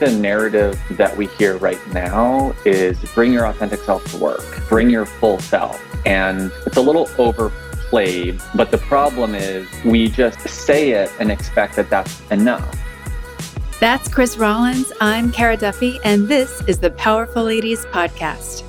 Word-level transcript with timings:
the 0.00 0.10
narrative 0.10 0.80
that 0.92 1.14
we 1.16 1.26
hear 1.26 1.58
right 1.58 1.78
now 1.92 2.54
is 2.64 2.98
bring 3.14 3.32
your 3.32 3.46
authentic 3.46 3.80
self 3.80 4.04
to 4.10 4.16
work, 4.16 4.42
bring 4.68 4.88
your 4.88 5.04
full 5.04 5.38
self. 5.38 5.80
And 6.06 6.50
it's 6.66 6.78
a 6.78 6.80
little 6.80 7.08
overplayed, 7.18 8.40
but 8.54 8.70
the 8.70 8.78
problem 8.78 9.34
is 9.34 9.68
we 9.84 10.08
just 10.08 10.40
say 10.48 10.92
it 10.92 11.12
and 11.20 11.30
expect 11.30 11.76
that 11.76 11.90
that's 11.90 12.20
enough. 12.30 12.76
That's 13.78 14.08
Chris 14.08 14.36
Rollins. 14.38 14.90
I'm 15.00 15.30
Kara 15.32 15.56
Duffy, 15.56 16.00
and 16.04 16.26
this 16.26 16.62
is 16.66 16.78
the 16.78 16.90
Powerful 16.90 17.44
Ladies 17.44 17.84
Podcast. 17.86 18.64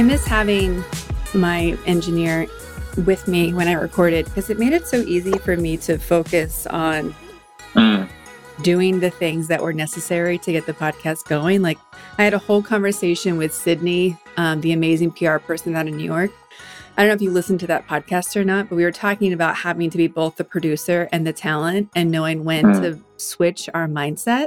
I 0.00 0.02
miss 0.02 0.26
having 0.26 0.82
my 1.34 1.76
engineer 1.84 2.46
with 3.04 3.28
me 3.28 3.52
when 3.52 3.68
I 3.68 3.74
recorded 3.74 4.24
because 4.24 4.48
it 4.48 4.58
made 4.58 4.72
it 4.72 4.86
so 4.86 4.96
easy 4.96 5.32
for 5.32 5.58
me 5.58 5.76
to 5.76 5.98
focus 5.98 6.66
on 6.68 7.14
mm. 7.74 8.08
doing 8.62 9.00
the 9.00 9.10
things 9.10 9.46
that 9.48 9.60
were 9.62 9.74
necessary 9.74 10.38
to 10.38 10.52
get 10.52 10.64
the 10.64 10.72
podcast 10.72 11.28
going. 11.28 11.60
Like, 11.60 11.76
I 12.16 12.24
had 12.24 12.32
a 12.32 12.38
whole 12.38 12.62
conversation 12.62 13.36
with 13.36 13.52
Sydney, 13.52 14.16
um, 14.38 14.62
the 14.62 14.72
amazing 14.72 15.10
PR 15.10 15.36
person 15.36 15.76
out 15.76 15.86
of 15.86 15.92
New 15.92 16.04
York. 16.04 16.30
I 16.96 17.02
don't 17.02 17.08
know 17.08 17.14
if 17.14 17.20
you 17.20 17.30
listened 17.30 17.60
to 17.60 17.66
that 17.66 17.86
podcast 17.86 18.36
or 18.36 18.42
not, 18.42 18.70
but 18.70 18.76
we 18.76 18.84
were 18.84 18.92
talking 18.92 19.34
about 19.34 19.54
having 19.54 19.90
to 19.90 19.98
be 19.98 20.06
both 20.06 20.36
the 20.36 20.44
producer 20.44 21.10
and 21.12 21.26
the 21.26 21.34
talent 21.34 21.90
and 21.94 22.10
knowing 22.10 22.44
when 22.44 22.64
mm. 22.64 22.80
to 22.80 23.04
switch 23.18 23.68
our 23.74 23.86
mindset. 23.86 24.46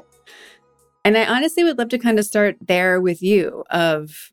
And 1.05 1.15
I 1.15 1.27
honestly 1.27 1.63
would 1.63 1.77
love 1.77 1.89
to 1.89 1.99
kind 1.99 2.17
of 2.17 2.25
start 2.25 2.57
there 2.59 2.99
with 2.99 3.21
you 3.21 3.63
of 3.69 4.32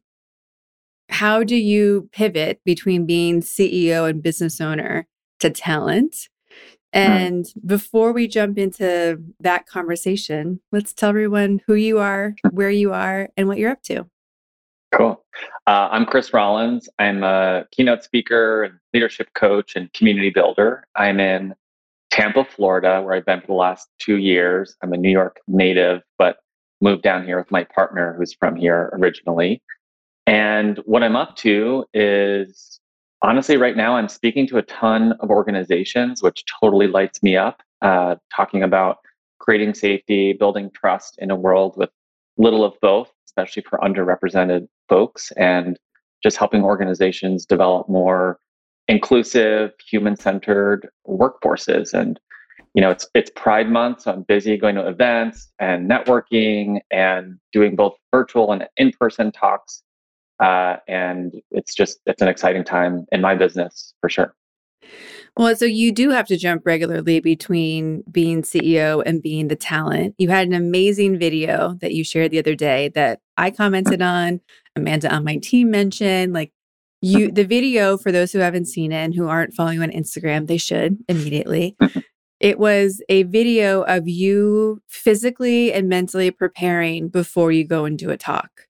how 1.10 1.42
do 1.42 1.56
you 1.56 2.08
pivot 2.12 2.60
between 2.64 3.04
being 3.04 3.40
CEO 3.40 4.08
and 4.08 4.22
business 4.22 4.60
owner 4.60 5.06
to 5.40 5.50
talent? 5.50 6.28
And 6.92 7.44
mm. 7.44 7.66
before 7.66 8.12
we 8.12 8.26
jump 8.26 8.58
into 8.58 9.22
that 9.40 9.66
conversation, 9.66 10.60
let's 10.72 10.92
tell 10.92 11.10
everyone 11.10 11.60
who 11.66 11.74
you 11.74 11.98
are, 11.98 12.34
where 12.50 12.70
you 12.70 12.92
are, 12.92 13.28
and 13.36 13.48
what 13.48 13.58
you're 13.58 13.70
up 13.70 13.82
to. 13.82 14.06
Cool. 14.92 15.24
Uh, 15.68 15.88
I'm 15.92 16.04
Chris 16.04 16.32
Rollins. 16.32 16.88
I'm 16.98 17.22
a 17.22 17.64
keynote 17.70 18.02
speaker 18.02 18.64
and 18.64 18.74
leadership 18.92 19.28
coach 19.34 19.76
and 19.76 19.92
community 19.92 20.30
builder. 20.30 20.84
I'm 20.96 21.20
in 21.20 21.54
Tampa, 22.10 22.44
Florida, 22.44 23.00
where 23.02 23.14
I've 23.14 23.24
been 23.24 23.40
for 23.40 23.48
the 23.48 23.52
last 23.52 23.88
two 24.00 24.16
years. 24.16 24.76
I'm 24.82 24.92
a 24.92 24.96
New 24.96 25.10
York 25.10 25.38
native, 25.46 26.02
but 26.18 26.38
moved 26.80 27.02
down 27.02 27.24
here 27.24 27.38
with 27.38 27.50
my 27.52 27.62
partner 27.62 28.14
who's 28.18 28.34
from 28.34 28.56
here 28.56 28.90
originally. 28.94 29.62
And 30.30 30.78
what 30.84 31.02
I'm 31.02 31.16
up 31.16 31.34
to 31.38 31.84
is 31.92 32.78
honestly, 33.20 33.56
right 33.56 33.76
now, 33.76 33.96
I'm 33.96 34.08
speaking 34.08 34.46
to 34.46 34.58
a 34.58 34.62
ton 34.62 35.14
of 35.18 35.28
organizations, 35.28 36.22
which 36.22 36.44
totally 36.60 36.86
lights 36.86 37.20
me 37.20 37.36
up, 37.36 37.64
uh, 37.82 38.14
talking 38.32 38.62
about 38.62 38.98
creating 39.40 39.74
safety, 39.74 40.32
building 40.32 40.70
trust 40.72 41.18
in 41.18 41.32
a 41.32 41.36
world 41.36 41.74
with 41.76 41.90
little 42.38 42.64
of 42.64 42.74
both, 42.80 43.10
especially 43.26 43.64
for 43.68 43.80
underrepresented 43.80 44.68
folks, 44.88 45.32
and 45.32 45.80
just 46.22 46.36
helping 46.36 46.62
organizations 46.62 47.44
develop 47.44 47.88
more 47.88 48.38
inclusive, 48.86 49.72
human-centered 49.84 50.88
workforces. 51.08 51.92
And 51.92 52.20
you 52.74 52.80
know, 52.80 52.90
it's 52.90 53.08
it's 53.16 53.32
Pride 53.34 53.68
Month, 53.68 54.02
so 54.02 54.12
I'm 54.12 54.22
busy 54.22 54.56
going 54.56 54.76
to 54.76 54.86
events 54.86 55.50
and 55.58 55.90
networking 55.90 56.78
and 56.92 57.40
doing 57.52 57.74
both 57.74 57.94
virtual 58.12 58.52
and 58.52 58.68
in-person 58.76 59.32
talks 59.32 59.82
uh, 60.40 60.76
and 60.88 61.34
it's 61.50 61.74
just 61.74 62.00
it's 62.06 62.22
an 62.22 62.28
exciting 62.28 62.64
time 62.64 63.06
in 63.12 63.20
my 63.20 63.34
business 63.34 63.94
for 64.00 64.08
sure. 64.08 64.34
Well, 65.36 65.54
so 65.54 65.64
you 65.64 65.92
do 65.92 66.10
have 66.10 66.26
to 66.26 66.36
jump 66.36 66.62
regularly 66.64 67.20
between 67.20 68.02
being 68.10 68.42
CEO 68.42 69.02
and 69.06 69.22
being 69.22 69.48
the 69.48 69.56
talent. 69.56 70.14
You 70.18 70.28
had 70.28 70.48
an 70.48 70.54
amazing 70.54 71.18
video 71.18 71.74
that 71.80 71.94
you 71.94 72.02
shared 72.02 72.32
the 72.32 72.38
other 72.38 72.56
day 72.56 72.88
that 72.94 73.20
I 73.36 73.50
commented 73.50 74.02
on. 74.02 74.40
Amanda 74.76 75.12
on 75.12 75.24
my 75.24 75.36
team 75.36 75.70
mentioned 75.70 76.32
like 76.32 76.52
you 77.00 77.30
the 77.32 77.44
video 77.44 77.96
for 77.96 78.10
those 78.10 78.32
who 78.32 78.38
haven't 78.38 78.66
seen 78.66 78.92
it 78.92 78.96
and 78.96 79.14
who 79.14 79.28
aren't 79.28 79.54
following 79.54 79.76
you 79.76 79.82
on 79.82 79.90
Instagram, 79.90 80.46
they 80.46 80.58
should 80.58 80.98
immediately. 81.08 81.76
It 82.40 82.58
was 82.58 83.02
a 83.10 83.24
video 83.24 83.82
of 83.82 84.08
you 84.08 84.80
physically 84.88 85.74
and 85.74 85.90
mentally 85.90 86.30
preparing 86.30 87.08
before 87.08 87.52
you 87.52 87.66
go 87.66 87.84
and 87.84 87.98
do 87.98 88.08
a 88.08 88.16
talk. 88.16 88.66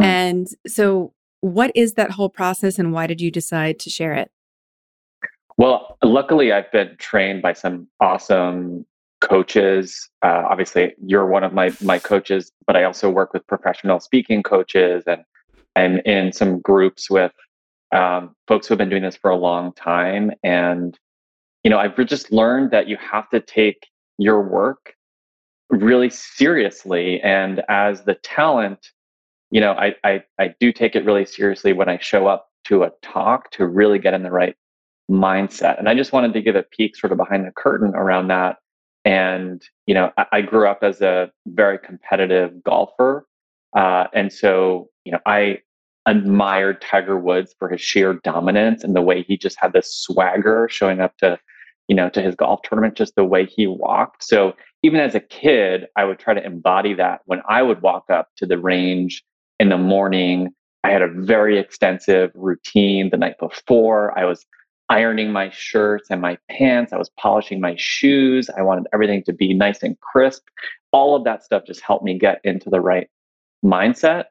Mm. 0.00 0.04
And 0.04 0.48
so, 0.66 1.12
what 1.40 1.70
is 1.74 1.94
that 1.94 2.10
whole 2.10 2.28
process 2.28 2.78
and 2.78 2.92
why 2.92 3.06
did 3.06 3.20
you 3.20 3.30
decide 3.30 3.78
to 3.80 3.90
share 3.90 4.12
it? 4.12 4.30
Well, 5.56 5.98
luckily, 6.02 6.52
I've 6.52 6.70
been 6.72 6.96
trained 6.98 7.42
by 7.42 7.52
some 7.52 7.86
awesome 8.00 8.86
coaches. 9.20 10.08
Uh, 10.22 10.44
obviously, 10.48 10.94
you're 11.04 11.26
one 11.26 11.44
of 11.44 11.52
my 11.52 11.72
my 11.82 11.98
coaches, 11.98 12.50
but 12.66 12.76
I 12.76 12.84
also 12.84 13.10
work 13.10 13.32
with 13.32 13.46
professional 13.46 14.00
speaking 14.00 14.42
coaches, 14.42 15.04
and 15.06 15.22
I'm 15.76 15.98
in 16.00 16.32
some 16.32 16.60
groups 16.60 17.10
with 17.10 17.32
um, 17.92 18.34
folks 18.48 18.66
who 18.66 18.72
have 18.72 18.78
been 18.78 18.88
doing 18.88 19.02
this 19.02 19.16
for 19.16 19.30
a 19.30 19.36
long 19.36 19.72
time. 19.74 20.30
And 20.42 20.98
you 21.64 21.70
know, 21.70 21.78
I've 21.78 21.96
just 22.06 22.32
learned 22.32 22.70
that 22.70 22.88
you 22.88 22.96
have 22.96 23.28
to 23.30 23.40
take 23.40 23.86
your 24.16 24.40
work 24.40 24.94
really 25.68 26.10
seriously, 26.10 27.20
and 27.20 27.62
as 27.68 28.04
the 28.04 28.14
talent 28.14 28.90
you 29.50 29.60
know, 29.60 29.72
I, 29.72 29.94
I, 30.04 30.22
I 30.38 30.54
do 30.60 30.72
take 30.72 30.94
it 30.94 31.04
really 31.04 31.24
seriously 31.24 31.72
when 31.72 31.88
I 31.88 31.98
show 31.98 32.26
up 32.26 32.48
to 32.64 32.84
a 32.84 32.90
talk 33.02 33.50
to 33.52 33.66
really 33.66 33.98
get 33.98 34.14
in 34.14 34.22
the 34.22 34.30
right 34.30 34.54
mindset. 35.10 35.78
And 35.78 35.88
I 35.88 35.94
just 35.94 36.12
wanted 36.12 36.32
to 36.34 36.42
give 36.42 36.54
a 36.54 36.62
peek 36.62 36.96
sort 36.96 37.12
of 37.12 37.18
behind 37.18 37.44
the 37.44 37.52
curtain 37.52 37.92
around 37.94 38.28
that. 38.28 38.58
And, 39.04 39.62
you 39.86 39.94
know, 39.94 40.12
I, 40.16 40.26
I 40.32 40.40
grew 40.42 40.68
up 40.68 40.80
as 40.82 41.00
a 41.00 41.30
very 41.46 41.78
competitive 41.78 42.62
golfer. 42.62 43.26
Uh, 43.76 44.06
and 44.14 44.32
so, 44.32 44.88
you 45.04 45.12
know, 45.12 45.18
I 45.26 45.58
admired 46.06 46.80
Tiger 46.80 47.18
Woods 47.18 47.54
for 47.58 47.68
his 47.68 47.80
sheer 47.80 48.14
dominance 48.22 48.84
and 48.84 48.94
the 48.94 49.02
way 49.02 49.22
he 49.22 49.36
just 49.36 49.58
had 49.58 49.72
this 49.72 49.92
swagger 49.94 50.68
showing 50.70 51.00
up 51.00 51.16
to, 51.18 51.38
you 51.88 51.96
know, 51.96 52.08
to 52.10 52.22
his 52.22 52.34
golf 52.34 52.60
tournament, 52.62 52.94
just 52.94 53.16
the 53.16 53.24
way 53.24 53.46
he 53.46 53.66
walked. 53.66 54.22
So 54.22 54.54
even 54.82 55.00
as 55.00 55.14
a 55.14 55.20
kid, 55.20 55.86
I 55.96 56.04
would 56.04 56.18
try 56.18 56.34
to 56.34 56.44
embody 56.44 56.94
that 56.94 57.20
when 57.26 57.42
I 57.48 57.62
would 57.62 57.82
walk 57.82 58.10
up 58.10 58.28
to 58.36 58.46
the 58.46 58.58
range 58.58 59.24
in 59.60 59.68
the 59.68 59.78
morning. 59.78 60.48
I 60.82 60.90
had 60.90 61.02
a 61.02 61.08
very 61.08 61.58
extensive 61.58 62.30
routine 62.34 63.10
the 63.10 63.18
night 63.18 63.36
before. 63.38 64.18
I 64.18 64.24
was 64.24 64.46
ironing 64.88 65.30
my 65.30 65.50
shirts 65.50 66.08
and 66.10 66.20
my 66.20 66.38
pants. 66.50 66.92
I 66.92 66.96
was 66.96 67.10
polishing 67.20 67.60
my 67.60 67.76
shoes. 67.76 68.48
I 68.56 68.62
wanted 68.62 68.86
everything 68.92 69.22
to 69.24 69.32
be 69.34 69.52
nice 69.52 69.82
and 69.82 70.00
crisp. 70.00 70.42
All 70.92 71.14
of 71.14 71.24
that 71.24 71.44
stuff 71.44 71.64
just 71.66 71.82
helped 71.82 72.04
me 72.04 72.18
get 72.18 72.40
into 72.42 72.70
the 72.70 72.80
right 72.80 73.08
mindset. 73.64 74.24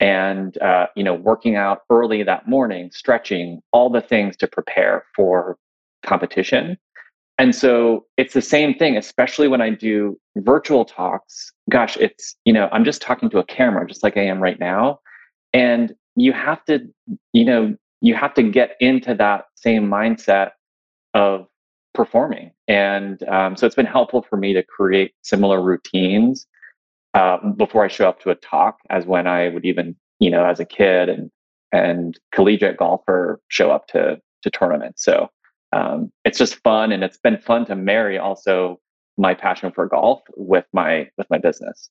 And, 0.00 0.56
uh, 0.62 0.86
you 0.94 1.02
know, 1.02 1.14
working 1.14 1.56
out 1.56 1.80
early 1.90 2.22
that 2.22 2.48
morning, 2.48 2.90
stretching, 2.92 3.60
all 3.72 3.90
the 3.90 4.00
things 4.00 4.36
to 4.36 4.46
prepare 4.46 5.04
for 5.16 5.58
competition. 6.06 6.78
And 7.38 7.54
so 7.54 8.04
it's 8.16 8.34
the 8.34 8.42
same 8.42 8.74
thing, 8.74 8.96
especially 8.96 9.46
when 9.46 9.60
I 9.60 9.70
do 9.70 10.18
virtual 10.36 10.84
talks. 10.84 11.52
Gosh, 11.70 11.96
it's, 11.96 12.36
you 12.44 12.52
know, 12.52 12.68
I'm 12.72 12.84
just 12.84 13.00
talking 13.00 13.30
to 13.30 13.38
a 13.38 13.44
camera 13.44 13.86
just 13.86 14.02
like 14.02 14.16
I 14.16 14.22
am 14.22 14.42
right 14.42 14.58
now. 14.58 14.98
And 15.52 15.94
you 16.16 16.32
have 16.32 16.64
to, 16.64 16.80
you 17.32 17.44
know, 17.44 17.76
you 18.00 18.14
have 18.14 18.34
to 18.34 18.42
get 18.42 18.72
into 18.80 19.14
that 19.14 19.44
same 19.54 19.88
mindset 19.88 20.50
of 21.14 21.46
performing. 21.94 22.50
And 22.66 23.22
um, 23.28 23.56
so 23.56 23.66
it's 23.66 23.76
been 23.76 23.86
helpful 23.86 24.22
for 24.28 24.36
me 24.36 24.52
to 24.52 24.62
create 24.64 25.14
similar 25.22 25.62
routines 25.62 26.46
uh, 27.14 27.38
before 27.56 27.84
I 27.84 27.88
show 27.88 28.08
up 28.08 28.20
to 28.22 28.30
a 28.30 28.34
talk 28.34 28.78
as 28.90 29.06
when 29.06 29.26
I 29.26 29.48
would 29.48 29.64
even, 29.64 29.96
you 30.18 30.30
know, 30.30 30.44
as 30.44 30.60
a 30.60 30.64
kid 30.64 31.08
and 31.08 31.30
and 31.70 32.18
collegiate 32.32 32.78
golfer 32.78 33.40
show 33.48 33.70
up 33.70 33.86
to 33.88 34.20
to 34.42 34.50
tournaments. 34.50 35.04
So 35.04 35.28
um, 35.72 36.10
it's 36.24 36.38
just 36.38 36.56
fun 36.62 36.92
and 36.92 37.04
it's 37.04 37.18
been 37.18 37.38
fun 37.38 37.66
to 37.66 37.76
marry 37.76 38.18
also 38.18 38.80
my 39.16 39.34
passion 39.34 39.72
for 39.72 39.86
golf 39.86 40.22
with 40.36 40.64
my 40.72 41.08
with 41.18 41.26
my 41.30 41.38
business. 41.38 41.90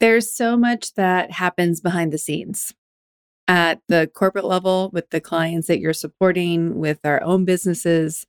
There's 0.00 0.30
so 0.30 0.56
much 0.56 0.94
that 0.94 1.32
happens 1.32 1.80
behind 1.80 2.12
the 2.12 2.18
scenes. 2.18 2.74
At 3.46 3.80
the 3.88 4.10
corporate 4.14 4.44
level 4.44 4.90
with 4.92 5.08
the 5.08 5.22
clients 5.22 5.68
that 5.68 5.80
you're 5.80 5.94
supporting 5.94 6.78
with 6.78 6.98
our 7.04 7.22
own 7.22 7.46
businesses 7.46 8.26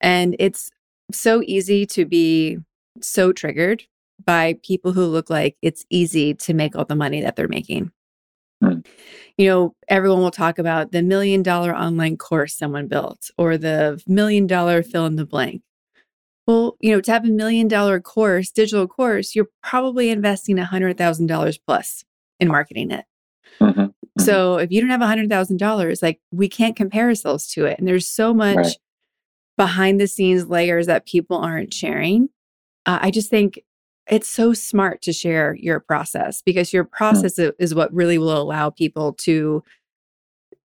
and 0.00 0.34
it's 0.40 0.70
so 1.12 1.40
easy 1.44 1.86
to 1.86 2.04
be 2.04 2.58
so 3.00 3.32
triggered 3.32 3.84
by 4.24 4.58
people 4.64 4.92
who 4.92 5.04
look 5.04 5.30
like 5.30 5.56
it's 5.62 5.84
easy 5.90 6.34
to 6.34 6.54
make 6.54 6.74
all 6.74 6.84
the 6.84 6.96
money 6.96 7.20
that 7.20 7.36
they're 7.36 7.46
making 7.46 7.92
Mm. 8.62 8.86
You 9.36 9.48
know, 9.48 9.74
everyone 9.88 10.20
will 10.20 10.30
talk 10.30 10.58
about 10.58 10.92
the 10.92 11.02
million 11.02 11.42
dollar 11.42 11.74
online 11.74 12.16
course 12.16 12.56
someone 12.56 12.88
built 12.88 13.30
or 13.36 13.58
the 13.58 14.02
million 14.06 14.46
dollar 14.46 14.82
fill 14.82 15.06
in 15.06 15.16
the 15.16 15.26
blank. 15.26 15.62
Well, 16.46 16.76
you 16.80 16.92
know, 16.92 17.00
to 17.00 17.12
have 17.12 17.24
a 17.24 17.30
million 17.30 17.68
dollar 17.68 18.00
course, 18.00 18.50
digital 18.50 18.86
course, 18.86 19.34
you're 19.34 19.48
probably 19.62 20.10
investing 20.10 20.58
a 20.58 20.64
hundred 20.64 20.96
thousand 20.96 21.26
dollars 21.26 21.58
plus 21.58 22.04
in 22.40 22.48
marketing 22.48 22.92
it. 22.92 23.04
Mm-hmm. 23.60 23.80
Mm-hmm. 23.80 24.22
So 24.22 24.56
if 24.56 24.70
you 24.70 24.80
don't 24.80 24.90
have 24.90 25.02
a 25.02 25.06
hundred 25.06 25.28
thousand 25.28 25.58
dollars, 25.58 26.02
like 26.02 26.20
we 26.30 26.48
can't 26.48 26.76
compare 26.76 27.08
ourselves 27.08 27.48
to 27.52 27.66
it. 27.66 27.78
And 27.78 27.86
there's 27.86 28.06
so 28.06 28.32
much 28.32 28.56
right. 28.56 28.76
behind 29.56 30.00
the 30.00 30.06
scenes 30.06 30.46
layers 30.46 30.86
that 30.86 31.06
people 31.06 31.36
aren't 31.36 31.74
sharing. 31.74 32.28
Uh, 32.86 33.00
I 33.02 33.10
just 33.10 33.28
think 33.28 33.60
it's 34.08 34.28
so 34.28 34.52
smart 34.52 35.02
to 35.02 35.12
share 35.12 35.56
your 35.58 35.80
process 35.80 36.42
because 36.42 36.72
your 36.72 36.84
hmm. 36.84 36.96
process 36.96 37.38
mm-hmm. 37.38 37.62
is 37.62 37.74
what 37.74 37.92
really 37.92 38.18
will 38.18 38.40
allow 38.40 38.70
people 38.70 39.12
to 39.14 39.62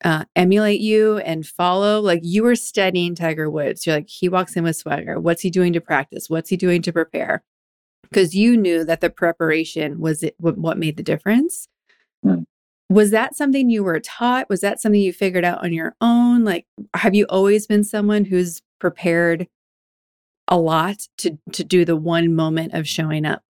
uh, 0.05 0.25
emulate 0.35 0.81
you 0.81 1.19
and 1.19 1.47
follow. 1.47 2.01
Like 2.01 2.21
you 2.23 2.43
were 2.43 2.55
studying 2.55 3.15
Tiger 3.15 3.51
Woods. 3.51 3.87
You're 3.87 3.97
like, 3.97 4.09
he 4.09 4.29
walks 4.29 4.57
in 4.57 4.65
with 4.65 4.77
swagger. 4.77 5.19
What's 5.19 5.43
he 5.43 5.51
doing 5.51 5.73
to 5.73 5.81
practice? 5.81 6.29
What's 6.29 6.51
he 6.51 6.57
doing 6.57 6.83
to 6.83 6.93
prepare? 6.93 7.43
Because 8.03 8.35
you 8.35 8.57
knew 8.57 8.85
that 8.85 9.01
the 9.01 9.11
preparation 9.11 10.01
was 10.01 10.23
it, 10.23 10.37
what 10.39 10.79
made 10.79 10.97
the 10.97 11.03
difference. 11.03 11.69
Mm. 12.25 12.45
Was 12.89 13.11
that 13.11 13.35
something 13.35 13.69
you 13.69 13.83
were 13.83 13.99
taught? 13.99 14.49
Was 14.49 14.61
that 14.61 14.81
something 14.81 15.01
you 15.01 15.13
figured 15.13 15.45
out 15.45 15.65
on 15.65 15.73
your 15.73 15.97
own? 16.01 16.45
Like, 16.45 16.67
have 16.95 17.17
you 17.17 17.27
always 17.29 17.67
been 17.67 17.83
someone 17.83 18.25
who's 18.25 18.63
prepared 18.79 19.49
a 20.49 20.59
lot 20.59 21.09
to 21.19 21.39
to 21.53 21.65
do 21.65 21.85
the 21.85 21.97
one 21.97 22.35
moment 22.35 22.75
of 22.75 22.89
showing 22.89 23.25
up? 23.25 23.43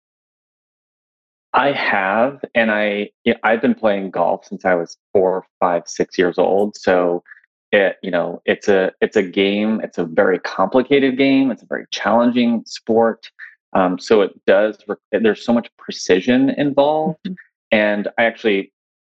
I 1.54 1.72
have, 1.72 2.44
and 2.54 2.70
I 2.70 3.12
I've 3.44 3.62
been 3.62 3.76
playing 3.76 4.12
golf 4.12 4.46
since 4.46 4.66
I 4.66 4.76
was 4.76 4.98
four, 5.14 5.46
five, 5.60 5.84
six 5.88 6.18
years 6.18 6.38
old. 6.38 6.76
So 6.76 7.24
it 7.72 7.98
you 8.02 8.12
know 8.12 8.42
it's 8.46 8.68
a 8.68 8.92
it's 9.02 9.16
a 9.16 9.24
game. 9.24 9.80
It's 9.82 9.98
a 9.98 10.06
very 10.06 10.40
complicated 10.40 11.18
game. 11.18 11.52
It's 11.52 11.64
a 11.64 11.68
very 11.68 11.86
challenging 11.92 12.64
sport. 12.66 13.32
Um, 13.74 14.00
so 14.00 14.22
it 14.22 14.32
does. 14.46 14.78
There's 15.12 15.44
so 15.44 15.54
much 15.54 15.70
precision 15.78 16.50
involved, 16.52 17.24
mm-hmm. 17.26 17.34
and 17.72 18.10
I 18.18 18.26
actually 18.26 18.74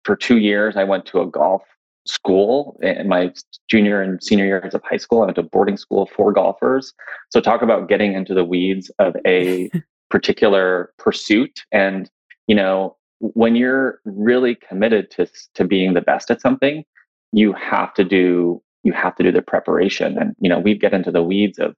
for 0.05 0.15
two 0.15 0.39
years 0.39 0.77
I 0.77 0.85
went 0.85 1.07
to 1.07 1.21
a 1.21 1.27
golf 1.27 1.63
school 2.09 2.79
in 2.83 3.09
my 3.09 3.33
junior 3.69 4.01
and 4.01 4.23
senior 4.23 4.47
years 4.47 4.75
of 4.75 4.83
high 4.89 4.97
school. 4.97 5.23
I 5.23 5.27
went 5.27 5.37
to 5.37 5.43
boarding 5.43 5.77
school 5.77 6.09
for 6.15 6.33
golfers. 6.33 6.93
So 7.31 7.41
talk 7.41 7.63
about 7.63 7.89
getting 7.89 8.13
into 8.13 8.35
the 8.35 8.45
weeds 8.45 8.91
of 8.99 9.17
a 9.27 9.71
particular 10.11 10.93
pursuit 10.99 11.65
and 11.73 12.11
you 12.47 12.55
know, 12.55 12.97
when 13.19 13.57
you're 13.57 14.01
really 14.05 14.55
committed 14.55 15.11
to 15.13 15.27
to 15.55 15.65
being 15.65 15.95
the 15.95 16.01
best 16.01 16.31
at 16.31 16.41
something, 16.41 16.85
you 17.33 17.53
have 17.53 17.95
to 17.95 18.05
do 18.05 18.63
you 18.83 18.93
have 18.93 19.17
to 19.17 19.23
do 19.23 19.33
the 19.33 19.43
preparation. 19.43 20.17
And 20.19 20.35
you 20.39 20.49
know, 20.49 20.59
we 20.59 20.77
get 20.77 20.93
into 20.93 21.11
the 21.11 21.23
weeds 21.23 21.59
of 21.59 21.75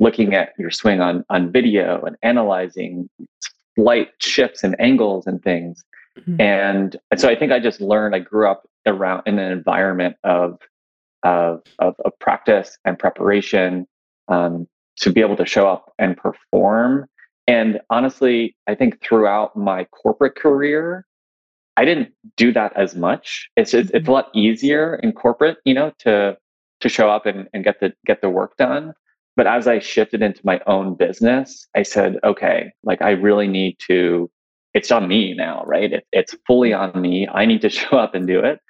looking 0.00 0.34
at 0.34 0.54
your 0.58 0.70
swing 0.70 1.00
on 1.00 1.24
on 1.30 1.52
video 1.52 2.02
and 2.02 2.16
analyzing 2.22 3.08
light 3.76 4.08
shifts 4.18 4.64
and 4.64 4.78
angles 4.80 5.26
and 5.26 5.42
things. 5.42 5.84
Mm-hmm. 6.18 6.40
And, 6.40 6.96
and 7.10 7.20
so 7.20 7.28
I 7.28 7.36
think 7.36 7.52
I 7.52 7.60
just 7.60 7.80
learned. 7.80 8.14
I 8.14 8.18
grew 8.18 8.48
up 8.48 8.68
around 8.88 9.22
in 9.26 9.38
an 9.38 9.52
environment 9.52 10.16
of 10.24 10.58
of 11.22 11.62
of, 11.78 11.94
of 12.04 12.12
practice 12.20 12.78
and 12.84 12.98
preparation 12.98 13.86
um, 14.28 14.66
to 15.00 15.12
be 15.12 15.20
able 15.20 15.36
to 15.36 15.46
show 15.46 15.68
up 15.68 15.92
and 15.98 16.16
perform 16.16 17.06
and 17.48 17.80
honestly, 17.88 18.54
I 18.68 18.74
think 18.74 19.02
throughout 19.02 19.56
my 19.56 19.84
corporate 19.86 20.36
career, 20.36 21.06
I 21.78 21.86
didn't 21.86 22.10
do 22.36 22.52
that 22.52 22.74
as 22.76 22.94
much. 22.94 23.48
It's 23.56 23.70
just, 23.70 23.90
it's 23.94 24.06
a 24.06 24.12
lot 24.12 24.28
easier 24.34 24.96
in 24.96 25.12
corporate, 25.12 25.56
you 25.64 25.74
know, 25.74 25.92
to 26.00 26.36
to 26.80 26.88
show 26.88 27.10
up 27.10 27.26
and, 27.26 27.48
and 27.54 27.64
get 27.64 27.80
the 27.80 27.94
get 28.06 28.20
the 28.20 28.28
work 28.28 28.56
done. 28.58 28.92
But 29.36 29.46
as 29.46 29.66
I 29.66 29.78
shifted 29.78 30.20
into 30.22 30.40
my 30.44 30.60
own 30.66 30.94
business, 30.94 31.66
I 31.74 31.84
said, 31.84 32.18
okay, 32.22 32.70
like 32.84 33.00
I 33.00 33.12
really 33.12 33.48
need 33.48 33.76
to. 33.88 34.30
It's 34.74 34.92
on 34.92 35.08
me 35.08 35.32
now, 35.34 35.64
right? 35.66 35.92
It, 35.94 36.06
it's 36.12 36.36
fully 36.46 36.74
on 36.74 37.00
me. 37.00 37.26
I 37.32 37.46
need 37.46 37.62
to 37.62 37.70
show 37.78 37.96
up 37.96 38.14
and 38.14 38.26
do 38.26 38.40
it. 38.40 38.60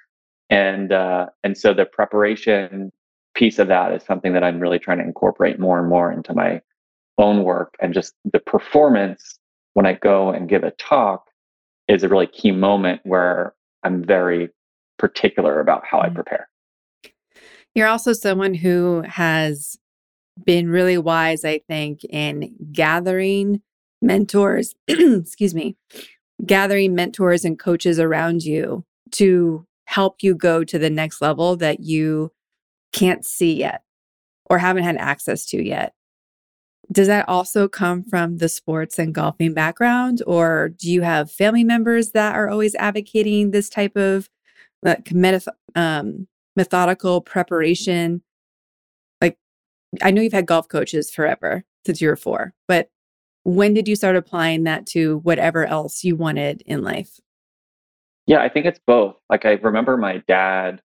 And 0.49 0.91
uh, 0.91 1.27
and 1.43 1.57
so 1.57 1.73
the 1.73 1.85
preparation 1.85 2.91
piece 3.35 3.59
of 3.59 3.67
that 3.67 3.91
is 3.93 4.03
something 4.03 4.33
that 4.33 4.43
I'm 4.43 4.59
really 4.59 4.79
trying 4.79 4.97
to 4.97 5.03
incorporate 5.03 5.59
more 5.59 5.79
and 5.79 5.87
more 5.87 6.11
into 6.11 6.33
my 6.33 6.61
own 7.17 7.43
work 7.43 7.75
and 7.79 7.93
just 7.93 8.13
the 8.31 8.39
performance 8.39 9.37
when 9.73 9.85
I 9.85 9.93
go 9.93 10.29
and 10.31 10.49
give 10.49 10.63
a 10.63 10.71
talk 10.71 11.25
is 11.87 12.03
a 12.03 12.09
really 12.09 12.27
key 12.27 12.51
moment 12.51 13.01
where 13.03 13.53
I'm 13.83 14.03
very 14.03 14.49
particular 14.97 15.59
about 15.59 15.85
how 15.85 15.99
I 15.99 16.07
mm-hmm. 16.07 16.15
prepare. 16.15 16.49
You're 17.75 17.87
also 17.87 18.13
someone 18.13 18.53
who 18.53 19.03
has 19.07 19.77
been 20.43 20.69
really 20.69 20.97
wise, 20.97 21.45
I 21.45 21.59
think, 21.67 22.03
in 22.05 22.55
gathering 22.71 23.61
mentors, 24.01 24.75
excuse 24.87 25.53
me, 25.53 25.75
gathering 26.45 26.95
mentors 26.95 27.45
and 27.45 27.59
coaches 27.59 27.99
around 27.99 28.43
you 28.43 28.85
to 29.11 29.65
help 29.89 30.21
you 30.21 30.35
go 30.35 30.63
to 30.63 30.77
the 30.77 30.89
next 30.89 31.19
level 31.19 31.55
that 31.55 31.79
you 31.79 32.31
can't 32.93 33.25
see 33.25 33.55
yet 33.55 33.81
or 34.45 34.59
haven't 34.59 34.83
had 34.83 34.97
access 34.97 35.47
to 35.47 35.59
yet. 35.59 35.95
Does 36.91 37.07
that 37.07 37.27
also 37.27 37.67
come 37.67 38.03
from 38.03 38.37
the 38.37 38.49
sports 38.49 38.99
and 38.99 39.15
golfing 39.15 39.55
background, 39.55 40.21
or 40.27 40.69
do 40.69 40.91
you 40.91 41.01
have 41.01 41.31
family 41.31 41.63
members 41.63 42.11
that 42.11 42.35
are 42.35 42.49
always 42.49 42.75
advocating 42.75 43.49
this 43.49 43.67
type 43.67 43.97
of 43.97 44.29
like 44.83 45.11
um, 45.75 46.27
methodical 46.55 47.21
preparation? 47.21 48.21
Like, 49.21 49.37
I 50.03 50.11
know 50.11 50.21
you've 50.21 50.33
had 50.33 50.45
golf 50.45 50.67
coaches 50.67 51.09
forever 51.09 51.63
since 51.87 51.99
you 51.99 52.09
were 52.09 52.15
four, 52.15 52.53
but 52.67 52.91
when 53.43 53.73
did 53.73 53.87
you 53.87 53.95
start 53.95 54.15
applying 54.15 54.65
that 54.65 54.85
to 54.87 55.17
whatever 55.19 55.65
else 55.65 56.03
you 56.03 56.15
wanted 56.15 56.61
in 56.67 56.83
life? 56.83 57.19
Yeah, 58.29 58.43
I 58.43 58.47
think 58.47 58.67
it's 58.67 58.79
both. 58.85 59.15
Like, 59.31 59.43
I 59.43 59.53
remember 59.53 59.97
my 59.97 60.21
dad, 60.27 60.83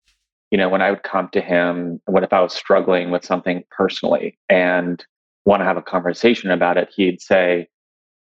you 0.51 0.59
know, 0.59 0.69
when 0.69 0.83
I 0.83 0.91
would 0.91 1.01
come 1.01 1.27
to 1.29 1.41
him, 1.41 1.99
what 2.05 2.23
if 2.23 2.31
I 2.31 2.39
was 2.39 2.53
struggling 2.53 3.09
with 3.09 3.25
something 3.25 3.63
personally 3.71 4.37
and 4.47 5.03
want 5.45 5.61
to 5.61 5.65
have 5.65 5.75
a 5.75 5.81
conversation 5.81 6.51
about 6.51 6.77
it, 6.77 6.89
he'd 6.95 7.19
say, 7.19 7.67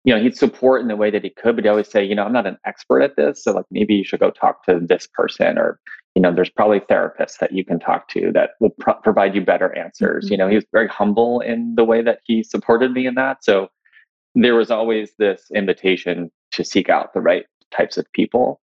you 0.03 0.13
know, 0.13 0.21
he'd 0.21 0.35
support 0.35 0.81
in 0.81 0.89
the 0.89 0.97
way 0.97 1.09
that 1.09 1.23
he 1.23 1.29
could, 1.29 1.55
but 1.55 1.63
he'd 1.63 1.69
always 1.69 1.89
say, 1.89 2.03
you 2.03 2.15
know, 2.15 2.25
I'm 2.25 2.33
not 2.33 2.45
an 2.45 2.57
expert 2.65 3.01
at 3.01 3.15
this. 3.15 3.45
So 3.45 3.53
like 3.53 3.63
maybe 3.71 3.93
you 3.93 4.03
should 4.03 4.19
go 4.19 4.29
talk 4.29 4.65
to 4.65 4.81
this 4.85 5.07
person 5.13 5.57
or, 5.57 5.79
you 6.13 6.21
know, 6.21 6.35
there's 6.35 6.49
probably 6.49 6.81
therapists 6.81 7.37
that 7.39 7.53
you 7.53 7.63
can 7.63 7.79
talk 7.79 8.09
to 8.09 8.33
that 8.33 8.51
will 8.59 8.71
pro- 8.77 8.95
provide 8.95 9.35
you 9.35 9.41
better 9.41 9.73
answers. 9.77 10.25
Mm-hmm. 10.25 10.33
You 10.33 10.37
know, 10.37 10.49
he 10.49 10.55
was 10.55 10.65
very 10.73 10.89
humble 10.89 11.39
in 11.39 11.75
the 11.77 11.85
way 11.85 12.01
that 12.01 12.19
he 12.25 12.43
supported 12.43 12.91
me 12.91 13.07
in 13.07 13.15
that. 13.15 13.45
So 13.45 13.69
there 14.35 14.55
was 14.55 14.69
always 14.69 15.11
this 15.17 15.45
invitation 15.55 16.29
to 16.51 16.65
seek 16.65 16.89
out 16.89 17.13
the 17.13 17.21
right 17.21 17.45
types 17.71 17.97
of 17.97 18.05
people. 18.11 18.59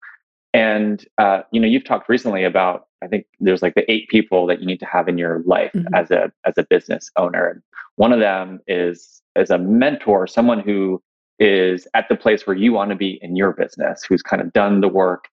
And 0.53 1.05
uh, 1.17 1.41
you 1.51 1.59
know, 1.59 1.67
you've 1.67 1.85
talked 1.85 2.09
recently 2.09 2.43
about 2.43 2.87
I 3.03 3.07
think 3.07 3.25
there's 3.39 3.61
like 3.61 3.75
the 3.75 3.89
eight 3.91 4.07
people 4.07 4.47
that 4.47 4.61
you 4.61 4.67
need 4.67 4.79
to 4.79 4.85
have 4.85 5.07
in 5.07 5.17
your 5.17 5.41
life 5.45 5.71
mm-hmm. 5.73 5.93
as 5.93 6.11
a 6.11 6.31
as 6.45 6.57
a 6.57 6.63
business 6.63 7.09
owner. 7.17 7.47
And 7.47 7.61
one 7.95 8.13
of 8.13 8.19
them 8.19 8.59
is 8.67 9.21
as 9.35 9.49
a 9.49 9.57
mentor, 9.57 10.27
someone 10.27 10.59
who 10.59 11.01
is 11.39 11.87
at 11.93 12.07
the 12.07 12.15
place 12.15 12.45
where 12.45 12.55
you 12.55 12.71
want 12.73 12.91
to 12.91 12.95
be 12.95 13.19
in 13.21 13.35
your 13.35 13.53
business, 13.53 14.03
who's 14.07 14.21
kind 14.21 14.41
of 14.41 14.53
done 14.53 14.81
the 14.81 14.87
work. 14.87 15.27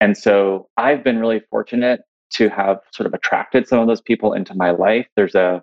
And 0.00 0.16
so 0.16 0.68
I've 0.76 1.04
been 1.04 1.18
really 1.18 1.42
fortunate 1.50 2.00
to 2.30 2.48
have 2.48 2.80
sort 2.92 3.06
of 3.06 3.14
attracted 3.14 3.68
some 3.68 3.78
of 3.78 3.86
those 3.86 4.00
people 4.00 4.32
into 4.32 4.54
my 4.54 4.70
life. 4.70 5.06
There's 5.16 5.34
a 5.34 5.62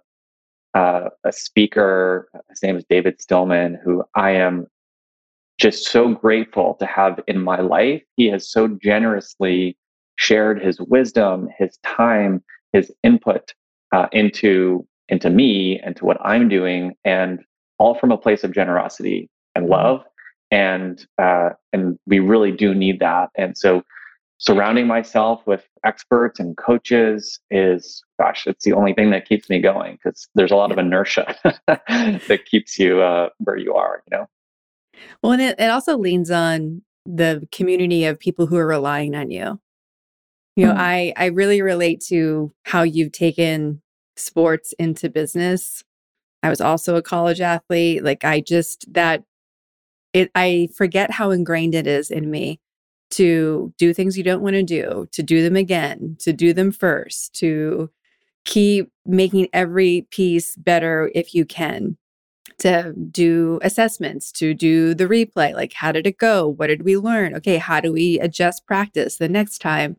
uh, 0.73 1.09
a 1.25 1.33
speaker, 1.33 2.29
his 2.49 2.63
name 2.63 2.77
is 2.77 2.85
David 2.89 3.21
Stillman, 3.21 3.77
who 3.83 4.05
I 4.15 4.31
am 4.31 4.67
just 5.61 5.85
so 5.85 6.09
grateful 6.15 6.75
to 6.79 6.87
have 6.87 7.19
in 7.27 7.39
my 7.39 7.61
life. 7.61 8.01
He 8.15 8.25
has 8.29 8.51
so 8.51 8.67
generously 8.81 9.77
shared 10.15 10.59
his 10.59 10.81
wisdom, 10.81 11.49
his 11.55 11.77
time, 11.85 12.43
his 12.73 12.91
input 13.03 13.53
uh, 13.91 14.07
into 14.11 14.87
into 15.09 15.29
me 15.29 15.79
and 15.79 15.95
to 15.97 16.05
what 16.05 16.17
I'm 16.25 16.49
doing, 16.49 16.95
and 17.05 17.41
all 17.77 17.93
from 17.93 18.11
a 18.11 18.17
place 18.17 18.43
of 18.43 18.53
generosity 18.53 19.29
and 19.53 19.65
mm-hmm. 19.65 19.73
love. 19.73 20.03
And 20.49 21.05
uh, 21.21 21.49
and 21.71 21.97
we 22.07 22.19
really 22.19 22.51
do 22.51 22.73
need 22.73 22.99
that. 22.99 23.29
And 23.37 23.55
so, 23.55 23.83
surrounding 24.39 24.87
myself 24.87 25.45
with 25.45 25.63
experts 25.85 26.39
and 26.39 26.57
coaches 26.57 27.39
is, 27.51 28.03
gosh, 28.19 28.47
it's 28.47 28.65
the 28.65 28.73
only 28.73 28.93
thing 28.93 29.11
that 29.11 29.27
keeps 29.27 29.47
me 29.47 29.59
going 29.61 29.99
because 30.03 30.27
there's 30.33 30.51
a 30.51 30.55
lot 30.55 30.71
of 30.71 30.79
inertia 30.79 31.35
that 31.67 32.45
keeps 32.49 32.79
you 32.79 33.01
uh, 33.01 33.29
where 33.37 33.57
you 33.57 33.75
are. 33.75 34.01
You 34.11 34.17
know. 34.17 34.27
Well, 35.21 35.33
and 35.33 35.41
it, 35.41 35.59
it 35.59 35.69
also 35.69 35.97
leans 35.97 36.31
on 36.31 36.81
the 37.05 37.47
community 37.51 38.05
of 38.05 38.19
people 38.19 38.47
who 38.47 38.57
are 38.57 38.67
relying 38.67 39.15
on 39.15 39.31
you. 39.31 39.59
You 40.55 40.65
know, 40.65 40.71
mm-hmm. 40.73 40.81
I 40.81 41.13
I 41.15 41.25
really 41.27 41.61
relate 41.61 42.03
to 42.07 42.51
how 42.63 42.83
you've 42.83 43.13
taken 43.13 43.81
sports 44.17 44.73
into 44.77 45.09
business. 45.09 45.83
I 46.43 46.49
was 46.49 46.61
also 46.61 46.95
a 46.95 47.01
college 47.01 47.41
athlete. 47.41 48.03
Like 48.03 48.25
I 48.25 48.41
just 48.41 48.91
that 48.93 49.23
it 50.13 50.29
I 50.35 50.69
forget 50.75 51.11
how 51.11 51.31
ingrained 51.31 51.75
it 51.75 51.87
is 51.87 52.11
in 52.11 52.29
me 52.29 52.59
to 53.11 53.73
do 53.77 53.93
things 53.93 54.17
you 54.17 54.23
don't 54.23 54.41
want 54.41 54.55
to 54.55 54.63
do, 54.63 55.07
to 55.11 55.23
do 55.23 55.43
them 55.43 55.55
again, 55.55 56.15
to 56.19 56.33
do 56.33 56.53
them 56.53 56.71
first, 56.71 57.33
to 57.35 57.89
keep 58.45 58.89
making 59.05 59.47
every 59.53 60.07
piece 60.11 60.55
better 60.55 61.11
if 61.13 61.33
you 61.35 61.45
can, 61.45 61.97
to 62.59 62.93
do 62.93 63.59
assessments, 63.63 64.31
to 64.33 64.53
do 64.53 64.93
the 64.93 65.05
replay. 65.05 65.53
Like, 65.53 65.73
how 65.73 65.91
did 65.91 66.07
it 66.07 66.17
go? 66.17 66.47
What 66.47 66.67
did 66.67 66.83
we 66.83 66.97
learn? 66.97 67.35
Okay, 67.35 67.57
how 67.57 67.79
do 67.79 67.91
we 67.91 68.19
adjust 68.19 68.65
practice 68.65 69.17
the 69.17 69.29
next 69.29 69.59
time? 69.59 69.97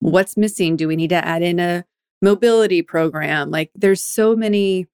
What's 0.00 0.36
missing? 0.36 0.76
Do 0.76 0.88
we 0.88 0.96
need 0.96 1.10
to 1.10 1.24
add 1.24 1.42
in 1.42 1.60
a 1.60 1.84
mobility 2.20 2.82
program? 2.82 3.50
Like, 3.50 3.70
there's 3.74 4.02
so 4.02 4.34
many. 4.34 4.86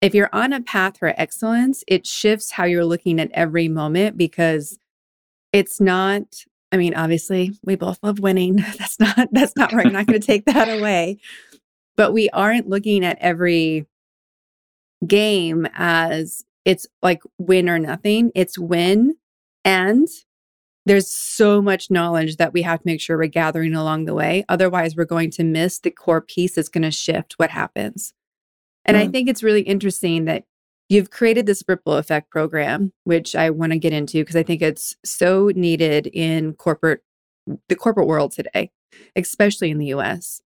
If 0.00 0.14
you're 0.14 0.30
on 0.32 0.52
a 0.52 0.60
path 0.60 0.98
for 0.98 1.14
excellence, 1.16 1.82
it 1.86 2.06
shifts 2.06 2.52
how 2.52 2.64
you're 2.64 2.84
looking 2.84 3.20
at 3.20 3.30
every 3.32 3.68
moment 3.68 4.18
because 4.18 4.78
it's 5.52 5.80
not 5.80 6.44
I 6.74 6.76
mean, 6.76 6.94
obviously, 6.94 7.52
we 7.62 7.76
both 7.76 8.00
love 8.02 8.18
winning. 8.18 8.56
That's 8.78 8.98
not 8.98 9.28
that's 9.30 9.54
not 9.54 9.72
right. 9.72 9.86
I'm 9.86 9.92
not 9.92 10.06
going 10.06 10.20
to 10.20 10.26
take 10.26 10.44
that 10.46 10.68
away. 10.68 11.18
But 11.96 12.12
we 12.12 12.28
aren't 12.30 12.68
looking 12.68 13.04
at 13.04 13.16
every 13.20 13.86
game 15.06 15.66
as 15.74 16.44
it's 16.64 16.86
like 17.02 17.22
win 17.38 17.68
or 17.68 17.78
nothing. 17.78 18.30
It's 18.34 18.58
win 18.58 19.16
and 19.64 20.08
there's 20.86 21.10
so 21.10 21.62
much 21.62 21.90
knowledge 21.90 22.36
that 22.36 22.52
we 22.52 22.62
have 22.62 22.80
to 22.80 22.86
make 22.86 23.00
sure 23.00 23.16
we're 23.16 23.26
gathering 23.26 23.74
along 23.74 24.04
the 24.04 24.14
way. 24.14 24.44
Otherwise, 24.48 24.94
we're 24.94 25.04
going 25.04 25.30
to 25.32 25.44
miss 25.44 25.78
the 25.78 25.90
core 25.90 26.20
piece 26.20 26.54
that's 26.54 26.68
going 26.68 26.82
to 26.82 26.90
shift 26.90 27.34
what 27.36 27.50
happens. 27.50 28.12
And 28.84 28.96
mm. 28.96 29.00
I 29.00 29.08
think 29.08 29.28
it's 29.28 29.42
really 29.42 29.62
interesting 29.62 30.26
that 30.26 30.44
you've 30.90 31.10
created 31.10 31.46
this 31.46 31.64
ripple 31.66 31.94
effect 31.94 32.30
program, 32.30 32.92
which 33.04 33.34
I 33.34 33.48
want 33.50 33.72
to 33.72 33.78
get 33.78 33.94
into 33.94 34.20
because 34.20 34.36
I 34.36 34.42
think 34.42 34.60
it's 34.60 34.94
so 35.04 35.50
needed 35.54 36.06
in 36.08 36.52
corporate, 36.54 37.00
the 37.68 37.76
corporate 37.76 38.06
world 38.06 38.32
today, 38.32 38.70
especially 39.16 39.70
in 39.70 39.78
the 39.78 39.86
US. 39.86 40.42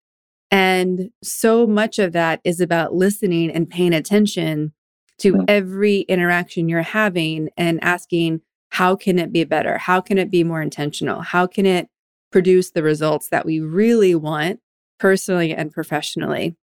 And 0.53 1.09
so 1.23 1.65
much 1.65 1.97
of 1.97 2.11
that 2.11 2.39
is 2.43 2.61
about 2.61 2.93
listening 2.93 3.49
and 3.49 3.67
paying 3.67 3.91
attention 3.91 4.71
to 5.17 5.43
every 5.47 6.01
interaction 6.01 6.69
you're 6.69 6.83
having 6.83 7.49
and 7.57 7.83
asking, 7.83 8.41
how 8.69 8.95
can 8.95 9.17
it 9.17 9.33
be 9.33 9.45
better? 9.45 9.79
How 9.79 9.99
can 9.99 10.19
it 10.19 10.29
be 10.29 10.43
more 10.43 10.61
intentional? 10.61 11.21
How 11.21 11.47
can 11.47 11.65
it 11.65 11.89
produce 12.31 12.69
the 12.69 12.83
results 12.83 13.29
that 13.29 13.47
we 13.47 13.61
really 13.61 14.13
want 14.13 14.59
personally 14.99 15.55
and 15.55 15.71
professionally? 15.71 16.55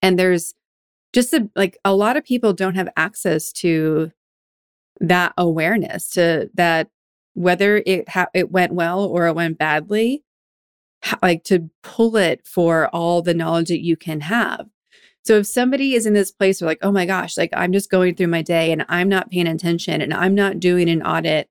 And 0.00 0.16
there's 0.16 0.54
just 1.12 1.32
a, 1.32 1.50
like 1.56 1.78
a 1.84 1.96
lot 1.96 2.16
of 2.16 2.24
people 2.24 2.52
don't 2.52 2.76
have 2.76 2.90
access 2.96 3.52
to 3.54 4.12
that 5.00 5.32
awareness 5.36 6.10
to 6.10 6.48
that 6.54 6.88
whether 7.34 7.82
it 7.84 8.08
ha- 8.08 8.28
it 8.34 8.52
went 8.52 8.72
well 8.72 9.04
or 9.04 9.26
it 9.26 9.34
went 9.34 9.58
badly 9.58 10.22
like 11.22 11.44
to 11.44 11.70
pull 11.82 12.16
it 12.16 12.46
for 12.46 12.88
all 12.88 13.22
the 13.22 13.34
knowledge 13.34 13.68
that 13.68 13.84
you 13.84 13.96
can 13.96 14.20
have 14.20 14.66
so 15.22 15.38
if 15.38 15.46
somebody 15.46 15.94
is 15.94 16.06
in 16.06 16.14
this 16.14 16.30
place 16.30 16.60
where 16.60 16.68
like 16.68 16.78
oh 16.82 16.92
my 16.92 17.06
gosh 17.06 17.36
like 17.36 17.50
i'm 17.54 17.72
just 17.72 17.90
going 17.90 18.14
through 18.14 18.26
my 18.26 18.42
day 18.42 18.72
and 18.72 18.84
i'm 18.88 19.08
not 19.08 19.30
paying 19.30 19.46
attention 19.46 20.00
and 20.00 20.14
i'm 20.14 20.34
not 20.34 20.60
doing 20.60 20.88
an 20.88 21.02
audit 21.02 21.48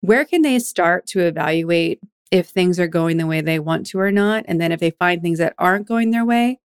where 0.00 0.24
can 0.24 0.42
they 0.42 0.58
start 0.58 1.06
to 1.06 1.20
evaluate 1.20 2.00
if 2.30 2.48
things 2.48 2.78
are 2.78 2.86
going 2.86 3.16
the 3.16 3.26
way 3.26 3.40
they 3.40 3.58
want 3.58 3.86
to 3.86 3.98
or 3.98 4.12
not 4.12 4.44
and 4.48 4.60
then 4.60 4.72
if 4.72 4.80
they 4.80 4.90
find 4.90 5.22
things 5.22 5.38
that 5.38 5.54
aren't 5.58 5.88
going 5.88 6.10
their 6.10 6.24
way 6.24 6.58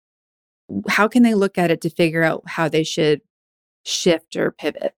how 0.89 1.09
can 1.09 1.23
they 1.23 1.35
look 1.35 1.59
at 1.59 1.71
it 1.71 1.81
to 1.83 1.91
figure 1.91 2.23
out 2.23 2.43
how 2.47 2.69
they 2.69 2.85
should 2.85 3.21
shift 3.85 4.37
or 4.37 4.51
pivot? 4.51 4.95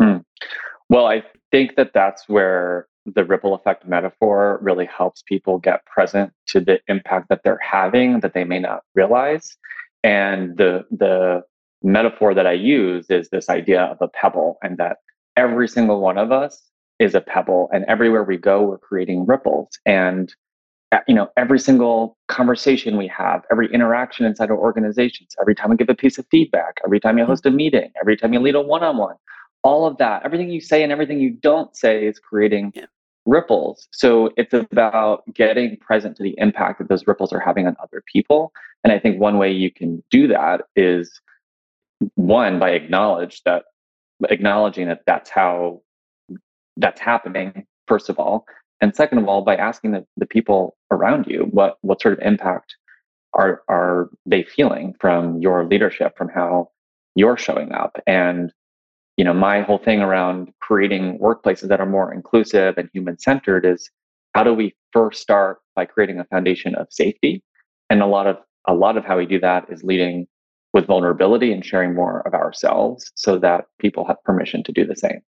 Hmm. 0.00 0.18
Well, 0.88 1.06
I 1.06 1.22
think 1.50 1.76
that 1.76 1.92
that's 1.94 2.28
where 2.28 2.86
the 3.06 3.24
ripple 3.24 3.54
effect 3.54 3.86
metaphor 3.86 4.58
really 4.62 4.86
helps 4.86 5.22
people 5.22 5.58
get 5.58 5.84
present 5.86 6.32
to 6.46 6.60
the 6.60 6.80
impact 6.88 7.28
that 7.28 7.42
they're 7.44 7.60
having 7.62 8.20
that 8.20 8.34
they 8.34 8.44
may 8.44 8.58
not 8.58 8.80
realize. 8.94 9.56
And 10.02 10.56
the 10.56 10.84
the 10.90 11.42
metaphor 11.82 12.34
that 12.34 12.46
I 12.46 12.52
use 12.52 13.10
is 13.10 13.28
this 13.28 13.48
idea 13.50 13.82
of 13.82 13.98
a 14.00 14.08
pebble, 14.08 14.58
and 14.62 14.78
that 14.78 14.98
every 15.36 15.68
single 15.68 16.00
one 16.00 16.18
of 16.18 16.32
us 16.32 16.62
is 16.98 17.14
a 17.14 17.20
pebble, 17.20 17.68
and 17.72 17.84
everywhere 17.86 18.22
we 18.22 18.36
go, 18.36 18.62
we're 18.62 18.78
creating 18.78 19.26
ripples. 19.26 19.68
And 19.84 20.34
eh, 20.92 21.00
you 21.08 21.14
know 21.14 21.28
every 21.36 21.58
single 21.58 22.16
conversation 22.28 22.96
we 22.96 23.08
have 23.08 23.42
every 23.50 23.72
interaction 23.72 24.24
inside 24.26 24.50
our 24.50 24.58
organizations 24.58 25.34
every 25.40 25.54
time 25.54 25.70
we 25.70 25.76
give 25.76 25.90
a 25.90 25.94
piece 25.94 26.18
of 26.18 26.26
feedback 26.30 26.78
every 26.84 27.00
time 27.00 27.18
you 27.18 27.24
mm. 27.24 27.28
host 27.28 27.46
a 27.46 27.50
meeting 27.50 27.90
every 28.00 28.16
time 28.16 28.32
you 28.32 28.40
lead 28.40 28.54
a 28.54 28.60
one-on-one 28.60 29.16
all 29.62 29.86
of 29.86 29.96
that 29.98 30.22
everything 30.24 30.50
you 30.50 30.60
say 30.60 30.82
and 30.82 30.92
everything 30.92 31.20
you 31.20 31.30
don't 31.30 31.76
say 31.76 32.06
is 32.06 32.18
creating 32.18 32.72
yeah. 32.74 32.86
Ripples. 33.26 33.88
So 33.92 34.30
it's 34.36 34.52
about 34.52 35.22
getting 35.32 35.76
present 35.78 36.16
to 36.16 36.22
the 36.22 36.34
impact 36.38 36.78
that 36.78 36.88
those 36.88 37.06
ripples 37.06 37.32
are 37.32 37.40
having 37.40 37.66
on 37.66 37.76
other 37.82 38.02
people. 38.12 38.52
And 38.82 38.92
i 38.92 38.98
think 38.98 39.18
one 39.18 39.38
way 39.38 39.50
you 39.50 39.70
can 39.70 40.02
do 40.10 40.28
that 40.28 40.62
is 40.76 41.20
one 42.16 42.58
by 42.58 42.70
acknowledge 42.70 43.42
that 43.44 43.64
acknowledging 44.28 44.88
that 44.88 45.02
that's 45.06 45.30
how 45.30 45.80
that's 46.76 47.00
happening 47.00 47.66
first 47.86 48.08
of 48.08 48.18
all. 48.18 48.46
And 48.80 48.94
second 48.94 49.18
of 49.18 49.28
all 49.28 49.42
by 49.42 49.56
asking 49.56 49.92
the, 49.92 50.06
the 50.16 50.26
people 50.26 50.76
around 50.90 51.26
you 51.26 51.48
what 51.50 51.78
what 51.80 52.02
sort 52.02 52.18
of 52.18 52.26
impact 52.26 52.76
are 53.32 53.62
are 53.68 54.10
they 54.26 54.42
feeling 54.42 54.94
from 55.00 55.40
your 55.40 55.64
leadership 55.66 56.16
from 56.16 56.28
how 56.28 56.70
you're 57.14 57.36
showing 57.36 57.72
up. 57.72 57.96
And 58.06 58.52
you 59.16 59.24
know 59.24 59.34
my 59.34 59.62
whole 59.62 59.78
thing 59.78 60.00
around 60.00 60.52
creating 60.60 61.18
workplaces 61.18 61.68
that 61.68 61.80
are 61.80 61.86
more 61.86 62.12
inclusive 62.12 62.76
and 62.76 62.88
human 62.92 63.18
centered 63.18 63.64
is 63.64 63.90
how 64.34 64.42
do 64.42 64.52
we 64.52 64.74
first 64.92 65.20
start 65.20 65.58
by 65.74 65.84
creating 65.84 66.18
a 66.18 66.24
foundation 66.24 66.74
of 66.74 66.86
safety 66.90 67.42
and 67.90 68.02
a 68.02 68.06
lot 68.06 68.26
of 68.26 68.36
a 68.66 68.74
lot 68.74 68.96
of 68.96 69.04
how 69.04 69.18
we 69.18 69.26
do 69.26 69.38
that 69.40 69.64
is 69.70 69.84
leading 69.84 70.26
with 70.72 70.86
vulnerability 70.86 71.52
and 71.52 71.64
sharing 71.64 71.94
more 71.94 72.26
of 72.26 72.34
ourselves 72.34 73.12
so 73.14 73.38
that 73.38 73.66
people 73.78 74.04
have 74.06 74.22
permission 74.24 74.62
to 74.64 74.72
do 74.72 74.84
the 74.84 74.96
same 74.96 75.20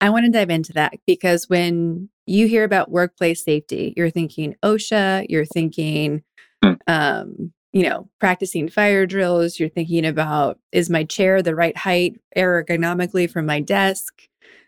I 0.00 0.10
want 0.10 0.26
to 0.26 0.30
dive 0.30 0.50
into 0.50 0.72
that 0.74 0.94
because 1.06 1.48
when 1.48 2.10
you 2.26 2.48
hear 2.48 2.64
about 2.64 2.90
workplace 2.90 3.42
safety, 3.42 3.94
you're 3.96 4.10
thinking 4.10 4.54
OSHA, 4.62 5.26
you're 5.30 5.46
thinking, 5.46 6.22
mm. 6.62 6.76
um, 6.86 7.52
you 7.76 7.82
know, 7.82 8.08
practicing 8.18 8.70
fire 8.70 9.04
drills, 9.04 9.60
you're 9.60 9.68
thinking 9.68 10.06
about 10.06 10.58
is 10.72 10.88
my 10.88 11.04
chair 11.04 11.42
the 11.42 11.54
right 11.54 11.76
height 11.76 12.18
ergonomically 12.34 13.30
from 13.30 13.44
my 13.44 13.60
desk? 13.60 14.14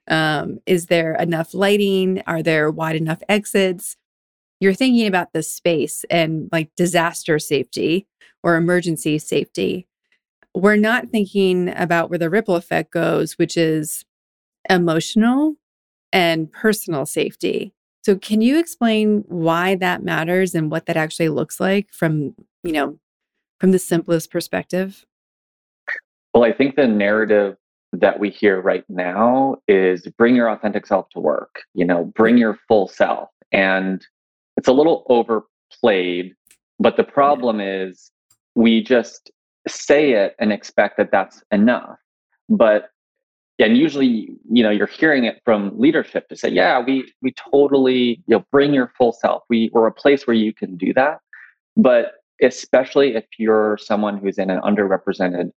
Um, 0.08 0.58
is 0.66 0.88
there 0.88 1.14
enough 1.14 1.54
lighting? 1.54 2.22
Are 2.26 2.42
there 2.42 2.70
wide 2.70 2.96
enough 2.96 3.22
exits? 3.26 3.96
You're 4.60 4.74
thinking 4.74 5.06
about 5.06 5.32
the 5.32 5.42
space 5.42 6.04
and 6.10 6.50
like 6.52 6.70
disaster 6.76 7.38
safety 7.38 8.06
or 8.42 8.56
emergency 8.56 9.18
safety. 9.18 9.86
We're 10.54 10.76
not 10.76 11.08
thinking 11.08 11.72
about 11.76 12.10
where 12.10 12.18
the 12.18 12.28
ripple 12.28 12.56
effect 12.56 12.92
goes, 12.92 13.38
which 13.38 13.56
is 13.56 14.04
emotional 14.68 15.54
and 16.12 16.52
personal 16.52 17.06
safety. 17.06 17.72
So 18.02 18.16
can 18.16 18.42
you 18.42 18.58
explain 18.58 19.24
why 19.28 19.76
that 19.76 20.02
matters 20.02 20.54
and 20.54 20.70
what 20.70 20.84
that 20.86 20.98
actually 20.98 21.30
looks 21.30 21.58
like 21.58 21.88
from, 21.90 22.34
you 22.62 22.72
know, 22.72 22.98
from 23.58 23.72
the 23.72 23.78
simplest 23.78 24.30
perspective? 24.30 25.04
Well, 26.34 26.44
I 26.44 26.52
think 26.52 26.76
the 26.76 26.86
narrative 26.86 27.56
that 27.92 28.20
we 28.20 28.30
hear 28.30 28.60
right 28.60 28.84
now 28.88 29.56
is 29.66 30.06
bring 30.18 30.36
your 30.36 30.50
authentic 30.50 30.86
self 30.86 31.08
to 31.10 31.20
work, 31.20 31.62
you 31.74 31.84
know, 31.84 32.04
bring 32.04 32.36
your 32.36 32.58
full 32.68 32.86
self. 32.86 33.30
And 33.50 34.06
it's 34.56 34.68
a 34.68 34.72
little 34.72 35.06
overplayed, 35.08 36.34
but 36.78 36.96
the 36.96 37.04
problem 37.04 37.60
is 37.60 38.10
we 38.54 38.82
just 38.82 39.30
say 39.66 40.12
it 40.12 40.34
and 40.38 40.52
expect 40.52 40.98
that 40.98 41.10
that's 41.10 41.42
enough. 41.50 41.98
But 42.48 42.90
and 43.58 43.76
usually 43.76 44.28
you 44.50 44.62
know 44.62 44.70
you're 44.70 44.86
hearing 44.86 45.24
it 45.24 45.40
from 45.44 45.78
leadership 45.78 46.28
to 46.28 46.36
say 46.36 46.48
yeah 46.48 46.78
we 46.78 47.12
we 47.22 47.32
totally 47.32 48.22
you 48.26 48.36
know 48.36 48.44
bring 48.52 48.72
your 48.72 48.92
full 48.96 49.12
self 49.12 49.42
we 49.48 49.70
we're 49.72 49.86
a 49.86 49.92
place 49.92 50.26
where 50.26 50.36
you 50.36 50.52
can 50.52 50.76
do 50.76 50.92
that 50.94 51.18
but 51.76 52.17
especially 52.42 53.14
if 53.14 53.24
you're 53.38 53.78
someone 53.80 54.18
who's 54.18 54.38
in 54.38 54.50
an 54.50 54.60
underrepresented 54.60 55.50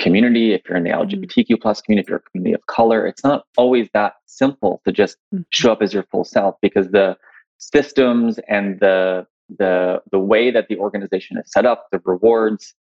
community 0.00 0.52
if 0.54 0.62
you're 0.66 0.76
in 0.76 0.84
the 0.84 0.90
mm-hmm. 0.90 1.20
lgbtq 1.20 1.60
plus 1.60 1.80
community 1.82 2.04
if 2.04 2.08
you're 2.08 2.18
a 2.18 2.30
community 2.30 2.54
of 2.54 2.66
color 2.66 3.06
it's 3.06 3.22
not 3.22 3.44
always 3.56 3.88
that 3.92 4.14
simple 4.26 4.80
to 4.84 4.92
just 4.92 5.16
mm-hmm. 5.34 5.42
show 5.50 5.72
up 5.72 5.82
as 5.82 5.92
your 5.92 6.04
full 6.04 6.24
self 6.24 6.54
because 6.62 6.88
the 6.88 7.16
systems 7.58 8.40
and 8.48 8.80
the 8.80 9.26
the 9.58 10.00
the 10.10 10.18
way 10.18 10.50
that 10.50 10.68
the 10.68 10.76
organization 10.78 11.36
is 11.36 11.44
set 11.52 11.66
up 11.66 11.86
the 11.92 12.00
rewards 12.04 12.74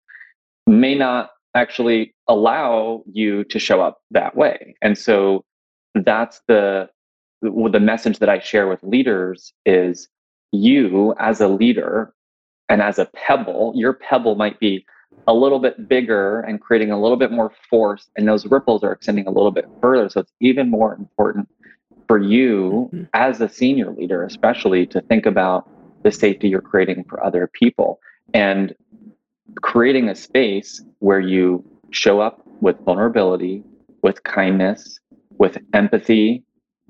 may 0.68 0.96
not 0.96 1.32
actually 1.56 2.14
allow 2.28 3.04
you 3.12 3.44
to 3.46 3.60
show 3.60 3.82
up 3.82 4.00
that 4.12 4.36
way. 4.36 4.76
And 4.82 4.98
so 4.98 5.44
that's 5.94 6.42
the 6.48 6.90
the 7.42 7.80
message 7.80 8.20
that 8.20 8.30
I 8.30 8.40
share 8.40 8.68
with 8.68 8.84
leaders 8.84 9.52
is 9.66 10.08
you 10.52 11.16
as 11.18 11.42
a 11.42 11.48
leader 11.48 12.14
and 12.72 12.82
as 12.82 12.98
a 12.98 13.06
pebble, 13.14 13.74
your 13.76 13.94
pebble 13.94 14.36
might 14.36 14.60
be 14.60 14.86
a 15.28 15.34
little 15.34 15.60
bit 15.60 15.88
bigger 15.88 16.40
and 16.42 16.62
creating 16.62 16.90
a 16.90 17.00
little 17.00 17.18
bit 17.18 17.32
more 17.32 17.52
force 17.70 18.10
and 18.16 18.28
those 18.28 18.46
ripples 18.48 18.84
are 18.84 18.92
extending 18.94 19.28
a 19.28 19.32
little 19.32 19.52
bit 19.52 19.66
further 19.82 20.10
so 20.10 20.22
it's 20.22 20.32
even 20.40 20.70
more 20.70 20.96
important 20.96 21.48
for 22.08 22.18
you 22.18 22.90
mm-hmm. 22.94 23.04
as 23.14 23.40
a 23.40 23.48
senior 23.48 23.92
leader 23.92 24.24
especially 24.24 24.86
to 24.88 25.02
think 25.02 25.26
about 25.26 25.70
the 26.04 26.12
safety 26.12 26.48
you're 26.48 26.62
creating 26.62 27.04
for 27.08 27.24
other 27.24 27.46
people 27.46 28.00
and 28.34 28.74
creating 29.62 30.10
a 30.10 30.16
space 30.16 30.82
where 31.00 31.20
you 31.20 31.64
show 31.92 32.22
up 32.22 32.42
with 32.62 32.80
vulnerability, 32.86 33.64
with 34.02 34.24
kindness, 34.24 35.00
with 35.38 35.58
empathy, 35.74 36.44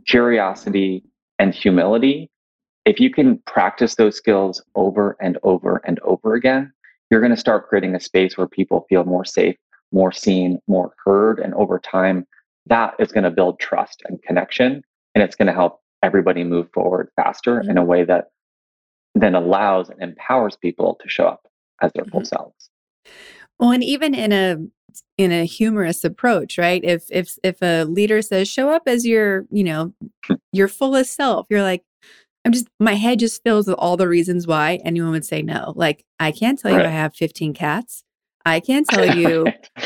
curiosity, 0.08 1.04
and 1.40 1.54
humility, 1.54 2.30
if 2.86 3.00
you 3.00 3.10
can 3.12 3.38
practice 3.46 3.96
those 3.96 4.16
skills 4.16 4.62
over 4.76 5.16
and 5.22 5.38
over 5.44 5.82
and 5.86 6.00
over 6.02 6.34
again, 6.34 6.72
you're 7.10 7.22
going 7.22 7.34
to 7.34 7.38
start 7.38 7.68
creating 7.68 7.96
a 7.96 8.00
space 8.00 8.38
where 8.38 8.48
people 8.48 8.86
feel 8.90 9.04
more 9.04 9.26
safe, 9.26 9.56
more 9.92 10.12
seen, 10.12 10.60
more 10.68 10.94
heard. 11.06 11.40
And 11.40 11.54
over 11.54 11.80
time, 11.80 12.26
that 12.68 12.94
is 13.00 13.12
going 13.12 13.24
to 13.24 13.32
build 13.32 13.60
trust 13.60 14.02
and 14.06 14.22
connection. 14.24 14.82
And 15.14 15.24
it's 15.24 15.36
going 15.36 15.48
to 15.48 15.54
help 15.54 15.82
everybody 16.04 16.44
move 16.44 16.70
forward 16.74 17.10
faster 17.16 17.60
mm-hmm. 17.60 17.70
in 17.70 17.78
a 17.78 17.84
way 17.84 18.04
that 18.06 18.30
then 19.14 19.36
allows 19.36 19.90
and 19.90 20.02
empowers 20.02 20.56
people 20.56 20.98
to 21.02 21.10
show 21.10 21.26
up 21.26 21.48
as 21.82 21.92
their 21.94 22.06
mm-hmm. 22.06 22.12
full 22.12 22.26
selves. 22.26 22.70
Well, 23.60 23.72
and 23.72 23.84
even 23.84 24.16
in 24.16 24.32
a 24.32 24.58
in 25.18 25.32
a 25.32 25.46
humorous 25.46 26.04
approach, 26.04 26.58
right? 26.58 26.84
If 26.84 27.06
if 27.12 27.38
if 27.44 27.62
a 27.62 27.84
leader 27.84 28.22
says 28.22 28.48
show 28.48 28.70
up 28.70 28.84
as 28.88 29.06
your, 29.06 29.46
you 29.52 29.64
know, 29.64 29.94
your 30.52 30.68
fullest 30.68 31.14
self, 31.14 31.46
you're 31.50 31.62
like, 31.62 31.84
I'm 32.44 32.52
just 32.52 32.68
my 32.80 32.96
head 32.96 33.20
just 33.20 33.44
fills 33.44 33.68
with 33.68 33.78
all 33.78 33.98
the 33.98 34.08
reasons 34.08 34.48
why 34.48 34.80
anyone 34.84 35.12
would 35.12 35.26
say 35.26 35.42
no. 35.42 35.74
Like 35.76 36.06
I 36.20 36.32
can't 36.32 36.58
tell 36.58 36.72
right. 36.72 36.82
you 36.82 36.88
I 36.88 36.92
have 36.92 37.16
15 37.16 37.54
cats. 37.54 38.04
I 38.46 38.60
can't 38.60 38.88
tell 38.90 39.16
you, 39.16 39.46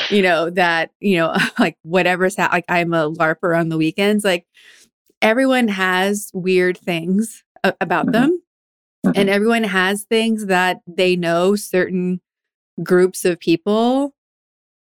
you 0.09 0.21
know, 0.21 0.49
that, 0.51 0.91
you 0.99 1.17
know, 1.17 1.35
like 1.59 1.77
whatever's 1.83 2.37
ha- 2.37 2.49
like 2.51 2.65
I'm 2.69 2.93
a 2.93 3.11
LARPer 3.11 3.57
on 3.57 3.69
the 3.69 3.77
weekends. 3.77 4.23
Like 4.23 4.45
everyone 5.21 5.67
has 5.67 6.31
weird 6.33 6.77
things 6.77 7.43
a- 7.63 7.75
about 7.81 8.05
mm-hmm. 8.05 8.13
them. 8.13 8.41
Mm-hmm. 9.05 9.19
And 9.19 9.29
everyone 9.29 9.63
has 9.63 10.03
things 10.03 10.47
that 10.47 10.79
they 10.87 11.15
know 11.15 11.55
certain 11.55 12.21
groups 12.81 13.25
of 13.25 13.39
people 13.39 14.13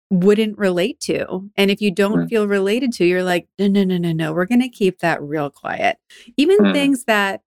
wouldn't 0.10 0.58
relate 0.58 1.00
to. 1.02 1.50
And 1.58 1.70
if 1.70 1.82
you 1.82 1.92
don't 1.92 2.26
mm. 2.26 2.30
feel 2.30 2.48
related 2.48 2.94
to, 2.94 3.06
you're 3.06 3.24
like, 3.24 3.48
no, 3.60 3.68
no, 3.68 3.84
no, 3.84 3.98
no, 3.98 4.14
no, 4.14 4.34
we're 4.34 4.46
going 4.46 4.62
to 4.62 4.70
keep 4.70 5.00
that 5.00 5.22
real 5.22 5.50
quiet. 5.50 5.98
Even 6.38 6.60
mm. 6.60 6.74
things 6.74 7.04
that 7.06 7.42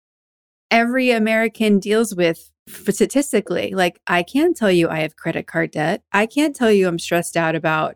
every 0.71 1.11
American 1.11 1.79
deals 1.79 2.15
with 2.15 2.51
statistically. 2.67 3.73
Like, 3.73 3.99
I 4.07 4.23
can't 4.23 4.55
tell 4.55 4.71
you 4.71 4.89
I 4.89 4.99
have 4.99 5.15
credit 5.15 5.47
card 5.47 5.71
debt. 5.71 6.03
I 6.11 6.25
can't 6.25 6.55
tell 6.55 6.71
you 6.71 6.88
I'm 6.88 6.99
stressed 6.99 7.35
out 7.35 7.55
about 7.55 7.95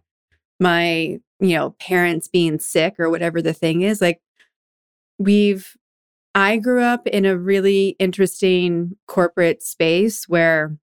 my, 0.60 1.20
you 1.40 1.56
know, 1.56 1.72
parents 1.80 2.28
being 2.28 2.60
sick 2.60 2.96
or 3.00 3.10
whatever 3.10 3.42
the 3.42 3.54
thing 3.54 3.82
is. 3.82 4.02
Like, 4.02 4.22
we've, 5.20 5.76
I 6.34 6.58
grew 6.58 6.82
up 6.82 7.06
in 7.08 7.26
a 7.26 7.38
really 7.38 7.96
interesting 8.00 8.98
corporate 9.08 9.62
space 9.62 10.28
where 10.28 10.78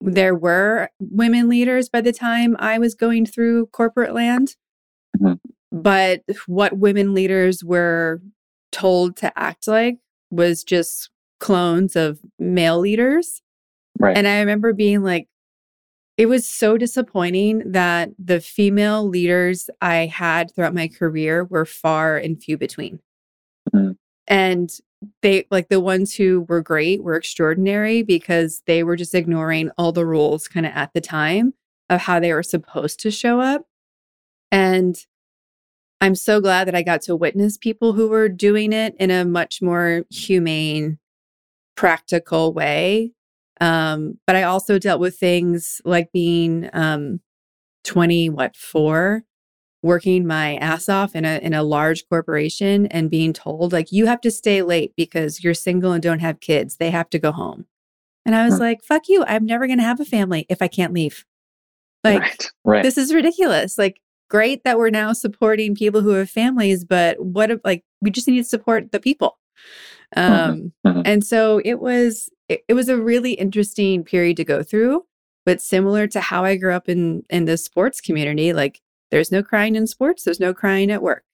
there 0.00 0.34
were 0.34 0.90
women 0.98 1.48
leaders 1.48 1.88
by 1.88 2.00
the 2.00 2.12
time 2.12 2.56
I 2.58 2.78
was 2.78 2.94
going 2.94 3.26
through 3.26 3.66
corporate 3.66 4.14
land. 4.14 4.56
Mm-hmm. 5.18 5.34
But 5.70 6.22
what 6.46 6.78
women 6.78 7.14
leaders 7.14 7.64
were 7.64 8.20
told 8.70 9.16
to 9.18 9.32
act 9.38 9.66
like 9.68 9.98
was 10.34 10.64
just 10.64 11.10
clones 11.40 11.96
of 11.96 12.20
male 12.38 12.78
leaders. 12.78 13.42
Right. 13.98 14.16
And 14.16 14.26
I 14.26 14.40
remember 14.40 14.72
being 14.72 15.02
like, 15.02 15.28
it 16.16 16.26
was 16.26 16.48
so 16.48 16.76
disappointing 16.76 17.72
that 17.72 18.10
the 18.18 18.40
female 18.40 19.06
leaders 19.06 19.68
I 19.80 20.06
had 20.06 20.54
throughout 20.54 20.74
my 20.74 20.88
career 20.88 21.44
were 21.44 21.64
far 21.64 22.16
and 22.16 22.40
few 22.40 22.56
between. 22.56 23.00
Mm-hmm. 23.74 23.92
And 24.26 24.70
they 25.22 25.46
like 25.50 25.68
the 25.68 25.80
ones 25.80 26.14
who 26.14 26.46
were 26.48 26.62
great 26.62 27.02
were 27.02 27.16
extraordinary 27.16 28.02
because 28.02 28.62
they 28.66 28.82
were 28.82 28.96
just 28.96 29.14
ignoring 29.14 29.70
all 29.76 29.92
the 29.92 30.06
rules 30.06 30.48
kind 30.48 30.66
of 30.66 30.72
at 30.74 30.92
the 30.94 31.00
time 31.00 31.52
of 31.90 32.00
how 32.00 32.20
they 32.20 32.32
were 32.32 32.42
supposed 32.42 33.00
to 33.00 33.10
show 33.10 33.40
up. 33.40 33.66
And 34.50 34.96
I'm 36.04 36.14
so 36.14 36.38
glad 36.38 36.68
that 36.68 36.74
I 36.74 36.82
got 36.82 37.00
to 37.02 37.16
witness 37.16 37.56
people 37.56 37.94
who 37.94 38.10
were 38.10 38.28
doing 38.28 38.74
it 38.74 38.94
in 39.00 39.10
a 39.10 39.24
much 39.24 39.62
more 39.62 40.04
humane, 40.10 40.98
practical 41.78 42.52
way. 42.52 43.12
Um, 43.58 44.18
but 44.26 44.36
I 44.36 44.42
also 44.42 44.78
dealt 44.78 45.00
with 45.00 45.16
things 45.16 45.80
like 45.86 46.12
being 46.12 46.68
um, 46.74 47.20
20, 47.84 48.28
what, 48.28 48.54
four, 48.54 49.24
working 49.80 50.26
my 50.26 50.56
ass 50.56 50.90
off 50.90 51.16
in 51.16 51.24
a 51.24 51.38
in 51.38 51.54
a 51.54 51.62
large 51.62 52.06
corporation 52.10 52.84
and 52.88 53.10
being 53.10 53.32
told 53.32 53.72
like 53.72 53.90
you 53.90 54.04
have 54.04 54.20
to 54.20 54.30
stay 54.30 54.60
late 54.60 54.92
because 54.98 55.42
you're 55.42 55.54
single 55.54 55.92
and 55.92 56.02
don't 56.02 56.18
have 56.18 56.38
kids. 56.40 56.76
They 56.76 56.90
have 56.90 57.08
to 57.10 57.18
go 57.18 57.32
home. 57.32 57.64
And 58.26 58.34
I 58.34 58.44
was 58.44 58.60
like, 58.60 58.82
fuck 58.82 59.08
you. 59.08 59.24
I'm 59.26 59.46
never 59.46 59.66
going 59.66 59.78
to 59.78 59.84
have 59.84 60.00
a 60.00 60.04
family 60.04 60.44
if 60.50 60.60
I 60.60 60.68
can't 60.68 60.92
leave. 60.92 61.24
Like 62.02 62.20
right, 62.20 62.50
right. 62.64 62.82
this 62.82 62.98
is 62.98 63.14
ridiculous. 63.14 63.78
Like 63.78 64.02
great 64.28 64.64
that 64.64 64.78
we're 64.78 64.90
now 64.90 65.12
supporting 65.12 65.74
people 65.74 66.00
who 66.00 66.10
have 66.10 66.30
families, 66.30 66.84
but 66.84 67.22
what 67.24 67.50
if 67.50 67.60
like 67.64 67.84
we 68.00 68.10
just 68.10 68.28
need 68.28 68.38
to 68.38 68.44
support 68.44 68.92
the 68.92 69.00
people. 69.00 69.38
Mm-hmm, 70.16 70.32
um 70.32 70.54
mm-hmm. 70.54 70.88
Mm-hmm. 70.88 71.02
and 71.06 71.24
so 71.24 71.60
it 71.64 71.80
was 71.80 72.28
it, 72.48 72.62
it 72.68 72.74
was 72.74 72.88
a 72.88 72.98
really 72.98 73.32
interesting 73.32 74.04
period 74.04 74.36
to 74.36 74.44
go 74.44 74.62
through, 74.62 75.04
but 75.46 75.62
similar 75.62 76.06
to 76.08 76.20
how 76.20 76.44
I 76.44 76.56
grew 76.56 76.74
up 76.74 76.88
in 76.88 77.24
in 77.30 77.44
the 77.46 77.56
sports 77.56 78.00
community, 78.00 78.52
like 78.52 78.80
there's 79.10 79.32
no 79.32 79.42
crying 79.42 79.76
in 79.76 79.86
sports, 79.86 80.24
there's 80.24 80.40
no 80.40 80.52
crying 80.54 80.90
at 80.90 81.02
work. 81.02 81.24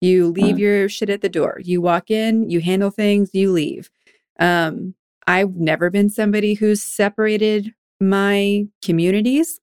You 0.00 0.28
leave 0.28 0.54
uh-huh. 0.54 0.56
your 0.56 0.88
shit 0.88 1.10
at 1.10 1.22
the 1.22 1.28
door. 1.28 1.60
You 1.62 1.80
walk 1.80 2.10
in, 2.10 2.50
you 2.50 2.60
handle 2.60 2.90
things, 2.90 3.30
you 3.32 3.52
leave. 3.52 3.90
Um, 4.38 4.94
I've 5.26 5.56
never 5.56 5.90
been 5.90 6.10
somebody 6.10 6.54
who's 6.54 6.82
separated 6.82 7.74
my 8.00 8.66
communities. 8.82 9.60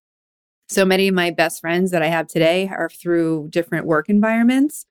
So 0.74 0.86
many 0.86 1.08
of 1.08 1.14
my 1.14 1.30
best 1.30 1.62
friends 1.62 1.92
that 1.92 2.02
I 2.02 2.08
have 2.08 2.28
today 2.28 2.68
are 2.68 2.90
through 2.90 3.50
different 3.52 3.86
work 3.86 4.10
environments. 4.10 4.88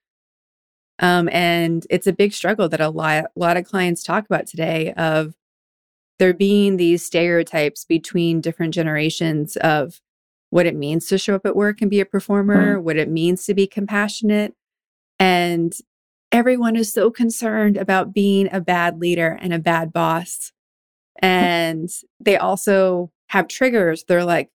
Um, 1.01 1.29
and 1.33 1.85
it's 1.91 2.07
a 2.07 2.13
big 2.13 2.33
struggle 2.33 2.69
that 2.69 2.81
a 2.81 2.89
lot, 2.89 3.25
a 3.25 3.29
lot 3.35 3.57
of 3.57 3.65
clients 3.65 4.05
talk 4.05 4.25
about 4.25 4.47
today 4.47 4.93
of 4.93 5.35
there 6.21 6.35
being 6.35 6.77
these 6.77 7.05
stereotypes 7.05 7.85
between 7.85 8.41
different 8.41 8.73
generations 8.73 9.57
of 9.57 10.01
what 10.51 10.67
it 10.67 10.77
means 10.77 11.09
to 11.09 11.19
show 11.19 11.35
up 11.35 11.47
at 11.47 11.57
work 11.57 11.81
and 11.81 11.91
be 11.91 11.99
a 11.99 12.07
performer, 12.07 12.77
mm. 12.79 12.83
what 12.83 12.97
it 12.97 13.09
means 13.09 13.45
to 13.47 13.55
be 13.55 13.67
compassionate. 13.67 14.55
And 15.19 15.73
everyone 16.31 16.77
is 16.77 16.93
so 16.93 17.11
concerned 17.11 17.77
about 17.77 18.15
being 18.15 18.49
a 18.53 18.61
bad 18.61 19.01
leader 19.01 19.37
and 19.43 19.53
a 19.53 19.59
bad 19.59 19.93
boss. 19.93 20.53
And 21.19 21.91
they 22.21 22.37
also 22.37 23.11
have 23.31 23.49
triggers. 23.49 24.05
They're 24.05 24.25
like, 24.25 24.51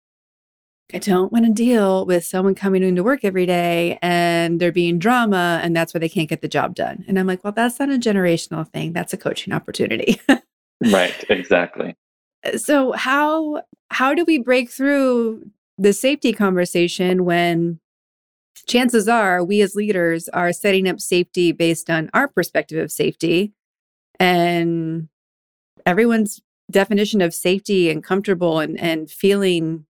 I 0.94 0.99
don't 0.99 1.33
want 1.33 1.44
to 1.46 1.53
deal 1.53 2.07
with 2.07 2.25
someone 2.25 2.55
coming 2.55 2.85
into 2.85 3.03
work 3.03 3.25
every 3.25 3.44
day 3.44 3.99
and 4.03 4.61
there 4.61 4.70
being 4.70 5.01
drama, 5.01 5.61
and 5.62 5.75
that's 5.75 5.92
why 5.92 5.99
they 5.99 6.09
can't 6.09 6.29
get 6.29 6.42
the 6.42 6.49
job 6.49 6.77
done. 6.77 7.05
And 7.09 7.18
I'm 7.18 7.27
like, 7.27 7.42
well, 7.42 7.53
that's 7.53 7.81
not 7.81 7.90
a 7.90 7.99
generational 7.99 8.68
thing. 8.68 8.92
That's 8.92 9.12
a 9.12 9.16
coaching 9.16 9.53
opportunity. 9.53 10.20
right, 10.92 11.25
exactly. 11.29 11.96
Uh, 12.44 12.57
so 12.59 12.92
how 12.92 13.62
how 13.90 14.14
do 14.14 14.25
we 14.25 14.38
break 14.38 14.70
through 14.70 15.51
the 15.77 15.92
safety 15.92 16.33
conversation 16.33 17.25
when 17.25 17.81
chances 18.66 19.09
are 19.09 19.44
we 19.44 19.61
as 19.61 19.75
leaders 19.75 20.29
are 20.29 20.53
setting 20.53 20.88
up 20.88 21.01
safety 21.01 21.53
based 21.53 21.90
on 21.90 22.11
our 22.14 22.29
perspective 22.29 22.83
of 22.83 22.90
safety 22.90 23.53
and 24.18 25.09
everyone's 25.85 26.40
definition 26.70 27.20
of 27.20 27.35
safety 27.35 27.90
and 27.90 28.03
comfortable 28.03 28.59
and, 28.59 28.79
and 28.81 29.11
feeling 29.11 29.85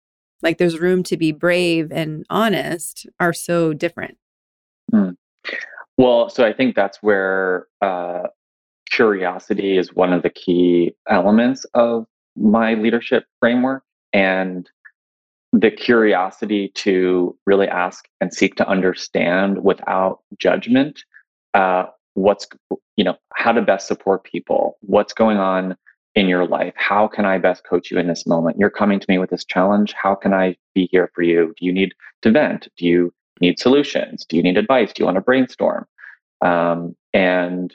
like 0.44 0.58
there's 0.58 0.78
room 0.78 1.02
to 1.02 1.16
be 1.16 1.32
brave 1.32 1.90
and 1.90 2.24
honest 2.30 3.06
are 3.18 3.32
so 3.32 3.72
different 3.72 4.16
hmm. 4.92 5.10
well 5.98 6.28
so 6.28 6.44
i 6.44 6.52
think 6.52 6.76
that's 6.76 6.98
where 7.02 7.66
uh, 7.80 8.24
curiosity 8.90 9.76
is 9.76 9.94
one 9.94 10.12
of 10.12 10.22
the 10.22 10.30
key 10.30 10.94
elements 11.08 11.64
of 11.74 12.06
my 12.36 12.74
leadership 12.74 13.24
framework 13.40 13.82
and 14.12 14.70
the 15.52 15.70
curiosity 15.70 16.70
to 16.74 17.36
really 17.46 17.68
ask 17.68 18.06
and 18.20 18.34
seek 18.34 18.56
to 18.56 18.68
understand 18.68 19.62
without 19.62 20.20
judgment 20.38 21.04
uh, 21.54 21.84
what's 22.14 22.46
you 22.96 23.04
know 23.04 23.16
how 23.34 23.52
to 23.52 23.62
best 23.62 23.86
support 23.86 24.24
people 24.24 24.76
what's 24.80 25.12
going 25.12 25.38
on 25.38 25.76
in 26.14 26.28
your 26.28 26.46
life? 26.46 26.74
How 26.76 27.08
can 27.08 27.24
i 27.24 27.38
best 27.38 27.64
coach 27.64 27.90
you 27.90 27.98
in 27.98 28.06
this 28.06 28.26
moment? 28.26 28.58
You're 28.58 28.70
coming 28.70 29.00
to 29.00 29.06
me 29.08 29.18
with 29.18 29.30
this 29.30 29.44
challenge. 29.44 29.92
How 29.92 30.14
can 30.14 30.32
i 30.32 30.56
be 30.74 30.88
here 30.90 31.10
for 31.14 31.22
you? 31.22 31.54
Do 31.58 31.66
you 31.66 31.72
need 31.72 31.94
to 32.22 32.30
vent? 32.30 32.68
Do 32.76 32.86
you 32.86 33.12
need 33.40 33.58
solutions? 33.58 34.24
Do 34.24 34.36
you 34.36 34.42
need 34.42 34.56
advice? 34.56 34.92
Do 34.92 35.02
you 35.02 35.06
want 35.06 35.16
to 35.16 35.20
brainstorm? 35.20 35.86
Um, 36.40 36.94
and 37.12 37.74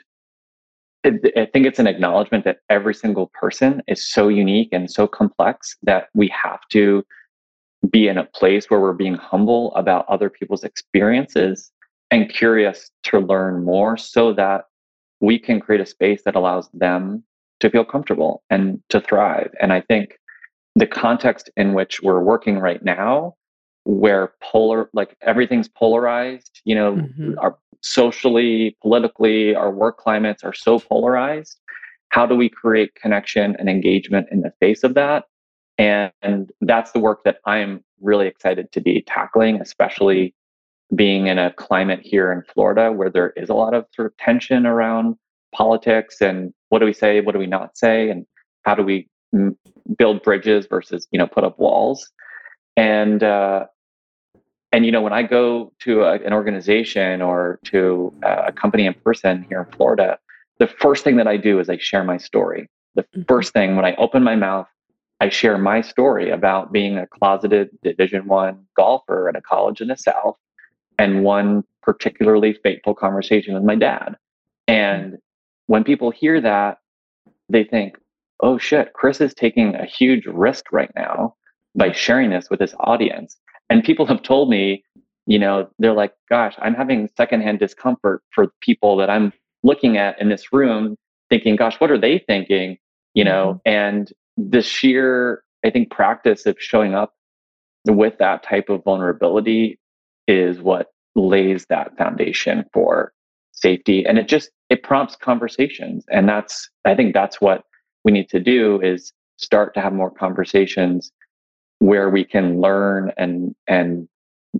i 1.06 1.48
think 1.52 1.66
it's 1.66 1.78
an 1.78 1.86
acknowledgement 1.86 2.44
that 2.44 2.58
every 2.68 2.94
single 2.94 3.30
person 3.32 3.82
is 3.88 4.06
so 4.06 4.28
unique 4.28 4.68
and 4.70 4.90
so 4.90 5.06
complex 5.06 5.76
that 5.82 6.08
we 6.14 6.28
have 6.28 6.60
to 6.70 7.02
be 7.90 8.08
in 8.08 8.18
a 8.18 8.24
place 8.24 8.68
where 8.68 8.80
we're 8.80 8.92
being 8.92 9.14
humble 9.14 9.74
about 9.74 10.04
other 10.08 10.28
people's 10.28 10.64
experiences 10.64 11.72
and 12.10 12.28
curious 12.28 12.90
to 13.02 13.18
learn 13.18 13.64
more 13.64 13.96
so 13.96 14.32
that 14.34 14.64
we 15.20 15.38
can 15.38 15.60
create 15.60 15.80
a 15.80 15.86
space 15.86 16.22
that 16.24 16.36
allows 16.36 16.68
them 16.74 17.24
to 17.60 17.70
feel 17.70 17.84
comfortable 17.84 18.42
and 18.50 18.82
to 18.88 19.00
thrive. 19.00 19.52
And 19.60 19.72
I 19.72 19.80
think 19.82 20.18
the 20.76 20.86
context 20.86 21.50
in 21.56 21.74
which 21.74 22.02
we're 22.02 22.22
working 22.22 22.58
right 22.58 22.82
now 22.84 23.34
where 23.84 24.32
polar 24.42 24.90
like 24.92 25.16
everything's 25.22 25.68
polarized 25.68 26.60
you 26.64 26.74
know 26.74 26.96
mm-hmm. 26.96 27.32
our 27.38 27.56
socially 27.82 28.76
politically 28.82 29.54
our 29.54 29.70
work 29.70 29.96
climates 29.96 30.44
are 30.44 30.52
so 30.52 30.78
polarized 30.78 31.58
how 32.10 32.26
do 32.26 32.34
we 32.34 32.48
create 32.48 32.94
connection 32.94 33.56
and 33.58 33.68
engagement 33.68 34.26
in 34.30 34.42
the 34.42 34.52
face 34.60 34.84
of 34.84 34.94
that 34.94 35.24
and, 35.78 36.12
and 36.20 36.50
that's 36.60 36.92
the 36.92 37.00
work 37.00 37.24
that 37.24 37.38
i'm 37.46 37.82
really 38.02 38.26
excited 38.26 38.70
to 38.70 38.80
be 38.80 39.02
tackling 39.02 39.60
especially 39.60 40.34
being 40.94 41.26
in 41.26 41.38
a 41.38 41.52
climate 41.54 42.00
here 42.02 42.30
in 42.30 42.42
florida 42.52 42.92
where 42.92 43.10
there 43.10 43.30
is 43.30 43.48
a 43.48 43.54
lot 43.54 43.72
of 43.72 43.86
sort 43.94 44.06
of 44.06 44.16
tension 44.18 44.66
around 44.66 45.16
politics 45.54 46.20
and 46.20 46.52
what 46.68 46.78
do 46.78 46.84
we 46.84 46.92
say 46.92 47.20
what 47.20 47.32
do 47.32 47.38
we 47.38 47.46
not 47.46 47.76
say 47.76 48.10
and 48.10 48.26
how 48.64 48.74
do 48.74 48.82
we 48.82 49.08
build 49.96 50.22
bridges 50.22 50.66
versus 50.66 51.06
you 51.10 51.18
know 51.18 51.26
put 51.26 51.44
up 51.44 51.58
walls. 51.58 52.10
And 52.76 53.22
uh, 53.22 53.66
and 54.72 54.86
you 54.86 54.92
know 54.92 55.02
when 55.02 55.12
i 55.12 55.22
go 55.22 55.72
to 55.80 56.02
a, 56.02 56.14
an 56.14 56.32
organization 56.32 57.22
or 57.22 57.58
to 57.64 58.14
a 58.22 58.52
company 58.52 58.86
in 58.86 58.94
person 58.94 59.44
here 59.48 59.62
in 59.62 59.76
florida 59.76 60.18
the 60.58 60.66
first 60.66 61.02
thing 61.02 61.16
that 61.16 61.26
i 61.26 61.36
do 61.36 61.58
is 61.58 61.68
i 61.68 61.76
share 61.78 62.04
my 62.04 62.16
story. 62.16 62.68
The 62.94 63.02
mm-hmm. 63.02 63.22
first 63.28 63.52
thing 63.52 63.76
when 63.76 63.84
i 63.84 63.94
open 63.96 64.22
my 64.22 64.36
mouth 64.36 64.68
i 65.20 65.28
share 65.28 65.58
my 65.58 65.80
story 65.80 66.30
about 66.30 66.72
being 66.72 66.98
a 66.98 67.06
closeted 67.06 67.70
division 67.82 68.26
one 68.26 68.64
golfer 68.76 69.28
at 69.28 69.36
a 69.36 69.40
college 69.40 69.80
in 69.80 69.88
the 69.88 69.96
south 69.96 70.36
and 70.98 71.24
one 71.24 71.64
particularly 71.82 72.52
fateful 72.62 72.94
conversation 72.94 73.54
with 73.54 73.62
my 73.62 73.74
dad. 73.74 74.16
And 74.68 75.16
when 75.70 75.84
people 75.84 76.10
hear 76.10 76.40
that 76.40 76.78
they 77.48 77.62
think 77.62 77.96
oh 78.42 78.58
shit, 78.58 78.92
Chris 78.92 79.20
is 79.20 79.34
taking 79.34 79.76
a 79.76 79.84
huge 79.84 80.26
risk 80.26 80.72
right 80.72 80.90
now 80.96 81.34
by 81.74 81.92
sharing 81.92 82.30
this 82.30 82.48
with 82.50 82.58
his 82.58 82.74
audience. 82.80 83.36
And 83.68 83.84
people 83.84 84.06
have 84.12 84.22
told 84.22 84.50
me, 84.50 84.82
you 85.26 85.38
know, 85.38 85.68
they're 85.78 85.92
like, 85.92 86.12
gosh, 86.28 86.54
I'm 86.58 86.74
having 86.74 87.08
secondhand 87.16 87.60
discomfort 87.60 88.22
for 88.30 88.48
people 88.60 88.96
that 88.96 89.10
I'm 89.10 89.32
looking 89.62 89.96
at 89.96 90.20
in 90.20 90.28
this 90.28 90.52
room, 90.52 90.96
thinking, 91.28 91.54
gosh, 91.54 91.78
what 91.78 91.90
are 91.90 91.98
they 91.98 92.18
thinking? 92.18 92.76
You 93.14 93.24
know, 93.24 93.60
mm-hmm. 93.66 93.70
and 93.70 94.12
the 94.36 94.62
sheer, 94.62 95.44
I 95.64 95.70
think, 95.70 95.90
practice 95.90 96.46
of 96.46 96.56
showing 96.58 96.94
up 96.94 97.12
with 97.86 98.18
that 98.18 98.42
type 98.42 98.70
of 98.70 98.82
vulnerability 98.82 99.78
is 100.26 100.60
what 100.60 100.88
lays 101.14 101.66
that 101.68 101.96
foundation 101.96 102.64
for 102.72 103.12
safety 103.60 104.04
and 104.06 104.18
it 104.18 104.28
just 104.28 104.50
it 104.70 104.82
prompts 104.82 105.16
conversations 105.16 106.04
and 106.10 106.28
that's 106.28 106.70
i 106.84 106.94
think 106.94 107.14
that's 107.14 107.40
what 107.40 107.64
we 108.04 108.12
need 108.12 108.28
to 108.28 108.40
do 108.40 108.80
is 108.80 109.12
start 109.36 109.74
to 109.74 109.80
have 109.80 109.92
more 109.92 110.10
conversations 110.10 111.12
where 111.78 112.10
we 112.10 112.24
can 112.24 112.60
learn 112.60 113.12
and 113.16 113.54
and 113.66 114.08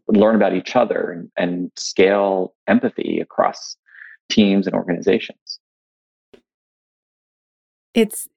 learn 0.08 0.36
about 0.36 0.54
each 0.54 0.76
other 0.76 1.10
and, 1.10 1.30
and 1.36 1.70
scale 1.76 2.54
empathy 2.68 3.20
across 3.20 3.76
teams 4.30 4.66
and 4.66 4.74
organizations. 4.74 5.60
It's 7.94 8.28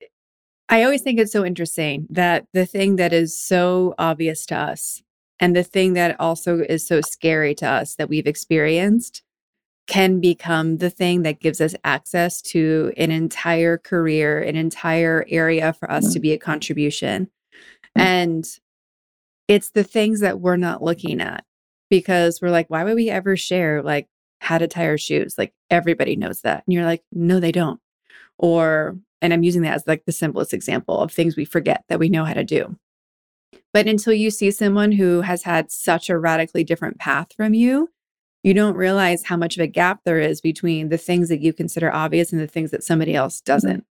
i 0.70 0.84
always 0.84 1.02
think 1.02 1.20
it's 1.20 1.32
so 1.32 1.46
interesting 1.46 2.08
that 2.10 2.46
the 2.54 2.66
thing 2.66 2.96
that 2.96 3.14
is 3.14 3.40
so 3.40 3.94
obvious 3.98 4.46
to 4.48 4.56
us 4.56 5.04
and 5.40 5.56
the 5.56 5.64
thing 5.64 5.94
that 5.94 6.20
also 6.20 6.62
is 6.62 6.88
so 6.88 7.02
scary 7.02 7.54
to 7.56 7.68
us 7.68 7.96
that 7.96 8.10
we've 8.10 8.28
experienced 8.28 9.24
can 9.88 10.20
become 10.20 10.78
the 10.78 10.90
thing 10.90 11.24
that 11.24 11.40
gives 11.40 11.60
us 11.60 11.76
access 11.84 12.42
to 12.42 12.94
an 12.98 13.12
entire 13.12 13.78
career, 13.78 14.42
an 14.42 14.56
entire 14.56 15.26
area 15.30 15.74
for 15.74 15.92
us 15.92 16.06
to 16.06 16.20
mm-hmm. 16.20 16.22
be 16.22 16.32
a 16.32 16.38
contribution. 16.38 17.26
Mm-hmm. 17.98 18.02
And 18.02 18.46
it's 19.48 19.72
the 19.72 19.84
things 19.84 20.22
that 20.22 20.40
we're 20.40 20.58
not 20.58 20.82
looking 20.82 21.20
at 21.20 21.44
because 21.90 22.42
we're 22.42 22.50
like, 22.50 22.70
why 22.70 22.84
would 22.84 22.96
we 22.96 23.10
ever 23.10 23.36
share 23.36 23.84
like 23.84 24.08
how 24.40 24.58
to 24.58 24.68
tie 24.68 24.88
our 24.88 24.98
shoes? 24.98 25.38
Like 25.38 25.54
everybody 25.70 26.16
knows 26.16 26.42
that. 26.42 26.64
And 26.66 26.74
you're 26.74 26.86
like, 26.86 27.04
no, 27.12 27.40
they 27.40 27.52
don't. 27.52 27.80
Or, 28.38 28.98
and 29.22 29.34
I'm 29.34 29.44
using 29.44 29.64
that 29.64 29.76
as 29.76 29.86
like 29.86 30.06
the 30.06 30.12
simplest 30.12 30.54
example 30.54 31.00
of 31.00 31.12
things 31.12 31.36
we 31.36 31.46
forget 31.46 31.84
that 31.90 32.00
we 32.00 32.10
know 32.10 32.24
how 32.24 32.34
to 32.34 32.44
do. 32.44 32.78
But 33.74 33.88
until 33.88 34.14
you 34.14 34.32
see 34.32 34.52
someone 34.52 34.94
who 34.94 35.22
has 35.22 35.44
had 35.44 35.72
such 35.72 36.10
a 36.10 36.18
radically 36.18 36.64
different 36.64 37.00
path 37.00 37.34
from 37.36 37.54
you, 37.54 37.90
you 38.44 38.54
don't 38.54 38.76
realize 38.76 39.24
how 39.24 39.38
much 39.38 39.58
of 39.58 39.62
a 39.62 39.68
gap 39.68 40.02
there 40.04 40.20
is 40.20 40.42
between 40.42 40.90
the 40.90 40.98
things 40.98 41.30
that 41.30 41.42
you 41.42 41.54
consider 41.54 41.92
obvious 41.92 42.32
and 42.32 42.42
the 42.42 42.48
things 42.48 42.72
that 42.72 42.84
somebody 42.84 43.16
else 43.16 43.40
mm-hmm. 43.40 43.54
doesn't. 43.54 43.86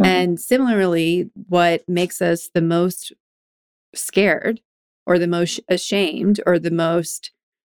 Mm-hmm. 0.00 0.04
And 0.04 0.40
similarly, 0.40 1.30
what 1.48 1.88
makes 1.88 2.20
us 2.20 2.48
the 2.52 2.62
most 2.62 3.12
scared 3.94 4.60
or 5.06 5.18
the 5.18 5.28
most 5.28 5.60
ashamed 5.68 6.40
or 6.46 6.58
the 6.58 6.70
most 6.70 7.30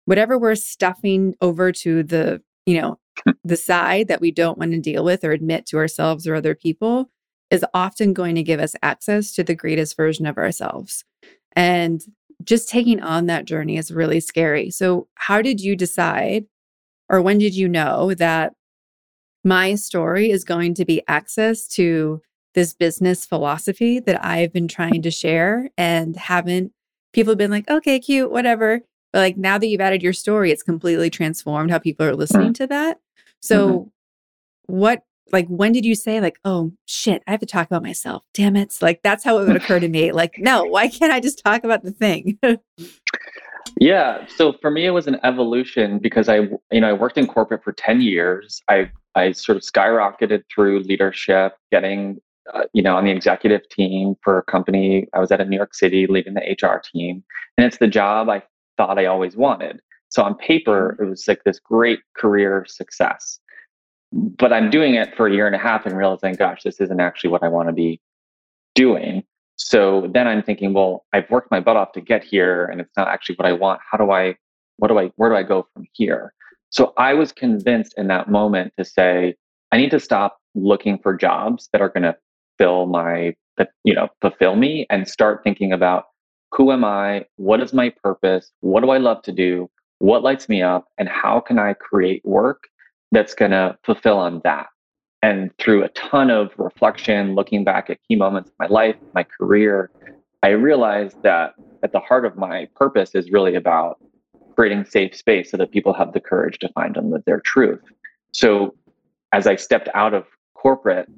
whatever 0.04 0.38
we're 0.38 0.54
stuffing 0.54 1.34
over 1.40 1.72
to 1.72 2.02
the, 2.02 2.42
you 2.66 2.80
know, 2.80 2.98
the 3.44 3.56
side 3.56 4.08
that 4.08 4.20
we 4.20 4.30
don't 4.30 4.58
want 4.58 4.72
to 4.72 4.78
deal 4.78 5.02
with 5.02 5.24
or 5.24 5.32
admit 5.32 5.66
to 5.66 5.78
ourselves 5.78 6.26
or 6.26 6.34
other 6.34 6.54
people 6.54 7.10
is 7.50 7.64
often 7.72 8.12
going 8.12 8.34
to 8.34 8.42
give 8.42 8.60
us 8.60 8.74
access 8.82 9.32
to 9.32 9.42
the 9.42 9.54
greatest 9.54 9.96
version 9.96 10.26
of 10.26 10.36
ourselves. 10.36 11.04
And 11.56 12.02
just 12.42 12.68
taking 12.68 13.00
on 13.00 13.26
that 13.26 13.44
journey 13.44 13.76
is 13.76 13.90
really 13.90 14.20
scary. 14.20 14.70
So, 14.70 15.08
how 15.14 15.42
did 15.42 15.60
you 15.60 15.76
decide, 15.76 16.46
or 17.08 17.22
when 17.22 17.38
did 17.38 17.54
you 17.54 17.68
know 17.68 18.14
that 18.14 18.54
my 19.44 19.74
story 19.74 20.30
is 20.30 20.44
going 20.44 20.74
to 20.74 20.84
be 20.84 21.02
access 21.06 21.66
to 21.68 22.22
this 22.54 22.72
business 22.72 23.26
philosophy 23.26 24.00
that 24.00 24.24
I've 24.24 24.52
been 24.52 24.68
trying 24.68 25.02
to 25.02 25.10
share 25.10 25.70
and 25.76 26.16
haven't 26.16 26.72
people 27.12 27.32
have 27.32 27.38
been 27.38 27.50
like, 27.50 27.68
okay, 27.70 27.98
cute, 28.00 28.30
whatever. 28.30 28.80
But 29.12 29.18
like 29.20 29.36
now 29.36 29.58
that 29.58 29.66
you've 29.66 29.80
added 29.80 30.02
your 30.02 30.12
story, 30.12 30.50
it's 30.50 30.62
completely 30.62 31.10
transformed 31.10 31.70
how 31.70 31.78
people 31.78 32.06
are 32.06 32.16
listening 32.16 32.50
mm. 32.50 32.56
to 32.56 32.66
that. 32.68 32.98
So, 33.40 33.68
mm-hmm. 33.68 34.74
what 34.74 35.02
like 35.32 35.46
when 35.48 35.72
did 35.72 35.84
you 35.84 35.94
say 35.94 36.20
like 36.20 36.38
oh 36.44 36.72
shit 36.86 37.22
i 37.26 37.30
have 37.30 37.40
to 37.40 37.46
talk 37.46 37.66
about 37.66 37.82
myself. 37.82 38.22
Damn 38.32 38.56
it. 38.56 38.76
Like 38.80 39.00
that's 39.02 39.24
how 39.24 39.38
it 39.38 39.46
would 39.46 39.56
occur 39.56 39.80
to 39.80 39.88
me 39.88 40.12
like 40.12 40.34
no 40.38 40.64
why 40.64 40.88
can't 40.88 41.12
i 41.12 41.20
just 41.20 41.42
talk 41.42 41.64
about 41.64 41.82
the 41.82 41.92
thing? 41.92 42.38
Yeah 43.80 44.26
so 44.26 44.52
for 44.60 44.70
me 44.70 44.86
it 44.86 44.90
was 44.90 45.08
an 45.08 45.18
evolution 45.24 45.98
because 45.98 46.28
i 46.28 46.36
you 46.70 46.80
know 46.80 46.90
i 46.90 46.92
worked 46.92 47.18
in 47.18 47.26
corporate 47.26 47.64
for 47.64 47.72
10 47.72 48.02
years. 48.02 48.62
I 48.68 48.90
i 49.14 49.32
sort 49.32 49.56
of 49.56 49.62
skyrocketed 49.62 50.42
through 50.54 50.80
leadership 50.80 51.56
getting 51.72 52.20
uh, 52.52 52.64
you 52.72 52.82
know 52.82 52.94
on 52.94 53.04
the 53.04 53.10
executive 53.10 53.68
team 53.70 54.14
for 54.22 54.38
a 54.38 54.42
company. 54.44 55.08
I 55.12 55.18
was 55.18 55.32
at 55.32 55.40
in 55.40 55.48
new 55.48 55.56
york 55.56 55.74
city 55.74 56.06
leading 56.06 56.34
the 56.34 56.56
hr 56.62 56.82
team 56.92 57.24
and 57.56 57.66
it's 57.66 57.78
the 57.78 57.88
job 57.88 58.28
i 58.28 58.42
thought 58.76 58.98
i 58.98 59.06
always 59.06 59.36
wanted. 59.36 59.80
So 60.10 60.22
on 60.22 60.36
paper 60.36 60.96
mm. 61.00 61.06
it 61.06 61.08
was 61.08 61.26
like 61.26 61.42
this 61.44 61.58
great 61.58 62.00
career 62.16 62.66
success 62.68 63.40
but 64.14 64.52
I'm 64.52 64.70
doing 64.70 64.94
it 64.94 65.14
for 65.16 65.26
a 65.26 65.32
year 65.32 65.46
and 65.46 65.56
a 65.56 65.58
half 65.58 65.86
and 65.86 65.96
realizing, 65.96 66.34
gosh, 66.34 66.62
this 66.62 66.80
isn't 66.80 67.00
actually 67.00 67.30
what 67.30 67.42
I 67.42 67.48
want 67.48 67.68
to 67.68 67.72
be 67.72 68.00
doing. 68.76 69.24
So 69.56 70.08
then 70.14 70.28
I'm 70.28 70.42
thinking, 70.42 70.72
well, 70.72 71.04
I've 71.12 71.28
worked 71.30 71.50
my 71.50 71.58
butt 71.58 71.76
off 71.76 71.92
to 71.92 72.00
get 72.00 72.22
here 72.22 72.66
and 72.66 72.80
it's 72.80 72.96
not 72.96 73.08
actually 73.08 73.36
what 73.36 73.46
I 73.46 73.52
want. 73.52 73.80
How 73.90 73.98
do 73.98 74.12
I, 74.12 74.36
what 74.76 74.88
do 74.88 74.98
I, 74.98 75.10
where 75.16 75.30
do 75.30 75.36
I 75.36 75.42
go 75.42 75.66
from 75.72 75.84
here? 75.92 76.32
So 76.70 76.92
I 76.96 77.14
was 77.14 77.32
convinced 77.32 77.94
in 77.96 78.06
that 78.08 78.30
moment 78.30 78.72
to 78.78 78.84
say, 78.84 79.34
I 79.72 79.78
need 79.78 79.90
to 79.90 80.00
stop 80.00 80.38
looking 80.54 80.98
for 80.98 81.16
jobs 81.16 81.68
that 81.72 81.80
are 81.80 81.88
going 81.88 82.04
to 82.04 82.16
fill 82.56 82.86
my, 82.86 83.34
you 83.82 83.94
know, 83.94 84.08
fulfill 84.20 84.54
me 84.54 84.86
and 84.90 85.08
start 85.08 85.42
thinking 85.42 85.72
about 85.72 86.04
who 86.52 86.70
am 86.70 86.84
I? 86.84 87.24
What 87.36 87.60
is 87.60 87.72
my 87.72 87.92
purpose? 88.02 88.52
What 88.60 88.82
do 88.82 88.90
I 88.90 88.98
love 88.98 89.22
to 89.22 89.32
do? 89.32 89.68
What 89.98 90.22
lights 90.22 90.48
me 90.48 90.62
up? 90.62 90.86
And 90.98 91.08
how 91.08 91.40
can 91.40 91.58
I 91.58 91.74
create 91.74 92.22
work 92.24 92.64
that's 93.12 93.34
going 93.34 93.50
to 93.52 93.76
fulfill 93.84 94.18
on 94.18 94.40
that. 94.44 94.66
And 95.22 95.50
through 95.58 95.84
a 95.84 95.88
ton 95.90 96.30
of 96.30 96.50
reflection, 96.58 97.34
looking 97.34 97.64
back 97.64 97.88
at 97.88 97.98
key 98.08 98.16
moments 98.16 98.50
of 98.50 98.54
my 98.58 98.66
life, 98.66 98.96
my 99.14 99.24
career, 99.24 99.90
I 100.42 100.48
realized 100.50 101.22
that 101.22 101.54
at 101.82 101.92
the 101.92 102.00
heart 102.00 102.26
of 102.26 102.36
my 102.36 102.68
purpose 102.76 103.14
is 103.14 103.30
really 103.30 103.54
about 103.54 103.98
creating 104.54 104.84
safe 104.84 105.16
space 105.16 105.50
so 105.50 105.56
that 105.56 105.70
people 105.70 105.94
have 105.94 106.12
the 106.12 106.20
courage 106.20 106.58
to 106.58 106.68
find 106.74 106.96
and 106.96 107.10
live 107.10 107.24
their 107.24 107.40
truth. 107.40 107.80
So 108.32 108.74
as 109.32 109.46
I 109.46 109.56
stepped 109.56 109.88
out 109.94 110.14
of 110.14 110.26
corporate 110.54 111.08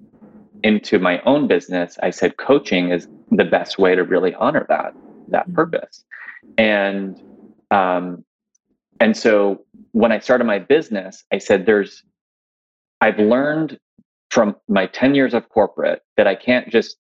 into 0.62 0.99
my 0.99 1.20
own 1.22 1.49
business, 1.49 1.99
I 2.03 2.11
said 2.11 2.37
coaching 2.37 2.90
is 2.90 3.09
the 3.31 3.44
best 3.44 3.79
way 3.79 3.94
to 3.94 4.05
really 4.05 4.35
honor 4.35 4.66
that 4.68 4.94
that 5.29 5.46
mm-hmm. 5.46 5.55
purpose. 5.55 6.05
And 6.59 7.20
um, 7.70 8.25
and 9.00 9.16
so 9.16 9.64
when 9.92 10.12
I 10.12 10.18
started 10.18 10.44
my 10.44 10.59
business, 10.59 11.24
I 11.32 11.38
said, 11.38 11.66
there's, 11.66 12.02
I've 13.00 13.18
learned 13.18 13.78
from 14.30 14.56
my 14.68 14.87
10 14.87 15.14
years 15.14 15.35
of 15.35 15.48
corporate 15.48 16.02
that 16.16 16.26
I 16.26 16.35
can't 16.35 16.70
just 16.70 16.96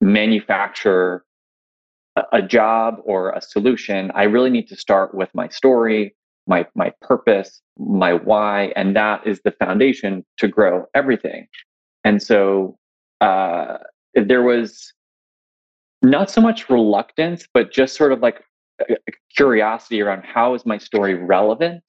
manufacture 0.00 1.24
a, 2.32 2.40
job 2.40 3.00
or 3.04 3.30
a 3.32 3.40
solution. 3.40 4.10
I 4.14 4.24
really 4.24 4.50
need 4.50 4.68
to 4.68 4.76
start 4.76 5.14
with 5.14 5.28
my 5.34 5.48
story, 5.48 6.14
my, 6.46 6.66
my 6.74 6.92
purpose, 7.02 7.60
my 7.78 8.14
why, 8.14 8.72
and 8.76 8.96
that 8.96 9.26
is 9.26 9.40
the 9.44 9.50
foundation 9.50 10.24
to 10.38 10.48
grow 10.48 10.86
everything. 10.94 11.46
And 12.04 12.22
so 12.22 12.78
uh, 13.20 13.78
there 14.14 14.42
was 14.42 14.92
not 16.02 16.30
so 16.30 16.40
much 16.40 16.70
reluctance, 16.70 17.46
but 17.52 17.72
just 17.72 17.96
sort 17.96 18.12
of 18.12 18.20
like 18.20 18.42
curiosity 19.36 20.00
around 20.00 20.22
how 20.24 20.54
is 20.54 20.66
my 20.66 20.78
story 20.78 21.14
relevant? 21.14 21.82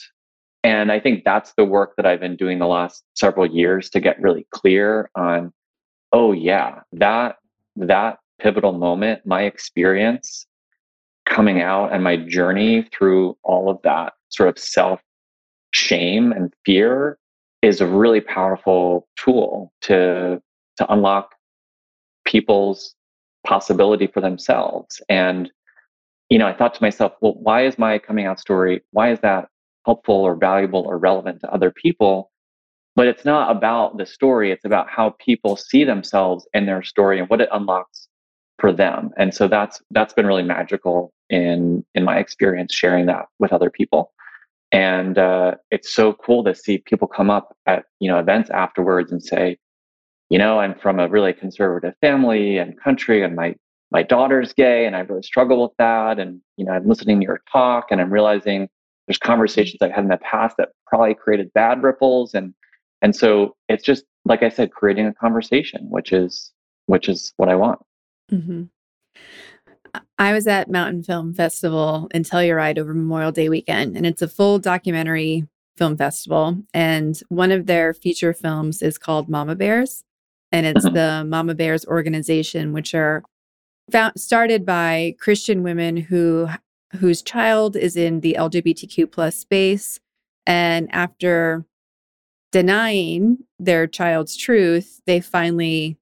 And 0.64 0.92
i 0.92 1.00
think 1.00 1.24
that's 1.24 1.54
the 1.56 1.64
work 1.64 1.94
that 1.96 2.06
i've 2.06 2.20
been 2.20 2.36
doing 2.36 2.60
the 2.60 2.68
last 2.68 3.04
several 3.14 3.46
years 3.46 3.90
to 3.92 4.00
get 4.02 4.20
really 4.20 4.46
clear 4.52 5.10
on 5.16 5.54
oh 6.12 6.34
yeah 6.34 6.80
that 6.94 7.38
that 7.78 8.18
pivotal 8.42 8.74
moment 8.74 9.22
my 9.26 9.44
experience 9.44 10.46
coming 11.26 11.62
out 11.62 11.94
and 11.94 12.04
my 12.04 12.18
journey 12.18 12.88
through 12.92 13.38
all 13.44 13.70
of 13.70 13.78
that 13.84 14.14
sort 14.30 14.50
of 14.50 14.58
self 14.58 15.00
shame 15.74 16.32
and 16.32 16.54
fear 16.66 17.18
is 17.62 17.80
a 17.80 17.88
really 17.88 18.22
powerful 18.22 19.08
tool 19.16 19.72
to 19.82 20.42
to 20.78 20.94
unlock 20.94 21.36
people's 22.26 22.96
possibility 23.46 24.08
for 24.08 24.22
themselves. 24.22 25.02
And 25.10 25.50
you 26.30 26.38
know 26.38 26.48
i 26.48 26.54
thought 26.54 26.74
to 26.74 26.82
myself 26.82 27.14
well 27.22 27.36
why 27.40 27.66
is 27.66 27.78
my 27.78 27.98
coming 27.98 28.26
out 28.26 28.40
story 28.40 28.82
why 28.92 29.12
is 29.12 29.20
that 29.22 29.48
helpful 29.88 30.16
or 30.16 30.36
valuable 30.36 30.84
or 30.86 31.00
relevant 31.00 31.40
to 31.40 31.52
other 31.52 31.72
people? 31.72 32.30
But 32.96 33.08
it's 33.08 33.26
not 33.26 33.56
about 33.56 33.98
the 33.98 34.06
story 34.06 34.52
it's 34.52 34.66
about 34.66 34.90
how 34.90 35.16
people 35.20 35.56
see 35.56 35.84
themselves 35.84 36.48
in 36.54 36.66
their 36.66 36.84
story 36.84 37.20
and 37.20 37.30
what 37.30 37.42
it 37.42 37.50
unlocks 37.52 38.08
for 38.60 38.74
them. 38.74 39.12
And 39.18 39.34
so 39.34 39.48
that's 39.48 39.82
that's 39.92 40.14
been 40.14 40.28
really 40.28 40.44
magical 40.44 41.14
in 41.30 41.86
in 41.96 42.04
my 42.04 42.18
experience 42.18 42.74
sharing 42.74 43.06
that 43.08 43.26
with 43.40 43.54
other 43.54 43.70
people. 43.70 44.12
And 44.74 45.18
uh, 45.18 45.56
it's 45.72 45.94
so 45.94 46.14
cool 46.14 46.44
to 46.44 46.54
see 46.54 46.80
people 46.80 47.08
come 47.08 47.30
up 47.30 47.56
at 47.66 47.86
you 48.00 48.10
know 48.12 48.20
events 48.20 48.50
afterwards 48.50 49.12
and 49.12 49.24
say 49.24 49.58
you 50.30 50.38
know 50.38 50.60
i'm 50.60 50.76
from 50.78 51.00
a 51.00 51.08
really 51.08 51.32
conservative 51.32 51.94
family 52.02 52.58
and 52.58 52.78
country 52.82 53.24
and 53.24 53.34
my 53.34 53.56
my 53.92 54.04
daughter's 54.04 54.54
gay 54.54 54.86
and 54.86 54.96
i 54.96 55.00
really 55.00 55.24
struggle 55.24 55.62
with 55.62 55.72
that 55.78 56.20
and 56.20 56.42
you 56.58 56.66
know 56.66 56.72
i'm 56.72 56.88
listening 56.88 57.20
to 57.20 57.26
your 57.26 57.42
talk 57.52 57.88
and 57.92 58.02
i'm 58.02 58.12
realizing 58.12 58.68
there's 59.08 59.18
conversations 59.18 59.78
i've 59.82 59.92
had 59.92 60.04
in 60.04 60.10
the 60.10 60.18
past 60.18 60.58
that 60.58 60.70
probably 60.86 61.14
created 61.14 61.52
bad 61.54 61.82
ripples 61.84 62.34
and 62.34 62.54
and 63.02 63.16
so 63.16 63.56
it's 63.70 63.84
just 63.84 64.04
like 64.26 64.44
i 64.44 64.50
said 64.50 64.72
creating 64.72 65.08
a 65.08 65.14
conversation 65.14 65.88
which 65.90 66.12
is 66.12 66.52
which 66.88 67.08
is 67.08 67.34
what 67.38 67.50
i 67.50 67.56
want 67.56 67.80
mm-hmm. 68.32 68.64
I 70.20 70.34
was 70.34 70.48
at 70.48 70.70
Mountain 70.70 71.04
Film 71.04 71.34
Festival 71.34 72.08
in 72.14 72.24
Telluride 72.24 72.78
over 72.78 72.94
Memorial 72.94 73.32
Day 73.32 73.50
weekend, 73.50 73.96
and 73.96 74.06
it's 74.06 74.22
a 74.22 74.28
full 74.28 74.60
documentary 74.60 75.48
film 75.76 75.98
festival. 75.98 76.58
And 76.74 77.20
one 77.30 77.52
of 77.52 77.68
their 77.68 77.94
feature 77.94 78.34
films 78.34 78.82
is 78.82 78.98
called 78.98 79.30
Mama 79.30 79.56
Bears, 79.56 80.04
and 80.52 80.66
it's 80.66 80.86
mm-hmm. 80.86 80.96
the 80.96 81.24
Mama 81.28 81.56
Bears 81.56 81.86
organization, 81.86 82.74
which 82.74 82.94
are 82.94 83.24
found, 83.92 84.20
started 84.20 84.66
by 84.66 85.16
Christian 85.20 85.64
women 85.64 85.98
who 85.98 86.50
whose 87.00 87.22
child 87.22 87.76
is 87.76 87.98
in 87.98 88.22
the 88.22 88.36
LGBTQ 88.40 89.12
plus 89.12 89.36
space, 89.36 90.00
and 90.46 90.88
after 90.94 91.66
denying 92.52 93.40
their 93.60 93.88
child's 93.88 94.38
truth, 94.38 95.02
they 95.06 95.20
finally 95.20 95.98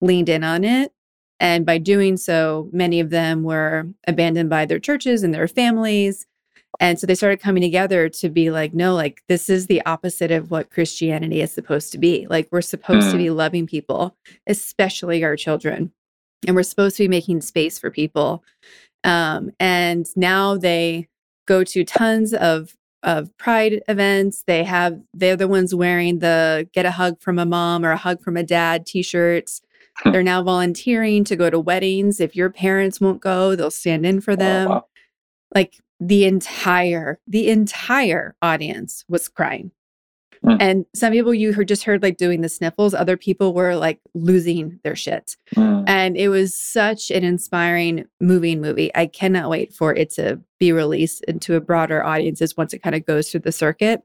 leaned 0.00 0.28
in 0.28 0.44
on 0.44 0.62
it 0.62 0.92
and 1.40 1.64
by 1.64 1.78
doing 1.78 2.16
so, 2.16 2.68
many 2.72 3.00
of 3.00 3.10
them 3.10 3.42
were 3.42 3.86
abandoned 4.06 4.50
by 4.50 4.66
their 4.66 4.80
churches 4.80 5.22
and 5.22 5.32
their 5.32 5.46
families. 5.46 6.26
And 6.80 6.98
so 6.98 7.06
they 7.06 7.14
started 7.14 7.40
coming 7.40 7.62
together 7.62 8.08
to 8.08 8.28
be 8.28 8.50
like, 8.50 8.74
no, 8.74 8.94
like 8.94 9.22
this 9.28 9.48
is 9.48 9.66
the 9.66 9.84
opposite 9.86 10.30
of 10.30 10.50
what 10.50 10.70
Christianity 10.70 11.40
is 11.40 11.52
supposed 11.52 11.92
to 11.92 11.98
be. 11.98 12.26
Like 12.28 12.48
we're 12.50 12.60
supposed 12.60 13.08
mm. 13.08 13.12
to 13.12 13.18
be 13.18 13.30
loving 13.30 13.66
people, 13.66 14.16
especially 14.46 15.24
our 15.24 15.36
children. 15.36 15.92
And 16.46 16.54
we're 16.54 16.62
supposed 16.62 16.96
to 16.96 17.04
be 17.04 17.08
making 17.08 17.40
space 17.40 17.78
for 17.78 17.90
people. 17.90 18.44
Um, 19.04 19.50
and 19.58 20.06
now 20.16 20.56
they 20.56 21.08
go 21.46 21.64
to 21.64 21.84
tons 21.84 22.34
of 22.34 22.74
of 23.04 23.36
pride 23.38 23.80
events. 23.88 24.42
They 24.46 24.64
have 24.64 25.00
they're 25.14 25.36
the 25.36 25.48
ones 25.48 25.74
wearing 25.74 26.18
the 26.18 26.68
get 26.72 26.84
a 26.84 26.90
hug 26.90 27.20
from 27.20 27.38
a 27.38 27.46
mom 27.46 27.84
or 27.84 27.92
a 27.92 27.96
hug 27.96 28.20
from 28.20 28.36
a 28.36 28.42
dad 28.42 28.86
t-shirts. 28.86 29.62
They're 30.04 30.22
now 30.22 30.42
volunteering 30.42 31.24
to 31.24 31.36
go 31.36 31.50
to 31.50 31.58
weddings. 31.58 32.20
If 32.20 32.36
your 32.36 32.50
parents 32.50 33.00
won't 33.00 33.20
go, 33.20 33.56
they'll 33.56 33.70
stand 33.70 34.06
in 34.06 34.20
for 34.20 34.36
them. 34.36 34.68
Oh, 34.68 34.70
wow. 34.70 34.86
Like 35.54 35.80
the 35.98 36.24
entire, 36.24 37.18
the 37.26 37.48
entire 37.48 38.36
audience 38.40 39.04
was 39.08 39.28
crying. 39.28 39.72
Mm. 40.44 40.56
And 40.60 40.86
some 40.94 41.12
people 41.12 41.34
you 41.34 41.52
heard 41.52 41.68
just 41.68 41.84
heard 41.84 42.02
like 42.02 42.16
doing 42.16 42.40
the 42.40 42.48
sniffles. 42.48 42.94
Other 42.94 43.16
people 43.16 43.54
were 43.54 43.76
like 43.76 44.00
losing 44.14 44.78
their 44.84 44.96
shit. 44.96 45.36
Mm. 45.56 45.84
And 45.86 46.16
it 46.16 46.28
was 46.28 46.54
such 46.54 47.10
an 47.10 47.24
inspiring, 47.24 48.06
moving 48.20 48.60
movie. 48.60 48.94
I 48.94 49.06
cannot 49.06 49.50
wait 49.50 49.72
for 49.72 49.94
it 49.94 50.10
to 50.14 50.40
be 50.58 50.72
released 50.72 51.24
into 51.24 51.54
a 51.54 51.60
broader 51.60 52.04
audiences 52.04 52.56
once 52.56 52.72
it 52.72 52.82
kind 52.82 52.94
of 52.94 53.06
goes 53.06 53.30
through 53.30 53.40
the 53.40 53.52
circuit 53.52 54.02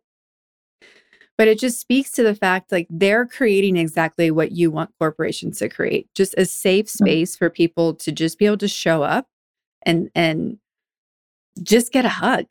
but 1.37 1.47
it 1.47 1.59
just 1.59 1.79
speaks 1.79 2.11
to 2.11 2.23
the 2.23 2.35
fact 2.35 2.71
like 2.71 2.87
they're 2.89 3.25
creating 3.25 3.77
exactly 3.77 4.29
what 4.31 4.51
you 4.51 4.69
want 4.69 4.91
corporations 4.99 5.57
to 5.57 5.69
create 5.69 6.07
just 6.13 6.33
a 6.37 6.45
safe 6.45 6.85
mm. 6.85 6.89
space 6.89 7.35
for 7.35 7.49
people 7.49 7.93
to 7.93 8.11
just 8.11 8.37
be 8.37 8.45
able 8.45 8.57
to 8.57 8.67
show 8.67 9.03
up 9.03 9.27
and 9.85 10.09
and 10.15 10.57
just 11.61 11.91
get 11.91 12.05
a 12.05 12.09
hug 12.09 12.45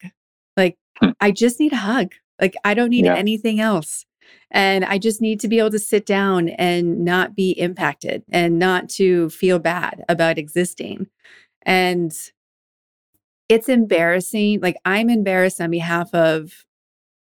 like 0.57 0.77
hmm. 1.01 1.11
i 1.21 1.31
just 1.31 1.59
need 1.59 1.73
a 1.73 1.77
hug 1.77 2.13
like 2.43 2.55
i 2.65 2.75
don't 2.75 2.91
need 2.91 3.07
yeah. 3.07 3.15
anything 3.15 3.61
else 3.61 4.05
and 4.51 4.85
i 4.85 4.99
just 4.99 5.23
need 5.23 5.41
to 5.41 5.49
be 5.49 5.59
able 5.59 5.71
to 5.71 5.79
sit 5.79 6.05
down 6.05 6.51
and 6.51 7.05
not 7.05 7.35
be 7.35 7.53
impacted 7.53 8.23
and 8.31 8.59
not 8.59 8.89
to 8.91 9.31
feel 9.31 9.59
bad 9.59 10.05
about 10.11 10.37
existing 10.37 11.07
and 11.63 12.13
it's 13.49 13.69
embarrassing 13.69 14.61
like 14.61 14.77
i'm 14.85 15.09
embarrassed 15.09 15.61
on 15.61 15.71
behalf 15.71 16.13
of 16.15 16.67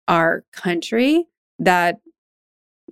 our 0.10 0.44
country 0.52 1.26
that 1.60 2.00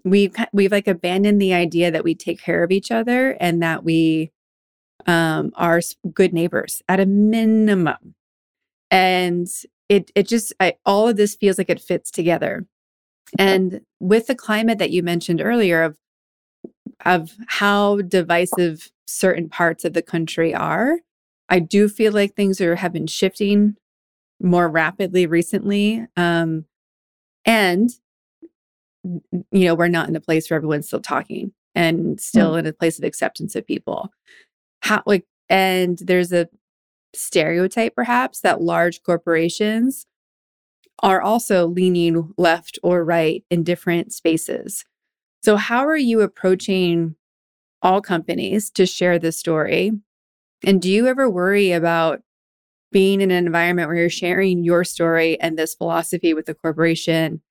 we've 0.06 0.34
we've 0.54 0.72
like 0.72 0.88
abandoned 0.88 1.42
the 1.42 1.54
idea 1.54 1.92
that 1.92 2.04
we 2.04 2.16
take 2.16 2.42
care 2.42 2.64
of 2.64 2.72
each 2.72 2.92
other 2.92 3.32
and 3.40 3.62
that 3.62 3.84
we 3.84 4.32
um, 5.06 5.52
are 5.56 5.82
good 6.14 6.34
neighbors 6.34 6.82
at 6.88 7.00
a 7.00 7.06
minimum. 7.06 8.16
And 8.92 9.48
it 9.90 10.12
it 10.16 10.28
just 10.28 10.54
I, 10.60 10.76
all 10.86 11.08
of 11.08 11.18
this 11.18 11.36
feels 11.36 11.58
like 11.58 11.70
it 11.70 11.82
fits 11.82 12.12
together. 12.12 12.66
And 13.40 13.82
with 14.00 14.28
the 14.28 14.36
climate 14.36 14.78
that 14.78 14.92
you 14.92 15.04
mentioned 15.04 15.42
earlier 15.42 15.84
of 15.84 15.98
of 17.06 17.32
how 17.48 18.02
divisive 18.02 18.92
certain 19.08 19.50
parts 19.50 19.84
of 19.84 19.94
the 19.94 20.02
country 20.02 20.54
are, 20.54 21.00
I 21.50 21.60
do 21.60 21.90
feel 21.90 22.14
like 22.14 22.36
things 22.36 22.62
are 22.62 22.76
have 22.76 22.94
been 22.94 23.08
shifting 23.08 23.76
more 24.42 24.70
rapidly 24.70 25.26
recently. 25.26 26.06
Um, 26.16 26.66
and 27.46 27.90
you 29.04 29.66
know, 29.66 29.76
we're 29.76 29.88
not 29.90 30.08
in 30.08 30.16
a 30.16 30.22
place 30.22 30.50
where 30.50 30.58
everyone's 30.58 30.88
still 30.88 31.02
talking 31.02 31.52
and 31.76 32.20
still 32.22 32.54
mm. 32.54 32.60
in 32.60 32.66
a 32.68 32.74
place 32.74 32.98
of 32.98 33.04
acceptance 33.04 33.56
of 33.56 33.68
people. 33.68 34.12
How 34.82 35.04
like 35.06 35.26
and 35.50 35.98
there's 36.00 36.32
a 36.32 36.48
stereotype 37.14 37.96
perhaps 37.96 38.42
that 38.42 38.62
large 38.62 39.04
corporations 39.04 40.06
are 41.02 41.22
also 41.22 41.68
leaning 41.68 42.34
left 42.38 42.80
or 42.82 43.04
right 43.04 43.44
in 43.50 43.64
different 43.64 44.14
spaces. 44.14 44.86
So 45.44 45.58
how 45.58 45.86
are 45.86 45.98
you 45.98 46.22
approaching 46.22 47.16
all 47.82 48.02
companies 48.02 48.70
to 48.72 48.86
share 48.86 49.20
this 49.20 49.38
story? 49.38 49.92
And 50.64 50.82
do 50.82 50.90
you 50.90 51.08
ever 51.08 51.30
worry 51.30 51.72
about 51.72 52.22
being 52.94 53.20
in 53.20 53.32
an 53.32 53.46
environment 53.46 53.90
where 53.90 53.98
you're 53.98 54.10
sharing 54.10 54.64
your 54.64 54.86
story 54.86 55.38
and 55.42 55.58
this 55.58 55.76
philosophy 55.76 56.34
with 56.34 56.46
the 56.46 56.54
corporation 56.54 57.42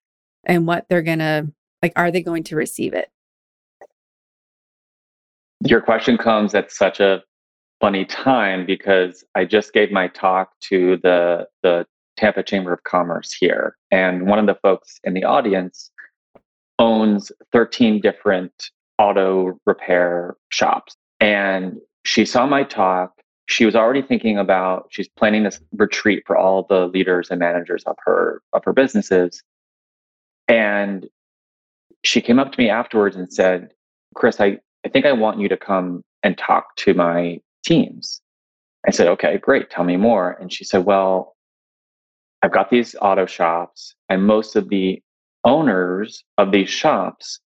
and 0.45 0.65
what 0.65 0.87
they're 0.89 1.03
going 1.03 1.19
to 1.19 1.51
like 1.83 1.93
are 1.95 2.09
they 2.09 2.23
going 2.23 2.43
to 2.43 2.55
receive 2.55 2.93
it 2.93 3.09
your 5.59 5.81
question 5.81 6.17
comes 6.17 6.55
at 6.55 6.71
such 6.71 6.99
a 6.99 7.21
funny 7.83 8.05
time 8.05 8.65
because 8.65 9.25
i 9.35 9.43
just 9.43 9.73
gave 9.73 9.91
my 9.91 10.07
talk 10.07 10.51
to 10.61 10.97
the 11.03 11.45
the 11.63 11.85
tampa 12.15 12.41
chamber 12.41 12.71
of 12.71 12.81
commerce 12.83 13.33
here 13.33 13.75
and 13.91 14.27
one 14.27 14.39
of 14.39 14.45
the 14.45 14.55
folks 14.63 14.99
in 15.03 15.13
the 15.13 15.23
audience 15.23 15.91
owns 16.79 17.31
13 17.51 18.01
different 18.01 18.71
auto 18.99 19.59
repair 19.65 20.35
shops. 20.49 20.95
And 21.19 21.77
she 22.05 22.25
saw 22.25 22.45
my 22.45 22.63
talk. 22.63 23.11
She 23.47 23.65
was 23.65 23.75
already 23.75 24.01
thinking 24.01 24.37
about 24.37 24.87
she's 24.89 25.09
planning 25.09 25.43
this 25.43 25.59
retreat 25.73 26.23
for 26.25 26.37
all 26.37 26.65
the 26.67 26.87
leaders 26.87 27.29
and 27.29 27.39
managers 27.39 27.83
of 27.83 27.95
her 28.05 28.41
of 28.53 28.63
her 28.63 28.73
businesses. 28.73 29.43
And 30.47 31.07
she 32.03 32.21
came 32.21 32.39
up 32.39 32.51
to 32.51 32.59
me 32.59 32.69
afterwards 32.69 33.15
and 33.15 33.31
said, 33.31 33.73
Chris, 34.15 34.39
I, 34.39 34.59
I 34.85 34.89
think 34.89 35.05
I 35.05 35.13
want 35.13 35.39
you 35.39 35.49
to 35.49 35.57
come 35.57 36.03
and 36.23 36.37
talk 36.37 36.75
to 36.77 36.93
my 36.93 37.39
teams. 37.63 38.21
I 38.87 38.91
said, 38.91 39.07
okay, 39.07 39.37
great. 39.37 39.69
Tell 39.69 39.83
me 39.83 39.97
more. 39.97 40.31
And 40.39 40.51
she 40.51 40.63
said, 40.63 40.85
well, 40.85 41.35
I've 42.41 42.51
got 42.51 42.69
these 42.69 42.95
auto 43.01 43.25
shops, 43.25 43.95
and 44.09 44.27
most 44.27 44.57
of 44.57 44.67
the 44.69 45.01
owners 45.45 46.23
of 46.37 46.51
these 46.51 46.69
shops 46.69 47.39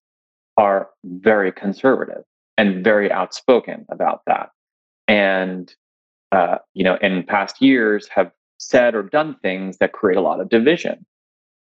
are 0.56 0.88
very 1.04 1.52
conservative 1.52 2.24
and 2.56 2.82
very 2.82 3.10
outspoken 3.12 3.86
about 3.90 4.22
that. 4.26 4.50
And, 5.06 5.72
uh, 6.32 6.58
you 6.74 6.82
know, 6.82 6.96
in 7.00 7.22
past 7.22 7.62
years 7.62 8.08
have 8.08 8.32
said 8.58 8.96
or 8.96 9.04
done 9.04 9.36
things 9.40 9.78
that 9.78 9.92
create 9.92 10.16
a 10.16 10.20
lot 10.20 10.40
of 10.40 10.48
division. 10.48 11.06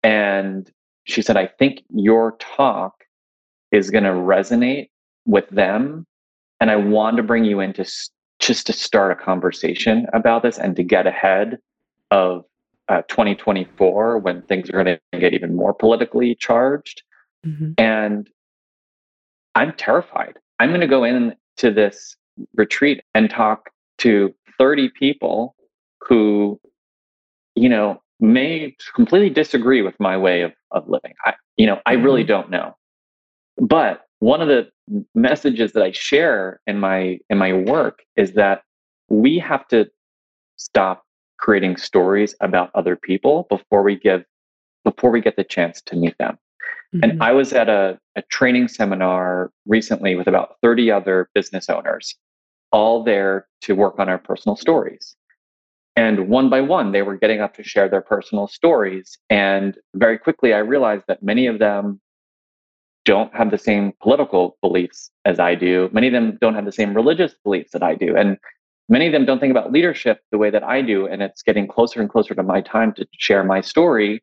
And 0.01 0.69
she 1.05 1.21
said, 1.21 1.37
I 1.37 1.45
think 1.45 1.83
your 1.89 2.35
talk 2.39 2.95
is 3.71 3.91
going 3.91 4.05
to 4.05 4.09
resonate 4.09 4.89
with 5.25 5.47
them. 5.49 6.07
And 6.59 6.71
I 6.71 6.75
want 6.77 7.17
to 7.17 7.23
bring 7.23 7.45
you 7.45 7.59
in 7.59 7.73
to, 7.73 7.85
just 8.39 8.65
to 8.67 8.73
start 8.73 9.11
a 9.11 9.15
conversation 9.15 10.07
about 10.13 10.43
this 10.43 10.57
and 10.57 10.75
to 10.75 10.83
get 10.83 11.05
ahead 11.05 11.59
of 12.11 12.45
uh, 12.87 13.01
2024 13.03 14.17
when 14.17 14.41
things 14.43 14.69
are 14.69 14.83
going 14.83 14.97
to 15.13 15.19
get 15.19 15.33
even 15.33 15.55
more 15.55 15.73
politically 15.73 16.35
charged. 16.35 17.03
Mm-hmm. 17.45 17.71
And 17.77 18.29
I'm 19.55 19.73
terrified. 19.73 20.39
I'm 20.59 20.69
going 20.69 20.81
to 20.81 20.87
go 20.87 21.03
into 21.03 21.35
this 21.61 22.15
retreat 22.55 23.01
and 23.13 23.29
talk 23.29 23.69
to 23.99 24.33
30 24.57 24.89
people 24.89 25.55
who, 26.01 26.59
you 27.55 27.69
know, 27.69 28.01
may 28.19 28.75
completely 28.95 29.29
disagree 29.29 29.81
with 29.81 29.97
my 29.99 30.17
way 30.17 30.41
of, 30.41 30.53
of 30.71 30.87
living. 30.89 31.13
I, 31.25 31.33
you 31.57 31.65
know, 31.65 31.79
I 31.85 31.93
really 31.93 32.21
mm-hmm. 32.21 32.27
don't 32.27 32.49
know. 32.49 32.75
But 33.57 34.01
one 34.19 34.41
of 34.41 34.47
the 34.47 34.69
messages 35.15 35.73
that 35.73 35.83
I 35.83 35.91
share 35.91 36.59
in 36.67 36.79
my 36.79 37.19
in 37.29 37.37
my 37.37 37.53
work 37.53 38.03
is 38.15 38.33
that 38.33 38.63
we 39.09 39.39
have 39.39 39.67
to 39.69 39.89
stop 40.57 41.03
creating 41.37 41.77
stories 41.77 42.35
about 42.41 42.69
other 42.75 42.95
people 42.95 43.47
before 43.49 43.81
we 43.81 43.95
give 43.97 44.23
before 44.83 45.11
we 45.11 45.21
get 45.21 45.35
the 45.35 45.43
chance 45.43 45.81
to 45.81 45.95
meet 45.95 46.17
them. 46.19 46.37
Mm-hmm. 46.93 47.03
And 47.03 47.23
I 47.23 47.31
was 47.31 47.53
at 47.53 47.69
a, 47.69 47.99
a 48.15 48.21
training 48.23 48.67
seminar 48.67 49.51
recently 49.65 50.15
with 50.15 50.27
about 50.27 50.55
30 50.61 50.91
other 50.91 51.29
business 51.33 51.69
owners, 51.69 52.15
all 52.71 53.03
there 53.03 53.47
to 53.61 53.75
work 53.75 53.99
on 53.99 54.09
our 54.09 54.17
personal 54.17 54.55
stories. 54.55 55.15
And 55.95 56.29
one 56.29 56.49
by 56.49 56.61
one, 56.61 56.91
they 56.91 57.01
were 57.01 57.17
getting 57.17 57.41
up 57.41 57.55
to 57.55 57.63
share 57.63 57.89
their 57.89 58.01
personal 58.01 58.47
stories. 58.47 59.17
And 59.29 59.77
very 59.95 60.17
quickly, 60.17 60.53
I 60.53 60.59
realized 60.59 61.03
that 61.07 61.21
many 61.21 61.45
of 61.45 61.59
them 61.59 61.99
don't 63.09 63.33
have 63.33 63.49
the 63.49 63.57
same 63.57 63.91
political 64.03 64.55
beliefs 64.61 65.09
as 65.25 65.39
I 65.39 65.55
do. 65.55 65.89
Many 65.91 66.05
of 66.05 66.13
them 66.13 66.37
don't 66.39 66.53
have 66.53 66.65
the 66.65 66.71
same 66.71 66.93
religious 66.93 67.33
beliefs 67.43 67.71
that 67.71 67.81
I 67.81 67.95
do. 67.95 68.15
And 68.15 68.37
many 68.87 69.07
of 69.07 69.13
them 69.13 69.25
don't 69.25 69.39
think 69.39 69.49
about 69.49 69.71
leadership 69.71 70.19
the 70.31 70.37
way 70.37 70.51
that 70.51 70.63
I 70.63 70.83
do. 70.83 71.07
And 71.07 71.23
it's 71.23 71.41
getting 71.41 71.67
closer 71.67 72.01
and 72.01 72.07
closer 72.07 72.35
to 72.35 72.43
my 72.43 72.61
time 72.61 72.93
to 72.93 73.07
share 73.17 73.43
my 73.43 73.61
story, 73.61 74.21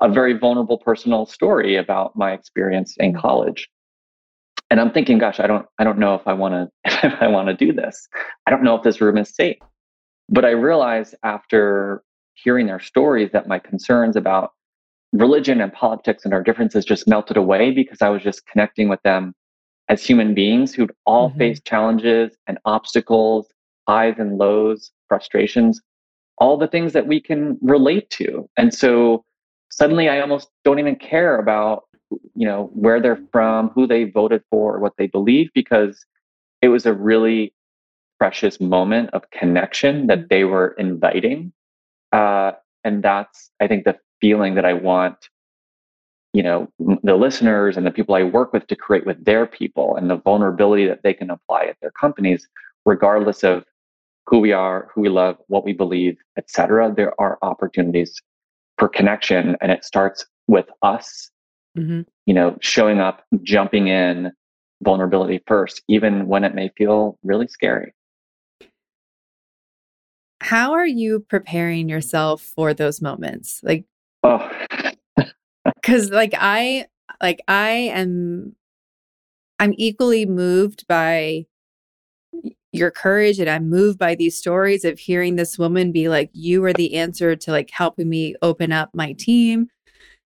a 0.00 0.08
very 0.08 0.32
vulnerable 0.38 0.78
personal 0.78 1.26
story 1.26 1.76
about 1.76 2.16
my 2.16 2.32
experience 2.32 2.96
in 2.96 3.12
mm-hmm. 3.12 3.20
college. 3.20 3.68
And 4.70 4.80
I'm 4.80 4.90
thinking, 4.90 5.18
gosh, 5.18 5.38
I 5.38 5.46
don't, 5.46 5.66
I 5.78 5.84
don't 5.84 5.98
know 5.98 6.14
if 6.14 6.26
I 6.26 6.32
want 6.32 6.54
to, 6.54 6.70
if 7.06 7.20
I 7.20 7.26
want 7.26 7.48
to 7.48 7.54
do 7.54 7.74
this. 7.74 8.08
I 8.46 8.50
don't 8.50 8.62
know 8.62 8.74
if 8.74 8.84
this 8.84 9.02
room 9.02 9.18
is 9.18 9.34
safe. 9.34 9.58
But 10.30 10.46
I 10.46 10.52
realized 10.52 11.14
after 11.24 12.02
hearing 12.32 12.68
their 12.68 12.80
stories 12.80 13.32
that 13.34 13.48
my 13.48 13.58
concerns 13.58 14.16
about 14.16 14.52
religion 15.14 15.60
and 15.60 15.72
politics 15.72 16.24
and 16.24 16.34
our 16.34 16.42
differences 16.42 16.84
just 16.84 17.08
melted 17.08 17.36
away 17.36 17.70
because 17.70 18.02
I 18.02 18.08
was 18.08 18.22
just 18.22 18.46
connecting 18.46 18.88
with 18.88 19.00
them 19.02 19.34
as 19.88 20.04
human 20.04 20.34
beings 20.34 20.74
who'd 20.74 20.92
all 21.06 21.30
mm-hmm. 21.30 21.38
faced 21.38 21.64
challenges 21.64 22.36
and 22.46 22.58
obstacles 22.64 23.48
highs 23.86 24.14
and 24.18 24.38
lows, 24.38 24.90
frustrations, 25.08 25.80
all 26.38 26.56
the 26.56 26.66
things 26.66 26.92
that 26.92 27.06
we 27.06 27.20
can 27.20 27.58
relate 27.60 28.08
to. 28.10 28.48
And 28.56 28.72
so 28.72 29.24
suddenly 29.70 30.08
I 30.08 30.20
almost 30.20 30.48
don't 30.64 30.78
even 30.78 30.96
care 30.96 31.38
about, 31.38 31.84
you 32.34 32.46
know, 32.46 32.70
where 32.72 33.00
they're 33.00 33.20
from, 33.32 33.70
who 33.70 33.86
they 33.86 34.04
voted 34.04 34.42
for, 34.50 34.76
or 34.76 34.80
what 34.80 34.94
they 34.96 35.06
believe, 35.06 35.50
because 35.54 36.04
it 36.62 36.68
was 36.68 36.86
a 36.86 36.94
really 36.94 37.52
precious 38.18 38.60
moment 38.60 39.10
of 39.12 39.30
connection 39.30 40.06
that 40.06 40.18
mm-hmm. 40.18 40.26
they 40.30 40.44
were 40.44 40.74
inviting. 40.78 41.52
Uh, 42.12 42.52
and 42.84 43.02
that's, 43.02 43.50
I 43.60 43.66
think, 43.66 43.84
the 43.84 43.96
feeling 44.20 44.54
that 44.54 44.64
I 44.64 44.72
want, 44.74 45.16
you 46.32 46.42
know, 46.42 46.68
the 47.02 47.14
listeners 47.16 47.76
and 47.76 47.86
the 47.86 47.90
people 47.90 48.14
I 48.14 48.22
work 48.22 48.52
with 48.52 48.66
to 48.66 48.76
create 48.76 49.06
with 49.06 49.24
their 49.24 49.46
people 49.46 49.96
and 49.96 50.10
the 50.10 50.16
vulnerability 50.16 50.86
that 50.86 51.02
they 51.02 51.14
can 51.14 51.30
apply 51.30 51.66
at 51.66 51.76
their 51.80 51.92
companies, 51.92 52.46
regardless 52.84 53.44
of 53.44 53.64
who 54.26 54.40
we 54.40 54.52
are, 54.52 54.90
who 54.94 55.02
we 55.02 55.08
love, 55.08 55.36
what 55.48 55.64
we 55.64 55.72
believe, 55.72 56.16
etc. 56.36 56.92
There 56.94 57.18
are 57.20 57.38
opportunities 57.42 58.20
for 58.78 58.88
connection, 58.88 59.56
and 59.60 59.70
it 59.70 59.84
starts 59.84 60.26
with 60.48 60.66
us. 60.82 61.30
Mm-hmm. 61.78 62.02
You 62.26 62.34
know, 62.34 62.56
showing 62.60 63.00
up, 63.00 63.24
jumping 63.42 63.88
in, 63.88 64.32
vulnerability 64.82 65.42
first, 65.46 65.82
even 65.88 66.26
when 66.26 66.44
it 66.44 66.54
may 66.54 66.70
feel 66.76 67.18
really 67.22 67.48
scary. 67.48 67.93
How 70.44 70.72
are 70.72 70.86
you 70.86 71.20
preparing 71.20 71.88
yourself 71.88 72.42
for 72.42 72.74
those 72.74 73.00
moments? 73.00 73.60
Like, 73.62 73.86
oh, 74.22 74.46
because 75.64 76.10
like 76.10 76.34
I, 76.38 76.84
like 77.22 77.40
I 77.48 77.70
am, 77.70 78.54
I'm 79.58 79.72
equally 79.78 80.26
moved 80.26 80.86
by 80.86 81.46
your 82.72 82.90
courage 82.90 83.38
and 83.38 83.48
i'm 83.48 83.70
moved 83.70 84.00
by 84.00 84.16
these 84.16 84.36
stories 84.36 84.84
of 84.84 84.98
hearing 84.98 85.36
this 85.36 85.56
woman 85.56 85.92
be 85.92 86.08
like 86.08 86.28
you 86.32 86.62
are 86.64 86.72
the 86.72 86.96
answer 86.96 87.36
to 87.36 87.52
like 87.52 87.70
helping 87.70 88.08
me 88.08 88.34
open 88.42 88.72
up 88.72 88.90
my 88.92 89.12
team 89.12 89.68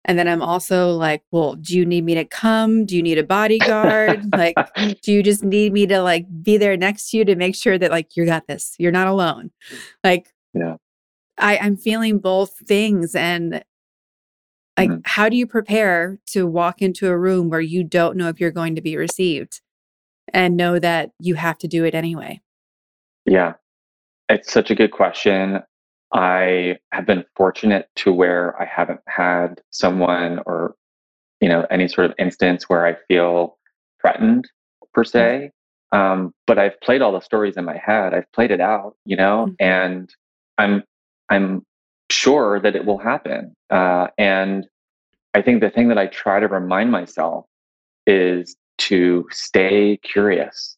and 0.06 0.18
then 0.18 0.28
i'm 0.28 0.42
also 0.42 0.92
like 0.92 1.24
well 1.32 1.56
do 1.56 1.78
you 1.78 1.86
need 1.86 2.04
me 2.04 2.16
to 2.16 2.26
come 2.26 2.86
do 2.86 2.96
you 2.96 3.04
need 3.04 3.18
a 3.18 3.24
bodyguard 3.24 4.24
like 4.34 4.56
do 5.02 5.12
you 5.12 5.22
just 5.22 5.44
need 5.44 5.74
me 5.74 5.86
to 5.86 6.02
like 6.02 6.26
be 6.42 6.58
there 6.58 6.78
next 6.78 7.10
to 7.10 7.18
you 7.18 7.26
to 7.26 7.36
make 7.36 7.56
sure 7.56 7.78
that 7.78 7.92
like 7.92 8.16
you 8.16 8.26
got 8.26 8.48
this 8.48 8.76
you're 8.78 8.92
not 8.92 9.08
alone 9.08 9.52
like 10.04 10.34
yeah 10.54 10.76
i 11.38 11.58
i'm 11.58 11.76
feeling 11.76 12.20
both 12.20 12.58
things 12.66 13.16
and 13.16 13.64
like 14.78 14.90
mm-hmm. 14.90 15.00
how 15.06 15.28
do 15.28 15.36
you 15.36 15.48
prepare 15.48 16.20
to 16.28 16.46
walk 16.46 16.82
into 16.82 17.08
a 17.08 17.18
room 17.18 17.50
where 17.50 17.62
you 17.62 17.84
don't 17.84 18.16
know 18.16 18.30
if 18.30 18.40
you're 18.40 18.52
going 18.52 18.76
to 18.76 18.82
be 18.82 18.96
received 18.96 19.62
and 20.34 20.56
know 20.56 20.78
that 20.80 21.12
you 21.20 21.36
have 21.36 21.58
to 21.60 21.68
do 21.68 21.84
it 21.84 21.96
anyway? 21.96 22.42
Yeah, 23.26 23.54
it's 24.30 24.52
such 24.52 24.70
a 24.70 24.76
good 24.76 24.92
question. 24.92 25.62
I 26.14 26.78
have 26.92 27.06
been 27.06 27.26
fortunate 27.36 27.90
to 27.98 28.14
where 28.14 28.60
I 28.62 28.66
haven't 28.66 29.02
had 29.08 29.62
someone 29.72 30.40
or, 30.46 30.76
you 31.42 31.50
know, 31.50 31.66
any 31.70 31.88
sort 31.88 32.10
of 32.10 32.16
instance 32.18 32.70
where 32.70 32.86
I 32.86 32.96
feel 33.08 33.58
threatened 34.02 34.50
per 34.94 35.04
mm-hmm. 35.04 35.10
se. 35.10 35.52
Um, 35.92 36.34
but 36.46 36.60
I've 36.60 36.80
played 36.82 37.02
all 37.02 37.14
the 37.14 37.22
stories 37.22 37.58
in 37.58 37.66
my 37.66 37.78
head. 37.78 38.14
I've 38.14 38.32
played 38.34 38.52
it 38.52 38.62
out, 38.62 38.96
you 39.06 39.16
know, 39.16 39.48
mm-hmm. 39.48 39.56
and 39.60 40.14
I'm 40.58 40.84
I'm 41.30 41.66
sure 42.10 42.60
that 42.60 42.76
it 42.76 42.86
will 42.86 42.98
happen. 42.98 43.54
Uh, 43.70 44.08
and 44.18 44.68
I 45.34 45.42
think 45.42 45.62
the 45.62 45.70
thing 45.70 45.90
that 45.90 45.98
I 45.98 46.08
try 46.08 46.40
to 46.40 46.48
remind 46.48 46.92
myself 46.92 47.46
is 48.06 48.56
to 48.78 49.28
stay 49.32 49.98
curious. 50.04 50.78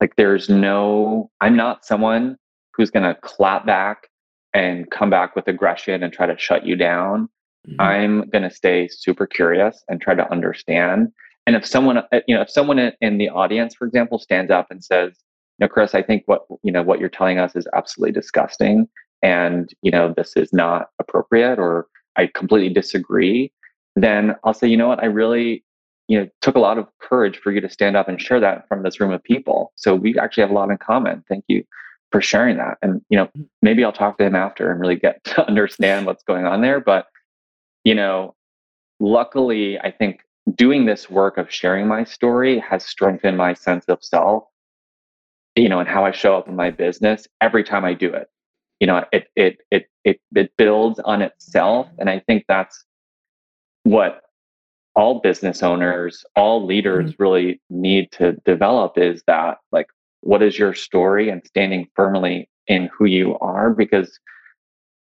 Like 0.00 0.14
there's 0.16 0.48
no, 0.48 1.30
I'm 1.40 1.56
not 1.56 1.84
someone 1.84 2.36
who's 2.74 2.90
going 2.90 3.04
to 3.04 3.20
clap 3.20 3.66
back 3.66 4.08
and 4.54 4.90
come 4.90 5.10
back 5.10 5.34
with 5.34 5.48
aggression 5.48 6.02
and 6.02 6.12
try 6.12 6.26
to 6.26 6.38
shut 6.38 6.66
you 6.66 6.76
down. 6.76 7.28
Mm-hmm. 7.68 7.80
I'm 7.80 8.30
going 8.30 8.42
to 8.42 8.50
stay 8.50 8.88
super 8.88 9.26
curious 9.26 9.84
and 9.88 10.00
try 10.00 10.14
to 10.14 10.30
understand. 10.30 11.08
And 11.46 11.56
if 11.56 11.66
someone, 11.66 11.98
uh, 11.98 12.20
you 12.26 12.34
know, 12.34 12.42
if 12.42 12.50
someone 12.50 12.78
in 13.00 13.18
the 13.18 13.28
audience, 13.28 13.74
for 13.74 13.86
example, 13.86 14.18
stands 14.18 14.50
up 14.50 14.68
and 14.70 14.84
says, 14.84 15.12
"You 15.58 15.64
know, 15.64 15.68
Chris, 15.68 15.94
I 15.94 16.02
think 16.02 16.22
what 16.26 16.42
you 16.62 16.72
know 16.72 16.82
what 16.82 17.00
you're 17.00 17.08
telling 17.08 17.38
us 17.38 17.56
is 17.56 17.66
absolutely 17.74 18.12
disgusting, 18.12 18.88
and 19.22 19.70
you 19.82 19.90
know 19.90 20.14
this 20.16 20.36
is 20.36 20.52
not 20.52 20.88
appropriate," 21.00 21.58
or 21.58 21.86
I 22.16 22.28
completely 22.32 22.72
disagree, 22.72 23.52
then 23.96 24.36
I'll 24.44 24.54
say, 24.54 24.68
you 24.68 24.76
know 24.76 24.88
what, 24.88 25.02
I 25.02 25.06
really 25.06 25.64
you 26.08 26.18
know 26.18 26.28
took 26.40 26.56
a 26.56 26.60
lot 26.60 26.78
of 26.78 26.86
courage 27.00 27.38
for 27.38 27.52
you 27.52 27.60
to 27.60 27.70
stand 27.70 27.96
up 27.96 28.08
and 28.08 28.20
share 28.20 28.40
that 28.40 28.66
from 28.68 28.82
this 28.82 29.00
room 29.00 29.12
of 29.12 29.22
people 29.22 29.72
so 29.76 29.94
we 29.94 30.18
actually 30.18 30.42
have 30.42 30.50
a 30.50 30.54
lot 30.54 30.70
in 30.70 30.76
common 30.78 31.24
thank 31.28 31.44
you 31.48 31.64
for 32.12 32.20
sharing 32.20 32.56
that 32.58 32.78
and 32.82 33.00
you 33.08 33.16
know 33.16 33.26
mm-hmm. 33.26 33.42
maybe 33.62 33.84
i'll 33.84 33.92
talk 33.92 34.18
to 34.18 34.24
him 34.24 34.34
after 34.34 34.70
and 34.70 34.80
really 34.80 34.96
get 34.96 35.22
to 35.24 35.46
understand 35.46 36.06
what's 36.06 36.22
going 36.22 36.46
on 36.46 36.60
there 36.60 36.80
but 36.80 37.06
you 37.84 37.94
know 37.94 38.34
luckily 39.00 39.78
i 39.80 39.90
think 39.90 40.20
doing 40.54 40.86
this 40.86 41.08
work 41.08 41.38
of 41.38 41.50
sharing 41.52 41.86
my 41.86 42.04
story 42.04 42.58
has 42.58 42.84
strengthened 42.84 43.36
my 43.36 43.54
sense 43.54 43.84
of 43.86 43.98
self 44.02 44.44
you 45.56 45.68
know 45.68 45.80
and 45.80 45.88
how 45.88 46.04
i 46.04 46.10
show 46.10 46.36
up 46.36 46.48
in 46.48 46.56
my 46.56 46.70
business 46.70 47.26
every 47.40 47.64
time 47.64 47.84
i 47.84 47.94
do 47.94 48.12
it 48.12 48.28
you 48.80 48.86
know 48.86 49.04
it 49.12 49.28
it 49.36 49.58
it 49.70 49.86
it, 50.04 50.20
it 50.34 50.52
builds 50.56 50.98
on 51.00 51.22
itself 51.22 51.88
and 51.98 52.10
i 52.10 52.18
think 52.20 52.44
that's 52.48 52.84
what 53.84 54.22
all 54.94 55.20
business 55.20 55.62
owners, 55.62 56.24
all 56.36 56.64
leaders 56.64 57.12
mm-hmm. 57.12 57.22
really 57.22 57.60
need 57.70 58.10
to 58.12 58.32
develop 58.44 58.98
is 58.98 59.22
that 59.26 59.58
like, 59.70 59.86
what 60.22 60.42
is 60.42 60.58
your 60.58 60.74
story 60.74 61.28
and 61.28 61.42
standing 61.46 61.86
firmly 61.94 62.48
in 62.66 62.88
who 62.96 63.04
you 63.04 63.36
are 63.38 63.70
because 63.70 64.18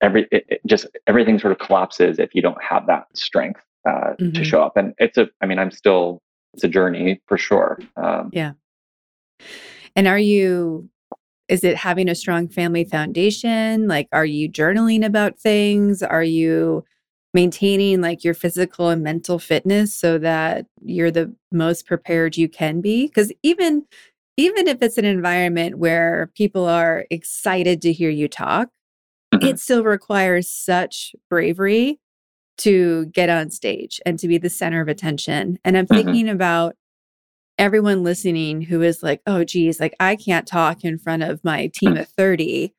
every 0.00 0.26
it, 0.30 0.44
it 0.48 0.60
just 0.66 0.86
everything 1.06 1.38
sort 1.38 1.52
of 1.52 1.58
collapses 1.58 2.18
if 2.18 2.34
you 2.34 2.42
don't 2.42 2.62
have 2.62 2.86
that 2.86 3.06
strength 3.14 3.60
uh, 3.88 4.14
mm-hmm. 4.18 4.32
to 4.32 4.44
show 4.44 4.62
up. 4.62 4.76
And 4.76 4.94
it's 4.98 5.18
a, 5.18 5.28
I 5.40 5.46
mean, 5.46 5.58
I'm 5.58 5.70
still, 5.70 6.22
it's 6.54 6.64
a 6.64 6.68
journey 6.68 7.20
for 7.26 7.38
sure. 7.38 7.78
Um, 7.96 8.30
yeah. 8.32 8.52
And 9.96 10.06
are 10.06 10.18
you 10.18 10.88
is 11.48 11.64
it 11.64 11.76
having 11.76 12.08
a 12.10 12.14
strong 12.14 12.46
family 12.46 12.84
foundation? 12.84 13.88
Like, 13.88 14.06
are 14.12 14.26
you 14.26 14.50
journaling 14.50 15.04
about 15.04 15.38
things? 15.38 16.02
Are 16.02 16.22
you 16.22 16.84
maintaining 17.32 18.02
like 18.02 18.22
your 18.22 18.34
physical 18.34 18.90
and 18.90 19.02
mental 19.02 19.38
fitness 19.38 19.94
so 19.94 20.18
that 20.18 20.66
you're 20.82 21.10
the 21.10 21.34
most 21.50 21.86
prepared 21.86 22.36
you 22.36 22.50
can 22.50 22.82
be? 22.82 23.06
Because 23.06 23.32
even 23.42 23.86
even 24.38 24.68
if 24.68 24.80
it's 24.80 24.96
an 24.96 25.04
environment 25.04 25.78
where 25.78 26.30
people 26.36 26.64
are 26.64 27.04
excited 27.10 27.82
to 27.82 27.92
hear 27.92 28.08
you 28.08 28.28
talk, 28.28 28.68
mm-hmm. 29.34 29.44
it 29.44 29.58
still 29.58 29.82
requires 29.82 30.48
such 30.48 31.14
bravery 31.28 31.98
to 32.58 33.06
get 33.06 33.28
on 33.28 33.50
stage 33.50 34.00
and 34.06 34.16
to 34.20 34.28
be 34.28 34.38
the 34.38 34.48
center 34.48 34.80
of 34.80 34.86
attention. 34.86 35.58
And 35.64 35.76
I'm 35.76 35.86
mm-hmm. 35.86 35.94
thinking 35.94 36.28
about 36.28 36.76
everyone 37.58 38.04
listening 38.04 38.62
who 38.62 38.80
is 38.80 39.02
like, 39.02 39.20
oh, 39.26 39.42
geez, 39.42 39.80
like 39.80 39.96
I 39.98 40.14
can't 40.14 40.46
talk 40.46 40.84
in 40.84 40.98
front 40.98 41.24
of 41.24 41.42
my 41.42 41.66
team 41.74 41.96
of 41.96 42.08
30 42.08 42.72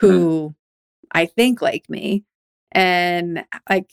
who 0.00 0.54
I 1.10 1.24
think 1.24 1.62
like 1.62 1.88
me. 1.88 2.24
And 2.70 3.44
like, 3.68 3.90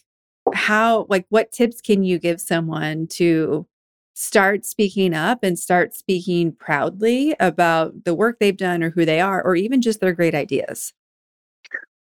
how, 0.53 1.07
like, 1.09 1.25
what 1.29 1.53
tips 1.53 1.79
can 1.79 2.03
you 2.03 2.19
give 2.19 2.41
someone 2.41 3.07
to 3.07 3.65
start 4.15 4.65
speaking 4.65 5.13
up 5.13 5.43
and 5.43 5.59
start 5.59 5.93
speaking 5.93 6.51
proudly 6.51 7.35
about 7.39 8.05
the 8.05 8.15
work 8.15 8.39
they've 8.39 8.57
done 8.57 8.81
or 8.81 8.89
who 8.89 9.05
they 9.05 9.21
are, 9.21 9.43
or 9.43 9.55
even 9.55 9.81
just 9.81 9.99
their 9.99 10.13
great 10.13 10.33
ideas? 10.33 10.93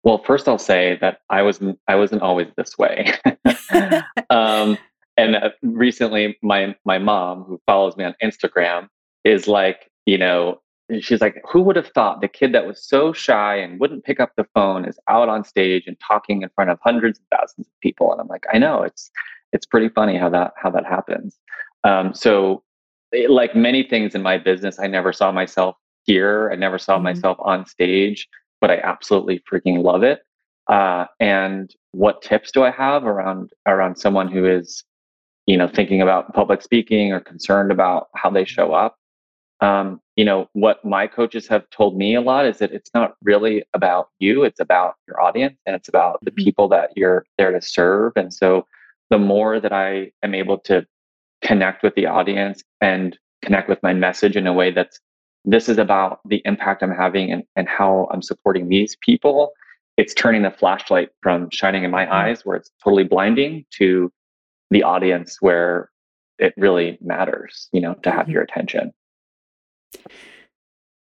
Well, 0.04 0.24
first 0.24 0.48
I'll 0.48 0.58
say 0.58 0.98
that 1.02 1.20
I 1.30 1.42
was 1.42 1.60
I 1.88 1.96
wasn't 1.96 2.22
always 2.22 2.48
this 2.56 2.78
way. 2.78 3.14
um, 4.30 4.78
and 5.18 5.36
uh, 5.36 5.50
recently 5.62 6.38
my 6.42 6.76
my 6.86 6.98
mom 6.98 7.44
who 7.44 7.60
follows 7.66 7.96
me 7.98 8.04
on 8.04 8.16
instagram 8.24 8.88
is 9.24 9.48
like 9.48 9.90
you 10.06 10.18
know 10.18 10.60
she's 11.00 11.22
like 11.22 11.42
who 11.50 11.62
would 11.62 11.76
have 11.76 11.88
thought 11.90 12.22
the 12.22 12.28
kid 12.28 12.54
that 12.54 12.66
was 12.66 12.84
so 12.84 13.14
shy 13.14 13.56
and 13.56 13.80
wouldn't 13.80 14.04
pick 14.04 14.20
up 14.20 14.32
the 14.36 14.46
phone 14.54 14.86
is 14.86 15.00
out 15.08 15.30
on 15.30 15.44
stage 15.44 15.84
and 15.88 15.98
talking 16.00 16.42
in 16.42 16.50
front 16.56 16.70
of 16.70 16.80
hundreds 16.84 17.20
of 17.20 17.26
thousands 17.38 17.68
of 17.68 17.80
people 17.82 18.12
and 18.12 18.20
i'm 18.20 18.28
like 18.28 18.46
i 18.54 18.58
know 18.58 18.82
it's 18.82 19.12
it's 19.52 19.66
pretty 19.66 19.90
funny 19.90 20.18
how 20.18 20.30
that 20.30 20.54
how 20.58 20.70
that 20.70 20.86
happens 20.86 21.40
um, 21.84 22.14
so 22.14 22.64
it, 23.12 23.30
like 23.30 23.56
many 23.56 23.84
things 23.84 24.16
in 24.16 24.22
my 24.22 24.38
business 24.38 24.80
i 24.80 24.88
never 24.88 25.14
saw 25.14 25.32
myself 25.32 25.76
here 26.06 26.50
i 26.52 26.56
never 26.56 26.78
saw 26.78 26.96
mm-hmm. 26.96 27.04
myself 27.06 27.38
on 27.40 27.66
stage 27.66 28.28
but 28.62 28.72
i 28.72 28.78
absolutely 28.80 29.42
freaking 29.52 29.84
love 29.84 30.04
it 30.04 30.22
uh, 30.68 31.06
and 31.20 31.76
what 31.92 32.22
tips 32.22 32.52
do 32.52 32.64
i 32.64 32.72
have 32.72 33.04
around 33.04 33.52
around 33.68 33.96
someone 33.96 34.28
who 34.28 34.46
is 34.46 34.84
you 35.46 35.58
know 35.58 35.68
thinking 35.68 36.02
about 36.02 36.34
public 36.34 36.62
speaking 36.62 37.12
or 37.12 37.20
concerned 37.20 37.72
about 37.72 38.08
how 38.16 38.30
they 38.30 38.46
show 38.46 38.74
up 38.74 38.98
um, 39.62 40.02
you 40.16 40.26
know 40.26 40.48
what 40.54 40.84
my 40.84 41.08
coaches 41.08 41.48
have 41.48 41.70
told 41.70 41.98
me 41.98 42.16
a 42.16 42.22
lot 42.22 42.46
is 42.46 42.58
that 42.60 42.72
it's 42.72 42.92
not 42.94 43.16
really 43.24 43.64
about 43.74 44.10
you 44.20 44.44
it's 44.44 44.60
about 44.60 44.96
your 45.08 45.22
audience 45.22 45.58
and 45.66 45.76
it's 45.76 45.90
about 45.90 46.20
the 46.24 46.32
mm-hmm. 46.32 46.44
people 46.44 46.68
that 46.68 46.92
you're 46.96 47.26
there 47.38 47.52
to 47.52 47.62
serve 47.62 48.14
and 48.16 48.34
so 48.34 48.66
the 49.10 49.18
more 49.18 49.60
that 49.60 49.74
i 49.74 50.12
am 50.24 50.34
able 50.34 50.58
to 50.58 50.86
connect 51.44 51.84
with 51.84 51.94
the 51.96 52.06
audience 52.06 52.64
and 52.82 53.18
connect 53.44 53.70
with 53.70 53.82
my 53.84 53.94
message 53.94 54.36
in 54.36 54.48
a 54.48 54.54
way 54.54 54.72
that's 54.72 55.00
this 55.46 55.68
is 55.68 55.78
about 55.78 56.20
the 56.26 56.42
impact 56.46 56.82
i'm 56.82 56.92
having 56.92 57.32
and, 57.32 57.44
and 57.56 57.68
how 57.68 58.08
i'm 58.12 58.22
supporting 58.22 58.70
these 58.70 58.96
people 59.02 59.52
it's 59.98 60.14
turning 60.14 60.42
the 60.42 60.52
flashlight 60.52 61.10
from 61.22 61.50
shining 61.52 61.84
in 61.84 61.92
my 61.92 62.04
mm-hmm. 62.04 62.14
eyes 62.14 62.46
where 62.46 62.58
it's 62.58 62.72
totally 62.84 63.04
blinding 63.04 63.66
to 63.78 64.12
the 64.72 64.84
audience 64.84 65.38
where 65.40 65.92
it 66.40 66.54
really 66.58 66.98
matters, 67.02 67.70
you 67.72 67.80
know, 67.80 67.94
to 68.04 68.12
have 68.12 68.24
mm-hmm. 68.24 68.32
your 68.32 68.42
attention. 68.42 68.92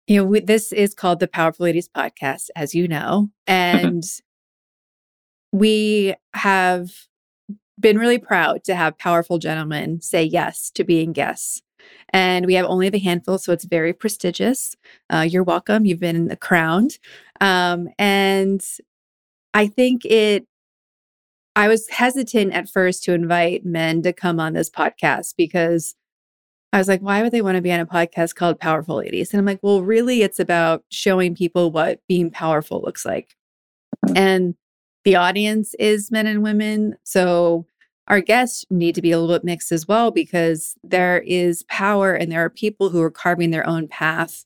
You 0.08 0.18
know, 0.18 0.26
we, 0.26 0.40
this 0.40 0.72
is 0.72 0.94
called 0.94 1.20
the 1.20 1.28
Powerful 1.28 1.66
Ladies 1.66 1.90
podcast, 1.90 2.48
as 2.56 2.74
you 2.74 2.88
know, 2.88 3.30
and 3.46 4.04
we 5.52 6.16
have 6.34 6.92
been 7.80 7.98
really 7.98 8.18
proud 8.18 8.64
to 8.66 8.76
have 8.76 8.98
powerful 8.98 9.38
gentlemen 9.38 10.02
say 10.02 10.24
yes 10.24 10.72
to 10.72 10.84
being 10.84 11.14
guests. 11.14 11.62
And 12.10 12.46
we 12.46 12.56
have 12.56 12.66
only 12.66 12.90
the 12.90 13.00
handful, 13.00 13.38
so 13.38 13.54
it's 13.54 13.66
very 13.66 13.94
prestigious. 13.94 14.76
Uh, 15.10 15.26
you're 15.30 15.44
welcome. 15.44 15.86
You've 15.86 16.00
been 16.00 16.36
crowned. 16.42 16.98
Um, 17.40 17.90
and 17.98 18.62
I 19.54 19.68
think 19.68 20.06
it 20.06 20.48
I 21.56 21.68
was 21.68 21.90
hesitant 21.90 22.54
at 22.54 22.70
first 22.70 23.04
to 23.06 23.14
invite 23.14 23.66
men 23.66 24.04
to 24.04 24.14
come 24.14 24.40
on 24.40 24.54
this 24.54 24.70
podcast 24.70 25.34
because 25.38 25.96
I 26.72 26.78
was 26.78 26.88
like, 26.88 27.02
why 27.02 27.24
would 27.24 27.32
they 27.32 27.42
want 27.42 27.56
to 27.56 27.64
be 27.64 27.72
on 27.72 27.80
a 27.80 27.86
podcast 27.88 28.36
called 28.36 28.60
Powerful 28.60 28.98
Ladies? 28.98 29.34
And 29.34 29.40
I'm 29.40 29.46
like, 29.46 29.62
well, 29.64 29.82
really, 29.82 30.22
it's 30.22 30.40
about 30.40 30.84
showing 30.92 31.34
people 31.34 31.72
what 31.72 32.00
being 32.08 32.30
powerful 32.30 32.82
looks 32.82 33.06
like. 33.06 33.36
And 34.16 34.54
the 35.08 35.16
audience 35.16 35.74
is 35.76 36.12
men 36.12 36.28
and 36.28 36.44
women. 36.44 36.98
So 37.04 37.66
our 38.10 38.20
guests 38.20 38.66
need 38.70 38.94
to 38.96 39.02
be 39.02 39.14
a 39.14 39.18
little 39.18 39.34
bit 39.38 39.46
mixed 39.46 39.72
as 39.72 39.88
well 39.88 40.12
because 40.12 40.76
there 40.84 41.20
is 41.20 41.64
power 41.70 42.14
and 42.14 42.30
there 42.30 42.44
are 42.44 42.50
people 42.50 42.90
who 42.90 43.02
are 43.02 43.10
carving 43.10 43.52
their 43.52 43.66
own 43.66 43.88
path 43.88 44.44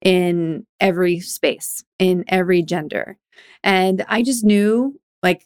in 0.00 0.64
every 0.78 1.18
space, 1.18 1.82
in 1.98 2.24
every 2.28 2.62
gender. 2.62 3.18
And 3.64 4.04
I 4.06 4.22
just 4.22 4.44
knew 4.44 5.00
like 5.20 5.44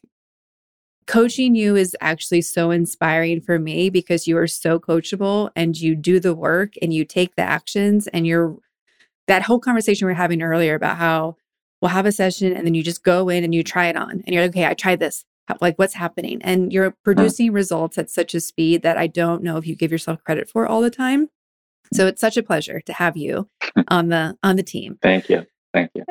coaching 1.06 1.54
you 1.54 1.74
is 1.74 1.96
actually 2.02 2.42
so 2.42 2.70
inspiring 2.70 3.40
for 3.40 3.58
me 3.58 3.88
because 3.88 4.26
you 4.26 4.36
are 4.36 4.46
so 4.46 4.78
coachable 4.78 5.48
and 5.56 5.80
you 5.80 5.94
do 5.94 6.20
the 6.20 6.34
work 6.34 6.74
and 6.82 6.92
you 6.92 7.06
take 7.06 7.36
the 7.36 7.42
actions 7.42 8.06
and 8.08 8.26
you're 8.26 8.58
that 9.28 9.40
whole 9.40 9.60
conversation 9.60 10.06
we 10.06 10.12
are 10.12 10.16
having 10.16 10.42
earlier 10.42 10.74
about 10.74 10.98
how 10.98 11.36
we'll 11.82 11.90
have 11.90 12.06
a 12.06 12.12
session 12.12 12.52
and 12.52 12.64
then 12.64 12.74
you 12.74 12.82
just 12.82 13.02
go 13.02 13.28
in 13.28 13.44
and 13.44 13.54
you 13.54 13.62
try 13.62 13.88
it 13.88 13.96
on 13.96 14.10
and 14.10 14.28
you're 14.28 14.42
like, 14.42 14.52
okay, 14.52 14.66
I 14.66 14.74
tried 14.74 15.00
this. 15.00 15.24
Like, 15.60 15.78
what's 15.78 15.94
happening? 15.94 16.40
And 16.42 16.72
you're 16.72 16.94
producing 17.04 17.52
results 17.52 17.98
at 17.98 18.08
such 18.08 18.32
a 18.34 18.40
speed 18.40 18.82
that 18.82 18.96
I 18.96 19.08
don't 19.08 19.42
know 19.42 19.58
if 19.58 19.66
you 19.66 19.74
give 19.74 19.90
yourself 19.90 20.22
credit 20.24 20.48
for 20.48 20.66
all 20.66 20.80
the 20.80 20.88
time. 20.88 21.28
So 21.92 22.06
it's 22.06 22.20
such 22.20 22.36
a 22.38 22.42
pleasure 22.42 22.80
to 22.80 22.92
have 22.94 23.16
you 23.16 23.50
on 23.88 24.08
the 24.08 24.38
on 24.42 24.56
the 24.56 24.62
team. 24.62 24.98
Thank 25.02 25.28
you. 25.28 25.44
Thank 25.74 25.90
you. 25.94 26.04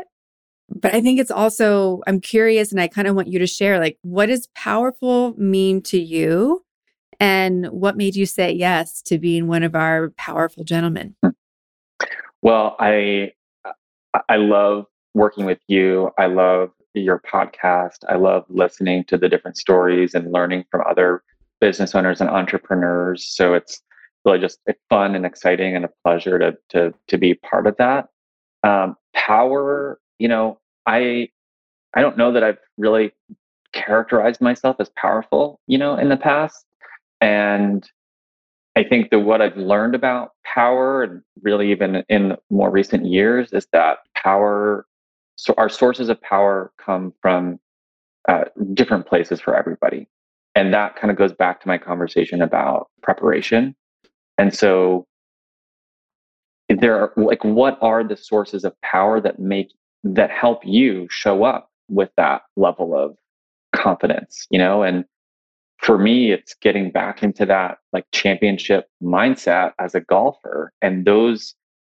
But 0.70 0.94
I 0.94 1.02
think 1.02 1.20
it's 1.20 1.32
also, 1.32 2.02
I'm 2.08 2.22
curious 2.22 2.72
and 2.72 2.80
I 2.80 2.88
kind 2.88 3.08
of 3.08 3.16
want 3.16 3.30
you 3.30 3.40
to 3.40 3.48
share 3.48 3.80
like, 3.80 3.98
what 4.04 4.28
does 4.28 4.48
powerful 4.56 5.34
mean 5.38 5.82
to 5.84 6.00
you? 6.00 6.64
And 7.20 7.68
what 7.68 7.98
made 7.98 8.16
you 8.16 8.26
say 8.26 8.52
yes 8.52 9.02
to 9.04 9.18
being 9.18 9.48
one 9.48 9.64
of 9.64 9.76
our 9.76 10.12
powerful 10.18 10.64
gentlemen? 10.64 11.16
Hmm. 11.24 11.30
Well, 12.42 12.76
I 12.80 13.34
I 14.28 14.36
love 14.38 14.86
working 15.14 15.46
with 15.46 15.60
you. 15.68 16.12
I 16.18 16.28
love 16.28 16.72
your 16.94 17.20
podcast. 17.20 18.00
I 18.10 18.16
love 18.16 18.46
listening 18.50 19.04
to 19.06 19.18
the 19.18 19.30
different 19.30 19.58
stories 19.58 20.14
and 20.14 20.32
learning 20.32 20.66
from 20.70 20.84
other 20.90 21.24
business 21.60 21.96
owners 21.96 22.22
and 22.22 22.30
entrepreneurs. 22.30 23.28
So 23.30 23.54
it's 23.54 23.82
really 24.26 24.40
just 24.40 24.60
fun 24.90 25.16
and 25.16 25.26
exciting 25.26 25.76
and 25.76 25.86
a 25.86 25.90
pleasure 26.04 26.38
to 26.40 26.58
to 26.70 26.94
to 27.08 27.18
be 27.18 27.36
part 27.36 27.68
of 27.68 27.78
that. 27.78 28.10
Um, 28.64 28.96
power, 29.14 30.00
you 30.20 30.28
know, 30.28 30.60
I 30.86 31.30
I 31.94 32.02
don't 32.02 32.18
know 32.18 32.32
that 32.32 32.44
I've 32.44 32.60
really 32.78 33.14
characterized 33.74 34.42
myself 34.42 34.78
as 34.80 34.90
powerful, 34.96 35.60
you 35.68 35.78
know, 35.78 35.96
in 35.96 36.10
the 36.10 36.18
past. 36.18 36.66
And 37.22 37.90
I 38.76 38.84
think 38.84 39.10
that 39.12 39.20
what 39.20 39.42
I've 39.42 39.58
learned 39.58 39.96
about 39.96 40.32
power 40.44 41.04
and 41.04 41.22
really 41.42 41.72
even 41.72 42.04
in 42.10 42.38
more 42.50 42.70
recent 42.70 43.06
years 43.06 43.52
is 43.54 43.68
that 43.74 44.00
power 44.16 44.86
so 45.42 45.56
our 45.58 45.70
sources 45.70 46.08
of 46.08 46.22
power 46.22 46.72
come 46.78 47.16
from 47.20 47.60
uh, 48.30 48.44
different 48.76 49.08
places 49.08 49.42
for 49.42 49.56
everybody. 49.56 50.08
And 50.54 50.72
that 50.72 50.96
kind 50.98 51.10
of 51.10 51.18
goes 51.18 51.34
back 51.34 51.60
to 51.62 51.68
my 51.68 51.80
conversation 51.80 52.44
about 52.44 52.90
preparation. 53.02 53.76
And 54.38 54.54
so 54.54 55.08
there 56.70 56.96
are 56.96 57.12
like 57.18 57.44
what 57.44 57.80
are 57.82 58.04
the 58.04 58.16
sources 58.16 58.64
of 58.64 58.80
power 58.82 59.20
that 59.20 59.40
make 59.40 59.70
that 60.04 60.30
help 60.30 60.64
you 60.64 61.08
show 61.10 61.44
up 61.44 61.72
with 61.90 62.12
that 62.18 62.44
level 62.56 62.96
of 62.96 63.18
confidence, 63.74 64.46
you 64.52 64.60
know? 64.60 64.84
And 64.84 65.06
for 65.80 65.98
me, 65.98 66.32
it's 66.32 66.54
getting 66.54 66.92
back 66.92 67.24
into 67.24 67.48
that 67.48 67.80
like 67.94 68.06
championship 68.12 68.90
mindset 69.02 69.72
as 69.80 69.96
a 69.96 70.02
golfer. 70.02 70.72
And 70.84 71.04
those, 71.04 71.56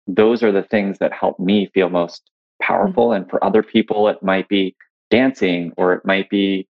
those 0.07 0.43
are 0.43 0.53
the 0.53 0.63
things 0.63 0.99
that 0.99 1.11
help 1.11 1.41
me 1.41 1.69
feel 1.73 1.89
most 1.89 2.29
powerful. 2.66 3.09
Mm-hmm. 3.09 3.24
And 3.24 3.30
for 3.30 3.43
other 3.43 3.64
people, 3.64 4.07
it 4.07 4.22
might 4.22 4.47
be 4.47 4.76
dancing 5.09 5.74
or 5.78 5.93
it 5.93 6.05
might 6.05 6.30
be 6.30 6.68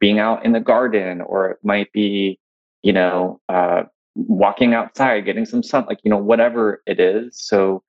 being 0.00 0.18
out 0.18 0.44
in 0.44 0.52
the 0.52 0.60
garden 0.60 1.20
or 1.20 1.50
it 1.50 1.58
might 1.62 1.92
be, 1.92 2.38
you 2.82 2.92
know, 2.92 3.40
uh, 3.48 3.82
walking 4.14 4.74
outside, 4.74 5.24
getting 5.24 5.46
some 5.46 5.62
sun, 5.62 5.84
like, 5.88 6.00
you 6.04 6.10
know, 6.10 6.16
whatever 6.16 6.82
it 6.86 7.00
is. 7.00 7.38
So 7.38 7.82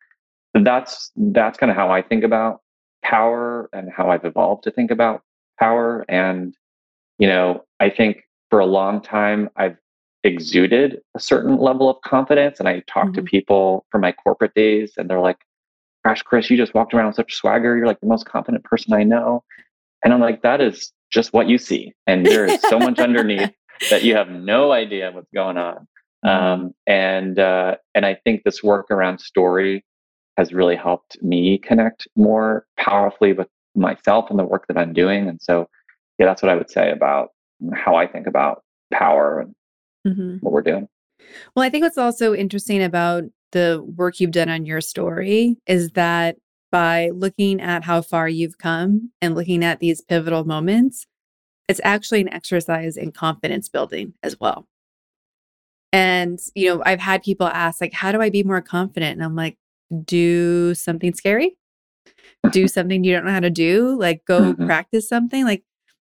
that's, 0.54 1.12
that's 1.16 1.58
kind 1.58 1.70
of 1.70 1.76
how 1.76 1.90
I 1.90 2.02
think 2.02 2.24
about 2.24 2.62
power 3.04 3.70
and 3.74 3.90
how 3.92 4.10
I've 4.10 4.26
evolved 4.26 4.64
to 4.64 4.72
think 4.72 4.92
about 4.92 5.22
power. 5.60 6.06
And, 6.10 6.56
you 7.20 7.28
know, 7.28 7.64
I 7.80 7.90
think 7.90 8.24
for 8.50 8.60
a 8.60 8.66
long 8.66 9.02
time, 9.02 9.50
I've 9.56 9.78
exuded 10.24 11.00
a 11.16 11.20
certain 11.20 11.58
level 11.58 11.90
of 11.90 11.98
confidence. 12.02 12.60
And 12.60 12.68
I 12.70 12.84
talk 12.88 13.08
mm-hmm. 13.08 13.16
to 13.16 13.22
people 13.24 13.86
from 13.92 14.02
my 14.02 14.12
corporate 14.12 14.54
days, 14.54 14.94
and 14.98 15.10
they're 15.10 15.20
like, 15.20 15.40
gosh, 16.06 16.22
Chris, 16.22 16.50
you 16.50 16.58
just 16.58 16.74
walked 16.74 16.94
around 16.94 17.08
with 17.08 17.16
such 17.16 17.34
swagger. 17.34 17.78
You're 17.78 17.88
like 17.88 18.00
the 18.02 18.08
most 18.08 18.26
confident 18.26 18.64
person 18.64 18.94
I 18.94 19.04
know. 19.04 19.44
And 20.04 20.14
I'm 20.14 20.20
like, 20.20 20.42
that 20.42 20.62
is 20.62 20.92
just 21.12 21.34
what 21.34 21.48
you 21.48 21.58
see. 21.58 21.94
And 22.08 22.26
there 22.26 22.46
is 22.46 22.62
so 22.62 22.78
much 22.78 23.00
underneath 23.00 23.52
that 23.90 24.04
you 24.04 24.16
have 24.16 24.30
no 24.30 24.72
idea 24.72 25.12
what's 25.12 25.32
going 25.34 25.58
on. 25.58 25.88
Um, 26.26 26.74
and 26.88 27.38
uh, 27.40 27.76
and 27.96 28.06
I 28.06 28.16
think 28.24 28.44
this 28.44 28.64
work 28.64 28.90
around 28.92 29.20
story 29.20 29.84
has 30.38 30.54
really 30.54 30.76
helped 30.76 31.22
me 31.22 31.58
connect 31.58 32.08
more 32.16 32.66
powerfully 32.78 33.34
with 33.34 33.48
myself 33.76 34.30
and 34.30 34.40
the 34.40 34.44
work 34.44 34.66
that 34.68 34.78
I'm 34.78 34.94
doing. 34.94 35.28
And 35.28 35.40
so, 35.42 35.68
yeah, 36.18 36.26
that's 36.26 36.42
what 36.42 36.50
I 36.50 36.56
would 36.56 36.72
say 36.72 36.92
about 36.92 37.30
how 37.74 37.96
I 37.96 38.08
think 38.08 38.26
about 38.28 38.64
power 38.92 39.40
and 39.40 39.56
mm-hmm. 40.08 40.38
what 40.38 40.54
we're 40.54 40.62
doing. 40.62 40.88
Well, 41.56 41.64
I 41.64 41.70
think 41.70 41.84
what's 41.84 41.98
also 41.98 42.34
interesting 42.34 42.84
about 42.84 43.24
the 43.54 43.84
work 43.96 44.20
you've 44.20 44.32
done 44.32 44.50
on 44.50 44.66
your 44.66 44.82
story 44.82 45.58
is 45.66 45.92
that 45.92 46.36
by 46.72 47.12
looking 47.14 47.62
at 47.62 47.84
how 47.84 48.02
far 48.02 48.28
you've 48.28 48.58
come 48.58 49.12
and 49.22 49.36
looking 49.36 49.64
at 49.64 49.80
these 49.80 50.02
pivotal 50.02 50.44
moments, 50.44 51.06
it's 51.70 51.80
actually 51.84 52.22
an 52.22 52.34
exercise 52.34 52.98
in 52.98 53.12
confidence 53.12 53.70
building 53.70 54.14
as 54.22 54.40
well. 54.40 54.68
And, 55.92 56.40
you 56.56 56.68
know, 56.68 56.84
I've 56.86 57.00
had 57.00 57.22
people 57.22 57.48
ask, 57.48 57.80
like, 57.80 57.94
how 57.94 58.12
do 58.12 58.22
I 58.22 58.32
be 58.32 58.44
more 58.44 58.62
confident? 58.62 59.14
And 59.14 59.24
I'm 59.24 59.36
like, 59.36 59.58
do 60.04 60.74
something 60.74 61.14
scary, 61.14 61.56
do 62.50 62.68
something 62.68 63.04
you 63.04 63.14
don't 63.14 63.26
know 63.26 63.32
how 63.32 63.40
to 63.40 63.52
do, 63.52 63.98
like, 64.00 64.26
go 64.26 64.42
mm-hmm. 64.42 64.66
practice 64.66 65.08
something. 65.08 65.46
Like, 65.46 65.64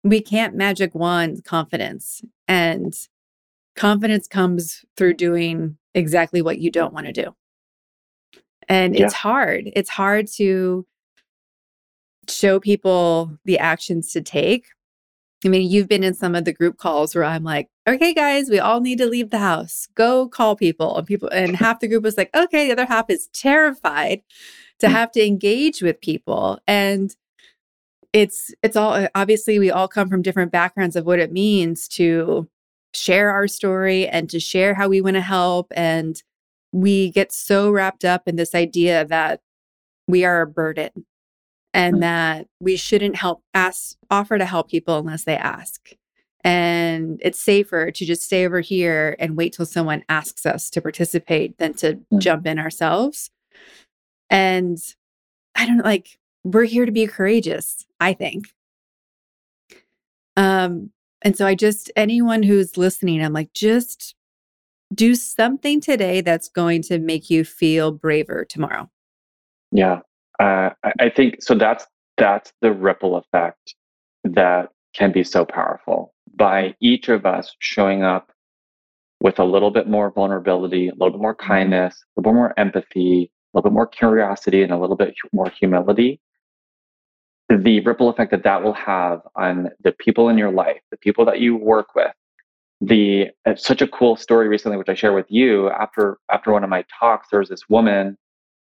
we 0.05 0.20
can't 0.20 0.55
magic 0.55 0.95
wand 0.95 1.45
confidence. 1.45 2.22
And 2.47 2.95
confidence 3.76 4.28
comes 4.28 4.84
through 4.97 5.14
doing 5.14 5.78
exactly 5.95 6.43
what 6.43 6.59
you 6.59 6.70
don't 6.70 6.95
want 6.95 7.07
to 7.07 7.12
do. 7.12 7.34
And 8.68 8.95
yeah. 8.95 9.07
it's 9.07 9.14
hard. 9.14 9.70
It's 9.74 9.91
hard 9.91 10.28
to 10.36 10.86
show 12.28 12.61
people 12.61 13.36
the 13.45 13.59
actions 13.59 14.12
to 14.12 14.20
take. 14.20 14.66
I 15.45 15.49
mean, 15.49 15.70
you've 15.70 15.88
been 15.88 16.05
in 16.05 16.14
some 16.14 16.34
of 16.34 16.45
the 16.45 16.53
group 16.53 16.76
calls 16.76 17.14
where 17.14 17.24
I'm 17.24 17.43
like, 17.43 17.68
okay, 17.88 18.12
guys, 18.12 18.51
we 18.51 18.59
all 18.59 18.80
need 18.80 18.99
to 18.99 19.07
leave 19.07 19.30
the 19.30 19.38
house. 19.38 19.88
Go 19.95 20.28
call 20.28 20.55
people. 20.55 20.97
And 20.97 21.07
people, 21.07 21.28
and 21.30 21.57
half 21.57 21.80
the 21.80 21.88
group 21.88 22.03
was 22.03 22.16
like, 22.16 22.30
okay, 22.34 22.66
the 22.66 22.72
other 22.72 22.86
half 22.86 23.09
is 23.09 23.28
terrified 23.32 24.22
to 24.80 24.86
mm. 24.86 24.91
have 24.91 25.11
to 25.12 25.26
engage 25.26 25.82
with 25.82 26.01
people. 26.01 26.61
And 26.66 27.14
it's, 28.12 28.53
it's 28.62 28.76
all 28.76 29.09
obviously 29.14 29.59
we 29.59 29.70
all 29.70 29.88
come 29.88 30.09
from 30.09 30.22
different 30.22 30.53
backgrounds 30.53 30.97
of 30.97 31.07
what 31.07 31.20
it 31.20 31.32
means 31.32 31.88
to 31.88 32.49
share 32.95 33.30
our 33.30 33.47
story 33.49 34.09
and 34.09 34.28
to 34.30 34.41
share 34.41 34.74
how 34.74 34.88
we 34.88 35.01
want 35.01 35.14
to 35.14 35.20
help. 35.20 35.72
And 35.76 36.20
we 36.72 37.11
get 37.11 37.32
so 37.32 37.70
wrapped 37.70 38.05
up 38.05 38.22
in 38.26 38.36
this 38.36 38.55
idea 38.55 39.05
that 39.07 39.41
we 40.07 40.24
are 40.24 40.43
a 40.43 40.47
burden 40.47 40.91
and 41.72 41.95
mm-hmm. 41.95 42.01
that 42.01 42.47
we 42.61 42.76
shouldn't 42.76 43.16
help 43.16 43.43
ask 43.55 43.97
offer 44.11 44.38
to 44.38 44.45
help 44.45 44.70
people 44.70 44.99
unless 44.99 45.24
they 45.24 45.36
ask 45.36 45.95
and 46.43 47.20
it's 47.22 47.38
safer 47.38 47.91
to 47.91 48.05
just 48.05 48.22
stay 48.22 48.47
over 48.47 48.61
here 48.61 49.14
and 49.18 49.36
wait 49.36 49.53
till 49.53 49.66
someone 49.66 50.03
asks 50.09 50.47
us 50.47 50.70
to 50.70 50.80
participate 50.80 51.57
than 51.59 51.74
to 51.74 51.95
mm-hmm. 51.95 52.18
jump 52.18 52.47
in 52.47 52.59
ourselves 52.59 53.30
and 54.28 54.78
i 55.55 55.66
don't 55.66 55.78
know 55.78 55.84
like 55.84 56.18
we're 56.45 56.64
here 56.64 56.86
to 56.86 56.93
be 56.93 57.07
courageous 57.07 57.86
i 58.01 58.12
think 58.12 58.47
um 60.36 60.91
and 61.22 61.36
so 61.36 61.46
I 61.46 61.54
just, 61.54 61.90
anyone 61.96 62.42
who's 62.42 62.76
listening, 62.76 63.22
I'm 63.22 63.32
like, 63.32 63.52
just 63.52 64.14
do 64.94 65.14
something 65.14 65.80
today 65.80 66.20
that's 66.20 66.48
going 66.48 66.82
to 66.82 66.98
make 66.98 67.30
you 67.30 67.44
feel 67.44 67.92
braver 67.92 68.44
tomorrow. 68.44 68.90
Yeah. 69.70 70.00
Uh, 70.40 70.70
I 70.82 71.10
think 71.10 71.42
so. 71.42 71.54
That's, 71.54 71.86
that's 72.16 72.52
the 72.60 72.72
ripple 72.72 73.16
effect 73.16 73.74
that 74.24 74.70
can 74.94 75.12
be 75.12 75.22
so 75.22 75.44
powerful 75.44 76.14
by 76.34 76.74
each 76.80 77.08
of 77.08 77.26
us 77.26 77.54
showing 77.60 78.02
up 78.02 78.32
with 79.20 79.38
a 79.38 79.44
little 79.44 79.70
bit 79.70 79.86
more 79.86 80.10
vulnerability, 80.10 80.88
a 80.88 80.92
little 80.92 81.10
bit 81.10 81.20
more 81.20 81.36
mm-hmm. 81.36 81.46
kindness, 81.46 81.94
a 81.94 82.20
little 82.20 82.32
bit 82.32 82.36
more 82.36 82.54
empathy, 82.58 83.30
a 83.54 83.58
little 83.58 83.70
bit 83.70 83.74
more 83.74 83.86
curiosity, 83.86 84.62
and 84.62 84.72
a 84.72 84.78
little 84.78 84.96
bit 84.96 85.14
more 85.32 85.50
humility 85.50 86.20
the 87.59 87.80
ripple 87.80 88.09
effect 88.09 88.30
that 88.30 88.44
that 88.44 88.62
will 88.62 88.74
have 88.74 89.22
on 89.34 89.70
the 89.82 89.92
people 89.92 90.28
in 90.28 90.38
your 90.38 90.53
life, 90.53 90.80
the 90.90 90.96
people 90.96 91.24
that 91.24 91.40
you 91.40 91.57
work 91.57 91.94
with. 91.94 92.12
The 92.80 93.28
such 93.57 93.82
a 93.82 93.88
cool 93.88 94.16
story 94.16 94.48
recently, 94.48 94.78
which 94.78 94.88
I 94.88 94.94
share 94.94 95.12
with 95.12 95.26
you 95.28 95.68
after 95.70 96.18
after 96.30 96.53
one 96.53 96.64
of 96.64 96.70
my 96.70 96.84
talks. 96.98 97.28
There 97.30 97.40
was 97.40 97.51
this 97.51 97.68
woman 97.68 98.16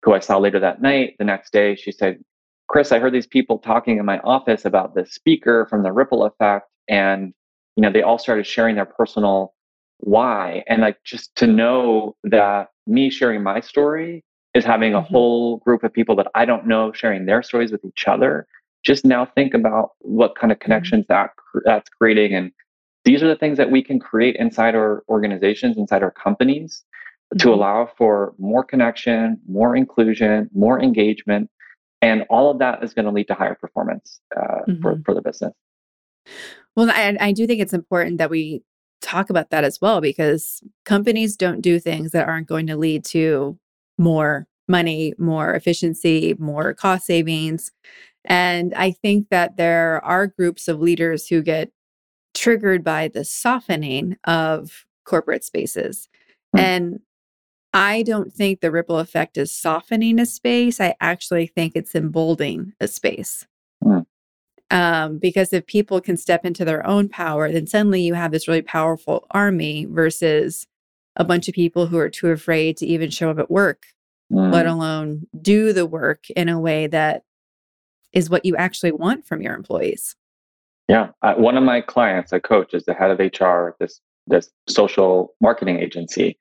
who 0.03 0.13
I 0.13 0.21
saw 0.21 0.39
later 0.39 0.61
that 0.61 0.81
night. 0.81 1.17
The 1.19 1.25
next 1.25 1.53
day, 1.53 1.75
she 1.75 1.91
said, 1.91 2.23
"Chris, 2.69 2.93
I 2.93 3.01
heard 3.01 3.13
these 3.13 3.27
people 3.27 3.59
talking 3.59 3.99
in 3.99 4.05
my 4.05 4.21
office 4.21 4.65
about 4.65 4.95
the 4.95 5.07
speaker 5.07 5.67
from 5.69 5.83
the 5.83 5.91
ripple 5.91 6.25
effect, 6.25 6.69
and 6.89 7.35
you 7.75 7.83
know 7.83 7.91
they 7.91 8.03
all 8.03 8.19
started 8.19 8.47
sharing 8.47 8.77
their 8.77 8.85
personal 8.85 9.55
why, 9.99 10.63
and 10.69 10.83
like 10.83 11.03
just 11.03 11.35
to 11.37 11.49
know 11.49 12.15
that 12.25 12.69
me 12.87 13.11
sharing 13.11 13.43
my 13.43 13.59
story 13.59 14.23
is 14.55 14.65
having 14.65 14.95
a 14.95 15.01
mm-hmm. 15.01 15.13
whole 15.13 15.57
group 15.59 15.83
of 15.83 15.93
people 15.93 16.15
that 16.17 16.29
I 16.37 16.45
don't 16.45 16.67
know 16.67 16.93
sharing 16.93 17.27
their 17.27 17.43
stories 17.43 17.73
with 17.73 17.85
each 17.85 18.07
other 18.07 18.47
just 18.87 19.05
now 19.05 19.27
think 19.27 19.53
about 19.53 19.91
what 19.99 20.37
kind 20.37 20.53
of 20.53 20.59
mm-hmm. 20.59 20.65
connections 20.65 21.05
that 21.09 21.31
that's 21.65 21.91
creating 21.91 22.35
and 22.35 22.53
these 23.05 23.23
are 23.23 23.29
the 23.29 23.37
things 23.37 23.57
that 23.59 23.71
we 23.71 23.83
can 23.83 24.01
create 24.01 24.37
inside 24.37 24.75
our 24.75 25.03
organizations 25.09 25.77
inside 25.77 26.03
our 26.03 26.11
companies 26.13 26.85
mm-hmm. 27.35 27.39
to 27.39 27.53
allow 27.53 27.91
for 27.99 28.35
more 28.39 28.65
connection 28.65 29.39
more 29.49 29.77
inclusion 29.77 30.49
more 30.55 30.81
engagement 30.81 31.51
and 32.01 32.25
all 32.31 32.51
of 32.51 32.59
that 32.59 32.83
is 32.83 32.95
going 32.95 33.05
to 33.05 33.11
lead 33.11 33.27
to 33.27 33.35
higher 33.35 33.57
performance 33.57 34.21
uh, 34.37 34.41
mm-hmm. 34.69 34.81
for, 34.81 34.99
for 35.05 35.15
the 35.15 35.21
business 35.21 35.53
well 36.77 36.89
I, 36.91 37.17
I 37.21 37.33
do 37.33 37.47
think 37.47 37.61
it's 37.61 37.75
important 37.75 38.19
that 38.19 38.31
we 38.31 38.63
talk 39.03 39.31
about 39.31 39.51
that 39.51 39.65
as 39.65 39.81
well 39.81 40.01
because 40.01 40.63
companies 40.85 41.37
don't 41.37 41.61
do 41.61 41.79
things 41.79 42.13
that 42.13 42.27
aren't 42.27 42.49
going 42.49 42.67
to 42.69 42.77
lead 42.77 43.05
to 43.05 43.59
more 43.99 44.47
money 44.69 45.15
more 45.19 45.55
efficiency 45.55 46.35
more 46.39 46.75
cost 46.75 47.07
savings 47.07 47.71
and 48.27 48.75
I 48.75 48.91
think 48.91 49.29
that 49.31 49.57
there 49.57 50.05
are 50.05 50.27
groups 50.27 50.69
of 50.69 50.81
leaders 50.81 51.29
who 51.29 51.43
get 51.43 51.71
triggered 52.35 52.85
by 52.85 53.09
the 53.09 53.25
softening 53.25 54.17
of 54.25 54.85
corporate 55.05 55.45
spaces. 55.45 56.09
Mm. 56.55 56.61
And 56.61 57.01
I 57.73 58.03
don't 58.03 58.33
think 58.33 58.61
the 58.61 58.71
ripple 58.71 58.99
effect 58.99 59.37
is 59.37 59.53
softening 59.53 60.19
a 60.19 60.27
space. 60.27 60.81
I 60.81 60.95
actually 61.01 61.47
think 61.47 61.73
it's 61.75 61.95
emboldening 61.95 62.73
a 62.81 62.89
space. 62.89 63.47
Mm. 63.85 64.07
Um, 64.71 65.19
because 65.19 65.53
if 65.53 65.67
people 65.67 66.01
can 66.01 66.17
step 66.17 66.45
into 66.45 66.65
their 66.65 66.85
own 66.87 67.09
power, 67.09 67.53
then 67.53 67.67
suddenly 67.67 68.03
you 68.03 68.15
have 68.15 68.33
this 68.33 68.49
really 68.49 68.63
powerful 68.63 69.27
army 69.31 69.85
versus 69.85 70.67
a 71.15 71.25
bunch 71.25 71.49
of 71.49 71.55
people 71.55 71.87
who 71.87 71.99
are 71.99 72.11
too 72.11 72.29
afraid 72.29 72.77
to 72.79 72.87
even 72.87 73.11
show 73.11 73.31
up 73.31 73.39
at 73.39 73.51
work, 73.51 73.85
mm. 74.33 74.53
let 74.53 74.67
alone 74.67 75.27
do 75.41 75.73
the 75.73 75.87
work 75.87 76.29
in 76.31 76.49
a 76.49 76.59
way 76.59 76.87
that 76.89 77.23
is 78.13 78.31
what 78.31 78.45
you 78.45 78.57
actually 78.57 78.93
want 78.93 79.27
from 79.27 79.43
your 79.43 79.55
employees. 79.55 80.17
Yeah, 80.89 81.09
uh, 81.23 81.35
one 81.35 81.57
of 81.57 81.65
my 81.65 81.81
clients, 81.81 82.33
a 82.33 82.41
coach, 82.41 82.73
is 82.73 82.85
the 82.85 82.95
head 82.95 83.11
of 83.11 83.19
HR 83.19 83.69
at 83.69 83.79
this 83.81 84.01
this 84.29 84.51
social 84.69 85.35
marketing 85.41 85.79
agency, 85.79 86.37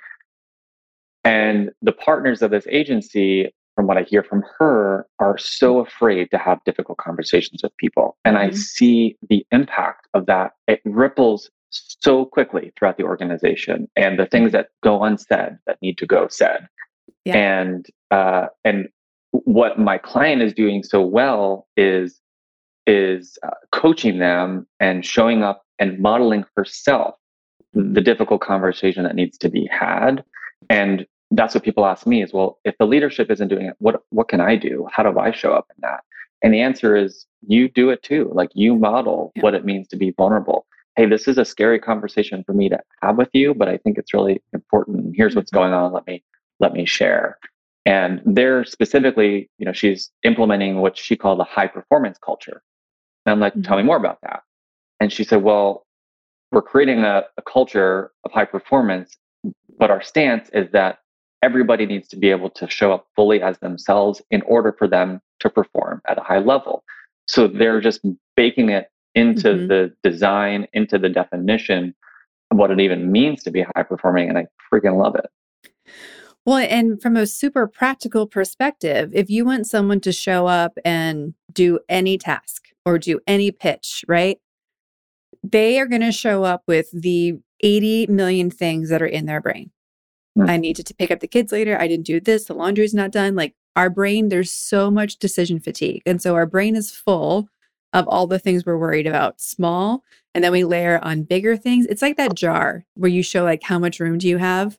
and 1.23 1.71
the 1.81 1.91
partners 1.91 2.41
of 2.41 2.51
this 2.51 2.65
agency, 2.69 3.51
from 3.75 3.87
what 3.87 3.97
I 3.97 4.03
hear 4.03 4.23
from 4.23 4.43
her, 4.59 5.07
are 5.19 5.37
so 5.37 5.79
afraid 5.79 6.29
to 6.31 6.37
have 6.37 6.63
difficult 6.63 6.99
conversations 6.99 7.61
with 7.63 7.75
people, 7.77 8.17
and 8.23 8.37
mm-hmm. 8.37 8.49
I 8.49 8.55
see 8.55 9.17
the 9.29 9.45
impact 9.51 10.07
of 10.13 10.27
that. 10.27 10.51
It 10.67 10.81
ripples 10.85 11.49
so 11.71 12.25
quickly 12.25 12.71
throughout 12.77 12.97
the 12.97 13.03
organization, 13.03 13.89
and 13.95 14.19
the 14.19 14.27
things 14.27 14.51
that 14.51 14.69
go 14.83 15.03
unsaid 15.03 15.57
that 15.65 15.81
need 15.81 15.97
to 15.97 16.05
go 16.05 16.27
said. 16.27 16.67
Yeah. 17.25 17.37
And 17.37 17.85
uh, 18.11 18.47
and 18.63 18.89
what 19.45 19.79
my 19.79 19.97
client 19.97 20.41
is 20.41 20.53
doing 20.53 20.83
so 20.83 21.01
well 21.01 21.67
is 21.77 22.21
is 22.87 23.37
uh, 23.43 23.49
coaching 23.71 24.19
them 24.19 24.67
and 24.79 25.05
showing 25.05 25.43
up 25.43 25.63
and 25.79 25.99
modeling 25.99 26.45
herself 26.55 27.15
the 27.73 28.01
difficult 28.01 28.41
conversation 28.41 29.03
that 29.03 29.15
needs 29.15 29.37
to 29.39 29.49
be 29.49 29.67
had. 29.71 30.23
And 30.69 31.05
that's 31.31 31.55
what 31.55 31.63
people 31.63 31.85
ask 31.85 32.05
me 32.05 32.21
is 32.23 32.31
well 32.31 32.59
if 32.63 32.75
the 32.77 32.85
leadership 32.85 33.31
isn't 33.31 33.47
doing 33.47 33.65
it 33.65 33.75
what 33.79 34.01
what 34.09 34.27
can 34.27 34.39
i 34.39 34.55
do? 34.55 34.87
How 34.91 35.03
do 35.03 35.19
i 35.19 35.31
show 35.31 35.53
up 35.53 35.67
in 35.75 35.81
that? 35.81 36.01
And 36.43 36.53
the 36.53 36.61
answer 36.61 36.95
is 36.95 37.25
you 37.47 37.67
do 37.69 37.89
it 37.89 38.03
too. 38.03 38.31
Like 38.33 38.49
you 38.53 38.75
model 38.75 39.31
yeah. 39.35 39.41
what 39.41 39.55
it 39.55 39.65
means 39.65 39.87
to 39.89 39.97
be 39.97 40.11
vulnerable. 40.11 40.65
Hey 40.95 41.07
this 41.07 41.27
is 41.27 41.37
a 41.37 41.45
scary 41.45 41.79
conversation 41.79 42.43
for 42.45 42.53
me 42.53 42.69
to 42.69 42.79
have 43.01 43.17
with 43.17 43.29
you 43.33 43.53
but 43.53 43.67
i 43.67 43.77
think 43.77 43.97
it's 43.97 44.13
really 44.13 44.41
important. 44.53 45.15
Here's 45.15 45.35
what's 45.35 45.51
mm-hmm. 45.51 45.71
going 45.71 45.73
on. 45.73 45.91
Let 45.91 46.05
me 46.05 46.23
let 46.59 46.73
me 46.73 46.85
share 46.85 47.37
and 47.85 48.21
there 48.25 48.65
specifically, 48.65 49.49
you 49.57 49.65
know, 49.65 49.73
she's 49.73 50.11
implementing 50.23 50.77
what 50.77 50.97
she 50.97 51.15
called 51.15 51.39
a 51.39 51.43
high 51.43 51.67
performance 51.67 52.17
culture. 52.17 52.61
And 53.25 53.33
I'm 53.33 53.39
like, 53.39 53.53
mm-hmm. 53.53 53.61
tell 53.61 53.77
me 53.77 53.83
more 53.83 53.97
about 53.97 54.19
that. 54.23 54.41
And 54.99 55.11
she 55.11 55.23
said, 55.23 55.43
well, 55.43 55.85
we're 56.51 56.61
creating 56.61 57.03
a, 57.03 57.23
a 57.37 57.41
culture 57.41 58.11
of 58.23 58.31
high 58.31 58.45
performance, 58.45 59.17
but 59.77 59.91
our 59.91 60.01
stance 60.01 60.49
is 60.53 60.71
that 60.71 60.99
everybody 61.43 61.85
needs 61.85 62.07
to 62.07 62.15
be 62.15 62.31
able 62.31 62.49
to 62.49 62.69
show 62.69 62.91
up 62.91 63.07
fully 63.15 63.41
as 63.41 63.59
themselves 63.59 64.21
in 64.31 64.41
order 64.43 64.73
for 64.77 64.87
them 64.87 65.21
to 65.39 65.49
perform 65.49 66.01
at 66.07 66.17
a 66.17 66.21
high 66.21 66.39
level. 66.39 66.83
So 67.27 67.47
they're 67.47 67.81
just 67.81 68.01
baking 68.35 68.69
it 68.69 68.89
into 69.13 69.49
mm-hmm. 69.49 69.67
the 69.67 69.93
design, 70.03 70.67
into 70.73 70.97
the 70.97 71.09
definition 71.09 71.93
of 72.51 72.57
what 72.57 72.71
it 72.71 72.79
even 72.79 73.11
means 73.11 73.43
to 73.43 73.51
be 73.51 73.63
high 73.75 73.83
performing. 73.83 74.29
And 74.29 74.37
I 74.37 74.47
freaking 74.73 74.97
love 75.01 75.15
it. 75.15 75.91
Well, 76.45 76.57
and 76.57 77.01
from 77.01 77.17
a 77.17 77.25
super 77.25 77.67
practical 77.67 78.27
perspective, 78.27 79.11
if 79.13 79.29
you 79.29 79.45
want 79.45 79.65
someone 79.65 79.99
to 80.01 80.11
show 80.11 80.45
up 80.45 80.77
and 80.85 81.33
do 81.51 81.79
any 81.89 82.17
task 82.17 82.67
or 82.85 82.99
do 82.99 83.19
any 83.25 83.51
pitch, 83.51 84.05
right? 84.07 84.39
They 85.43 85.79
are 85.79 85.87
going 85.87 86.01
to 86.01 86.11
show 86.11 86.43
up 86.43 86.63
with 86.67 86.89
the 86.93 87.39
80 87.61 88.07
million 88.07 88.51
things 88.51 88.89
that 88.89 89.01
are 89.01 89.07
in 89.07 89.25
their 89.25 89.41
brain. 89.41 89.71
Mm. 90.37 90.49
I 90.49 90.57
needed 90.57 90.85
to 90.87 90.93
pick 90.93 91.09
up 91.09 91.19
the 91.19 91.27
kids 91.27 91.51
later. 91.51 91.79
I 91.79 91.87
didn't 91.87 92.05
do 92.05 92.19
this. 92.19 92.45
The 92.45 92.53
laundry's 92.53 92.93
not 92.93 93.11
done. 93.11 93.35
Like 93.35 93.55
our 93.75 93.89
brain, 93.89 94.29
there's 94.29 94.51
so 94.51 94.91
much 94.91 95.17
decision 95.17 95.59
fatigue. 95.59 96.03
And 96.05 96.21
so 96.21 96.35
our 96.35 96.45
brain 96.45 96.75
is 96.75 96.91
full 96.91 97.49
of 97.93 98.07
all 98.07 98.27
the 98.27 98.39
things 98.39 98.65
we're 98.65 98.77
worried 98.77 99.07
about, 99.07 99.39
small. 99.39 100.03
And 100.33 100.43
then 100.43 100.51
we 100.51 100.63
layer 100.63 100.99
on 101.01 101.23
bigger 101.23 101.55
things. 101.55 101.85
It's 101.85 102.01
like 102.01 102.17
that 102.17 102.35
jar 102.35 102.85
where 102.95 103.09
you 103.09 103.23
show 103.23 103.43
like 103.43 103.63
how 103.63 103.79
much 103.79 103.99
room 103.99 104.17
do 104.17 104.27
you 104.27 104.37
have? 104.37 104.77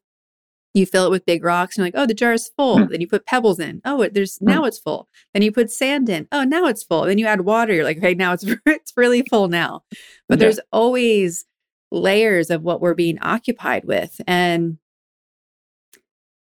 You 0.76 0.84
fill 0.84 1.06
it 1.06 1.10
with 1.10 1.24
big 1.24 1.42
rocks 1.42 1.76
and 1.76 1.82
you're 1.82 1.86
like, 1.86 2.02
oh, 2.02 2.06
the 2.06 2.12
jar 2.12 2.34
is 2.34 2.50
full. 2.54 2.76
Mm. 2.76 2.90
Then 2.90 3.00
you 3.00 3.08
put 3.08 3.24
pebbles 3.24 3.58
in. 3.58 3.80
Oh, 3.84 4.02
it, 4.02 4.12
there's 4.12 4.40
now 4.42 4.62
mm. 4.62 4.68
it's 4.68 4.78
full. 4.78 5.08
Then 5.32 5.42
you 5.42 5.50
put 5.50 5.70
sand 5.70 6.08
in. 6.08 6.28
Oh, 6.32 6.44
now 6.44 6.66
it's 6.66 6.82
full. 6.82 7.04
Then 7.04 7.16
you 7.16 7.26
add 7.26 7.40
water. 7.42 7.72
You're 7.72 7.84
like, 7.84 7.96
okay, 7.96 8.14
now 8.14 8.34
it's 8.34 8.44
it's 8.66 8.92
really 8.94 9.22
full 9.22 9.48
now. 9.48 9.84
But 10.28 10.34
okay. 10.34 10.44
there's 10.44 10.60
always 10.72 11.46
layers 11.90 12.50
of 12.50 12.62
what 12.62 12.80
we're 12.80 12.94
being 12.94 13.18
occupied 13.20 13.84
with. 13.84 14.20
And 14.26 14.78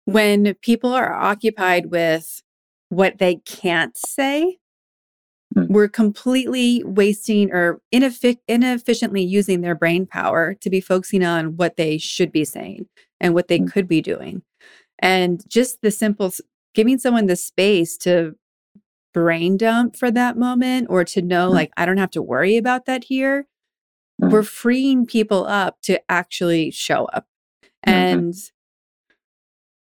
when 0.04 0.54
people 0.62 0.92
are 0.92 1.12
occupied 1.12 1.86
with 1.86 2.42
what 2.88 3.18
they 3.18 3.36
can't 3.36 3.96
say, 3.96 4.58
hmm. 5.66 5.72
we're 5.72 5.88
completely 5.88 6.82
wasting 6.84 7.52
or 7.52 7.80
ineffic- 7.94 8.40
inefficiently 8.48 9.22
using 9.22 9.61
their 9.61 9.74
brain 9.74 10.06
power 10.06 10.54
to 10.54 10.70
be 10.70 10.80
focusing 10.80 11.24
on 11.24 11.56
what 11.56 11.76
they 11.76 11.98
should 11.98 12.32
be 12.32 12.44
saying 12.44 12.86
and 13.20 13.34
what 13.34 13.48
they 13.48 13.59
hmm. 13.59 13.66
could 13.66 13.88
be 13.88 14.00
doing. 14.00 14.42
And 15.00 15.42
just 15.48 15.80
the 15.82 15.90
simple 15.90 16.32
giving 16.74 16.98
someone 16.98 17.26
the 17.26 17.36
space 17.36 17.96
to 17.98 18.36
brain 19.14 19.56
dump 19.56 19.96
for 19.96 20.11
that 20.11 20.36
moment 20.36 20.88
or 20.90 21.04
to 21.04 21.22
know, 21.22 21.48
hmm. 21.48 21.54
like, 21.54 21.72
I 21.76 21.86
don't 21.86 21.98
have 21.98 22.11
to 22.12 22.22
worry 22.22 22.56
about 22.56 22.86
that 22.86 23.04
here 23.04 23.46
mm-hmm. 24.20 24.32
we're 24.32 24.42
freeing 24.42 25.06
people 25.06 25.46
up 25.46 25.80
to 25.82 26.00
actually 26.11 26.70
show 26.70 27.04
up. 27.06 27.26
Mm-hmm. 27.86 27.90
And 27.90 28.34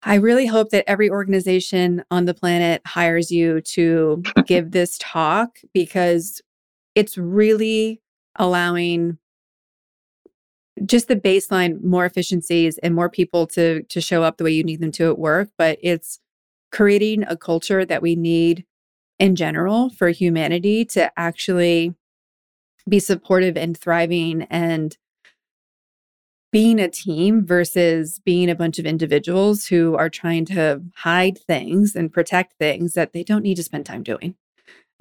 I 0.06 0.16
really 0.16 0.46
hope 0.46 0.70
that 0.70 0.84
every 0.88 1.10
organization 1.10 2.04
on 2.12 2.26
the 2.26 2.34
planet 2.34 2.82
hires 2.86 3.32
you 3.32 3.62
to 3.62 4.22
give 4.46 4.72
this 4.72 4.98
talk 5.00 5.60
because 5.74 6.42
it's 6.96 7.18
really 7.18 8.02
allowing 8.36 9.18
just 10.86 11.08
the 11.08 11.16
baseline 11.16 11.82
more 11.84 12.06
efficiencies 12.06 12.78
and 12.80 12.96
more 12.96 13.10
people 13.10 13.46
to 13.46 13.84
to 13.84 14.02
show 14.02 14.24
up 14.24 14.38
the 14.38 14.44
way 14.44 14.52
you 14.52 14.64
need 14.64 14.82
them 14.82 14.92
to 14.92 15.10
at 15.10 15.20
work 15.20 15.50
but 15.56 15.78
it's 15.84 16.20
creating 16.72 17.24
a 17.28 17.38
culture 17.38 17.86
that 17.86 18.02
we 18.02 18.16
need 18.16 18.66
in 19.20 19.36
general 19.36 19.92
for 19.92 20.10
humanity 20.10 20.84
to 20.84 21.12
actually 21.18 21.94
be 22.90 23.00
supportive 23.00 23.56
and 23.56 23.78
thriving 23.78 24.42
and 24.50 24.98
being 26.54 26.80
a 26.80 26.88
team 26.88 27.46
versus 27.46 28.22
being 28.24 28.48
a 28.48 28.56
bunch 28.56 28.78
of 28.78 28.86
individuals 28.86 29.66
who 29.66 29.96
are 29.96 30.10
trying 30.10 30.46
to 30.46 30.80
hide 30.96 31.40
things 31.40 31.96
and 31.96 32.14
protect 32.14 32.54
things 32.60 32.94
that 32.94 33.12
they 33.12 33.24
don't 33.24 33.42
need 33.42 33.56
to 33.56 33.64
spend 33.64 33.88
time 33.88 34.04
doing. 34.04 34.36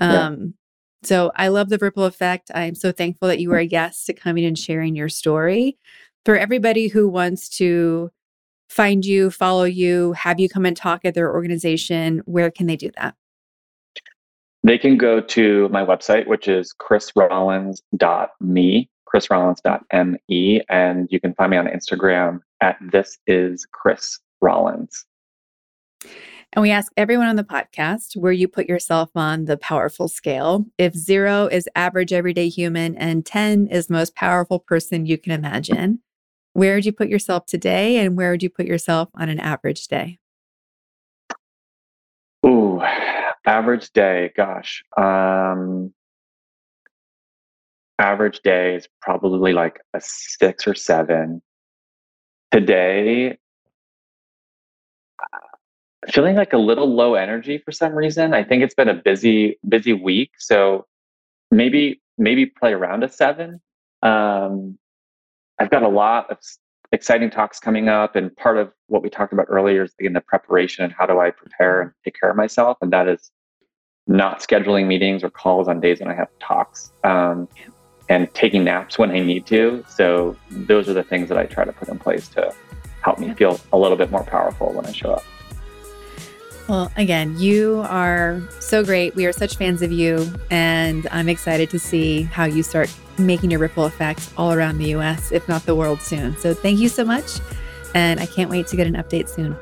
Yeah. 0.00 0.28
Um, 0.28 0.54
so 1.02 1.30
I 1.36 1.48
love 1.48 1.68
the 1.68 1.76
ripple 1.76 2.06
effect. 2.06 2.50
I'm 2.54 2.74
so 2.74 2.90
thankful 2.90 3.28
that 3.28 3.38
you 3.38 3.50
were 3.50 3.58
a 3.58 3.66
guest 3.66 4.06
to 4.06 4.14
coming 4.14 4.46
and 4.46 4.58
sharing 4.58 4.96
your 4.96 5.10
story. 5.10 5.76
For 6.24 6.38
everybody 6.38 6.88
who 6.88 7.06
wants 7.06 7.50
to 7.58 8.10
find 8.70 9.04
you, 9.04 9.30
follow 9.30 9.64
you, 9.64 10.14
have 10.14 10.40
you 10.40 10.48
come 10.48 10.64
and 10.64 10.74
talk 10.74 11.04
at 11.04 11.12
their 11.12 11.30
organization, 11.30 12.22
where 12.24 12.50
can 12.50 12.66
they 12.66 12.76
do 12.76 12.90
that? 12.96 13.14
They 14.64 14.78
can 14.78 14.96
go 14.96 15.20
to 15.20 15.68
my 15.68 15.84
website, 15.84 16.26
which 16.26 16.48
is 16.48 16.74
chrisrollins.me, 16.80 18.88
chrisrollins.me, 19.12 20.62
and 20.68 21.08
you 21.10 21.20
can 21.20 21.34
find 21.34 21.50
me 21.50 21.56
on 21.56 21.66
Instagram 21.66 22.40
at 22.60 22.76
this 22.80 23.18
is 23.26 23.66
Chris 23.72 24.18
Rollins. 24.40 25.04
And 26.54 26.62
we 26.62 26.70
ask 26.70 26.92
everyone 26.98 27.28
on 27.28 27.36
the 27.36 27.44
podcast 27.44 28.14
where 28.14 28.32
you 28.32 28.46
put 28.46 28.68
yourself 28.68 29.10
on 29.14 29.46
the 29.46 29.56
powerful 29.56 30.06
scale. 30.06 30.66
If 30.76 30.94
zero 30.94 31.46
is 31.46 31.68
average 31.74 32.12
everyday 32.12 32.50
human 32.50 32.94
and 32.96 33.24
10 33.24 33.68
is 33.68 33.88
most 33.88 34.14
powerful 34.14 34.58
person 34.58 35.06
you 35.06 35.16
can 35.16 35.32
imagine, 35.32 36.00
where 36.52 36.74
would 36.74 36.84
you 36.84 36.92
put 36.92 37.08
yourself 37.08 37.46
today 37.46 37.96
and 37.96 38.18
where 38.18 38.30
would 38.30 38.42
you 38.42 38.50
put 38.50 38.66
yourself 38.66 39.08
on 39.14 39.30
an 39.30 39.40
average 39.40 39.88
day? 39.88 40.18
Ooh, 42.44 42.82
average 43.46 43.90
day, 43.92 44.32
gosh. 44.36 44.84
Um, 44.98 45.94
average 47.98 48.40
day 48.42 48.76
is 48.76 48.88
probably 49.00 49.52
like 49.52 49.80
a 49.94 50.00
six 50.00 50.66
or 50.66 50.74
seven. 50.74 51.42
Today, 52.50 53.38
feeling 56.10 56.36
like 56.36 56.52
a 56.52 56.58
little 56.58 56.92
low 56.92 57.14
energy 57.14 57.58
for 57.58 57.72
some 57.72 57.94
reason. 57.94 58.34
I 58.34 58.44
think 58.44 58.62
it's 58.62 58.74
been 58.74 58.88
a 58.88 58.94
busy, 58.94 59.58
busy 59.68 59.92
week. 59.92 60.32
So 60.38 60.86
maybe, 61.50 62.02
maybe 62.18 62.46
play 62.46 62.72
around 62.72 63.04
a 63.04 63.08
seven. 63.08 63.60
Um, 64.02 64.78
I've 65.58 65.70
got 65.70 65.82
a 65.82 65.88
lot 65.88 66.30
of 66.30 66.38
exciting 66.90 67.30
talks 67.30 67.58
coming 67.58 67.88
up. 67.88 68.16
And 68.16 68.34
part 68.36 68.58
of 68.58 68.72
what 68.88 69.02
we 69.02 69.08
talked 69.08 69.32
about 69.32 69.46
earlier 69.48 69.84
is 69.84 69.94
in 69.98 70.12
the 70.12 70.20
preparation 70.20 70.84
and 70.84 70.92
how 70.92 71.06
do 71.06 71.20
I 71.20 71.30
prepare 71.30 71.80
and 71.80 71.90
take 72.04 72.18
care 72.18 72.30
of 72.30 72.36
myself. 72.36 72.76
And 72.82 72.92
that 72.92 73.08
is 73.08 73.30
not 74.06 74.40
scheduling 74.40 74.86
meetings 74.86 75.22
or 75.22 75.30
calls 75.30 75.68
on 75.68 75.80
days 75.80 76.00
when 76.00 76.10
I 76.10 76.14
have 76.14 76.28
talks 76.40 76.92
um, 77.04 77.48
and 78.12 78.32
taking 78.34 78.62
naps 78.62 78.98
when 78.98 79.10
I 79.10 79.20
need 79.20 79.46
to. 79.46 79.82
So 79.88 80.36
those 80.50 80.86
are 80.86 80.92
the 80.92 81.02
things 81.02 81.30
that 81.30 81.38
I 81.38 81.46
try 81.46 81.64
to 81.64 81.72
put 81.72 81.88
in 81.88 81.98
place 81.98 82.28
to 82.28 82.54
help 83.00 83.18
me 83.18 83.32
feel 83.32 83.58
a 83.72 83.78
little 83.78 83.96
bit 83.96 84.10
more 84.10 84.22
powerful 84.22 84.70
when 84.74 84.84
I 84.84 84.92
show 84.92 85.12
up. 85.12 85.24
Well, 86.68 86.92
again, 86.96 87.38
you 87.38 87.82
are 87.88 88.42
so 88.60 88.84
great. 88.84 89.14
We 89.14 89.24
are 89.24 89.32
such 89.32 89.56
fans 89.56 89.80
of 89.80 89.90
you, 89.90 90.30
and 90.50 91.08
I'm 91.10 91.28
excited 91.28 91.70
to 91.70 91.78
see 91.78 92.22
how 92.22 92.44
you 92.44 92.62
start 92.62 92.94
making 93.18 93.50
your 93.50 93.60
ripple 93.60 93.86
effects 93.86 94.30
all 94.36 94.52
around 94.52 94.76
the 94.76 94.94
US, 94.96 95.32
if 95.32 95.48
not 95.48 95.64
the 95.64 95.74
world 95.74 96.02
soon. 96.02 96.36
So 96.36 96.52
thank 96.52 96.78
you 96.78 96.90
so 96.90 97.04
much. 97.04 97.40
And 97.94 98.20
I 98.20 98.26
can't 98.26 98.50
wait 98.50 98.66
to 98.68 98.76
get 98.76 98.86
an 98.86 98.94
update 98.94 99.28
soon. 99.30 99.56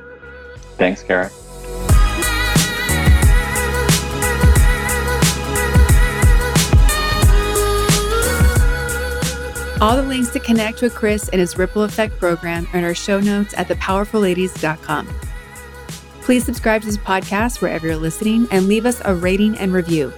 Thanks, 0.76 1.05
Kara. 1.05 1.30
All 9.81 9.97
the 9.97 10.03
links 10.03 10.28
to 10.31 10.41
connect 10.41 10.83
with 10.83 10.95
Chris 10.95 11.31
and 11.31 11.41
his 11.41 11.57
Ripple 11.57 11.85
Effect 11.85 12.18
program 12.18 12.66
are 12.74 12.78
in 12.78 12.85
our 12.85 12.95
show 12.95 13.18
notes 13.18 13.55
at 13.57 13.66
thepowerfulladies.com. 13.68 15.09
Please 16.20 16.45
subscribe 16.45 16.83
to 16.83 16.87
this 16.87 16.99
podcast 16.99 17.62
wherever 17.62 17.87
you're 17.87 17.97
listening 17.97 18.47
and 18.51 18.68
leave 18.68 18.85
us 18.85 19.01
a 19.07 19.14
rating 19.14 19.57
and 19.57 19.72
review. 19.72 20.12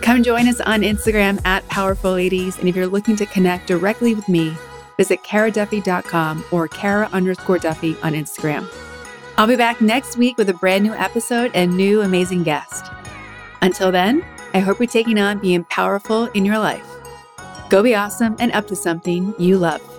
Come 0.00 0.22
join 0.22 0.48
us 0.48 0.62
on 0.62 0.80
Instagram 0.80 1.44
at 1.44 1.66
Powerful 1.68 2.12
Ladies. 2.12 2.58
And 2.58 2.70
if 2.70 2.74
you're 2.74 2.86
looking 2.86 3.16
to 3.16 3.26
connect 3.26 3.66
directly 3.66 4.14
with 4.14 4.28
me, 4.30 4.56
visit 4.96 5.22
karaduffy.com 5.22 6.44
or 6.50 6.66
kara 6.66 7.10
underscore 7.12 7.58
duffy 7.58 7.96
on 8.02 8.14
Instagram. 8.14 8.66
I'll 9.36 9.46
be 9.46 9.56
back 9.56 9.82
next 9.82 10.16
week 10.16 10.38
with 10.38 10.48
a 10.48 10.54
brand 10.54 10.84
new 10.84 10.94
episode 10.94 11.50
and 11.54 11.76
new 11.76 12.00
amazing 12.00 12.44
guest. 12.44 12.86
Until 13.60 13.92
then, 13.92 14.24
I 14.54 14.60
hope 14.60 14.78
you're 14.78 14.86
taking 14.86 15.18
on 15.18 15.38
being 15.38 15.64
powerful 15.64 16.26
in 16.28 16.46
your 16.46 16.58
life. 16.58 16.95
Go 17.68 17.82
be 17.82 17.94
awesome 17.94 18.36
and 18.38 18.52
up 18.52 18.68
to 18.68 18.76
something 18.76 19.34
you 19.38 19.58
love. 19.58 19.95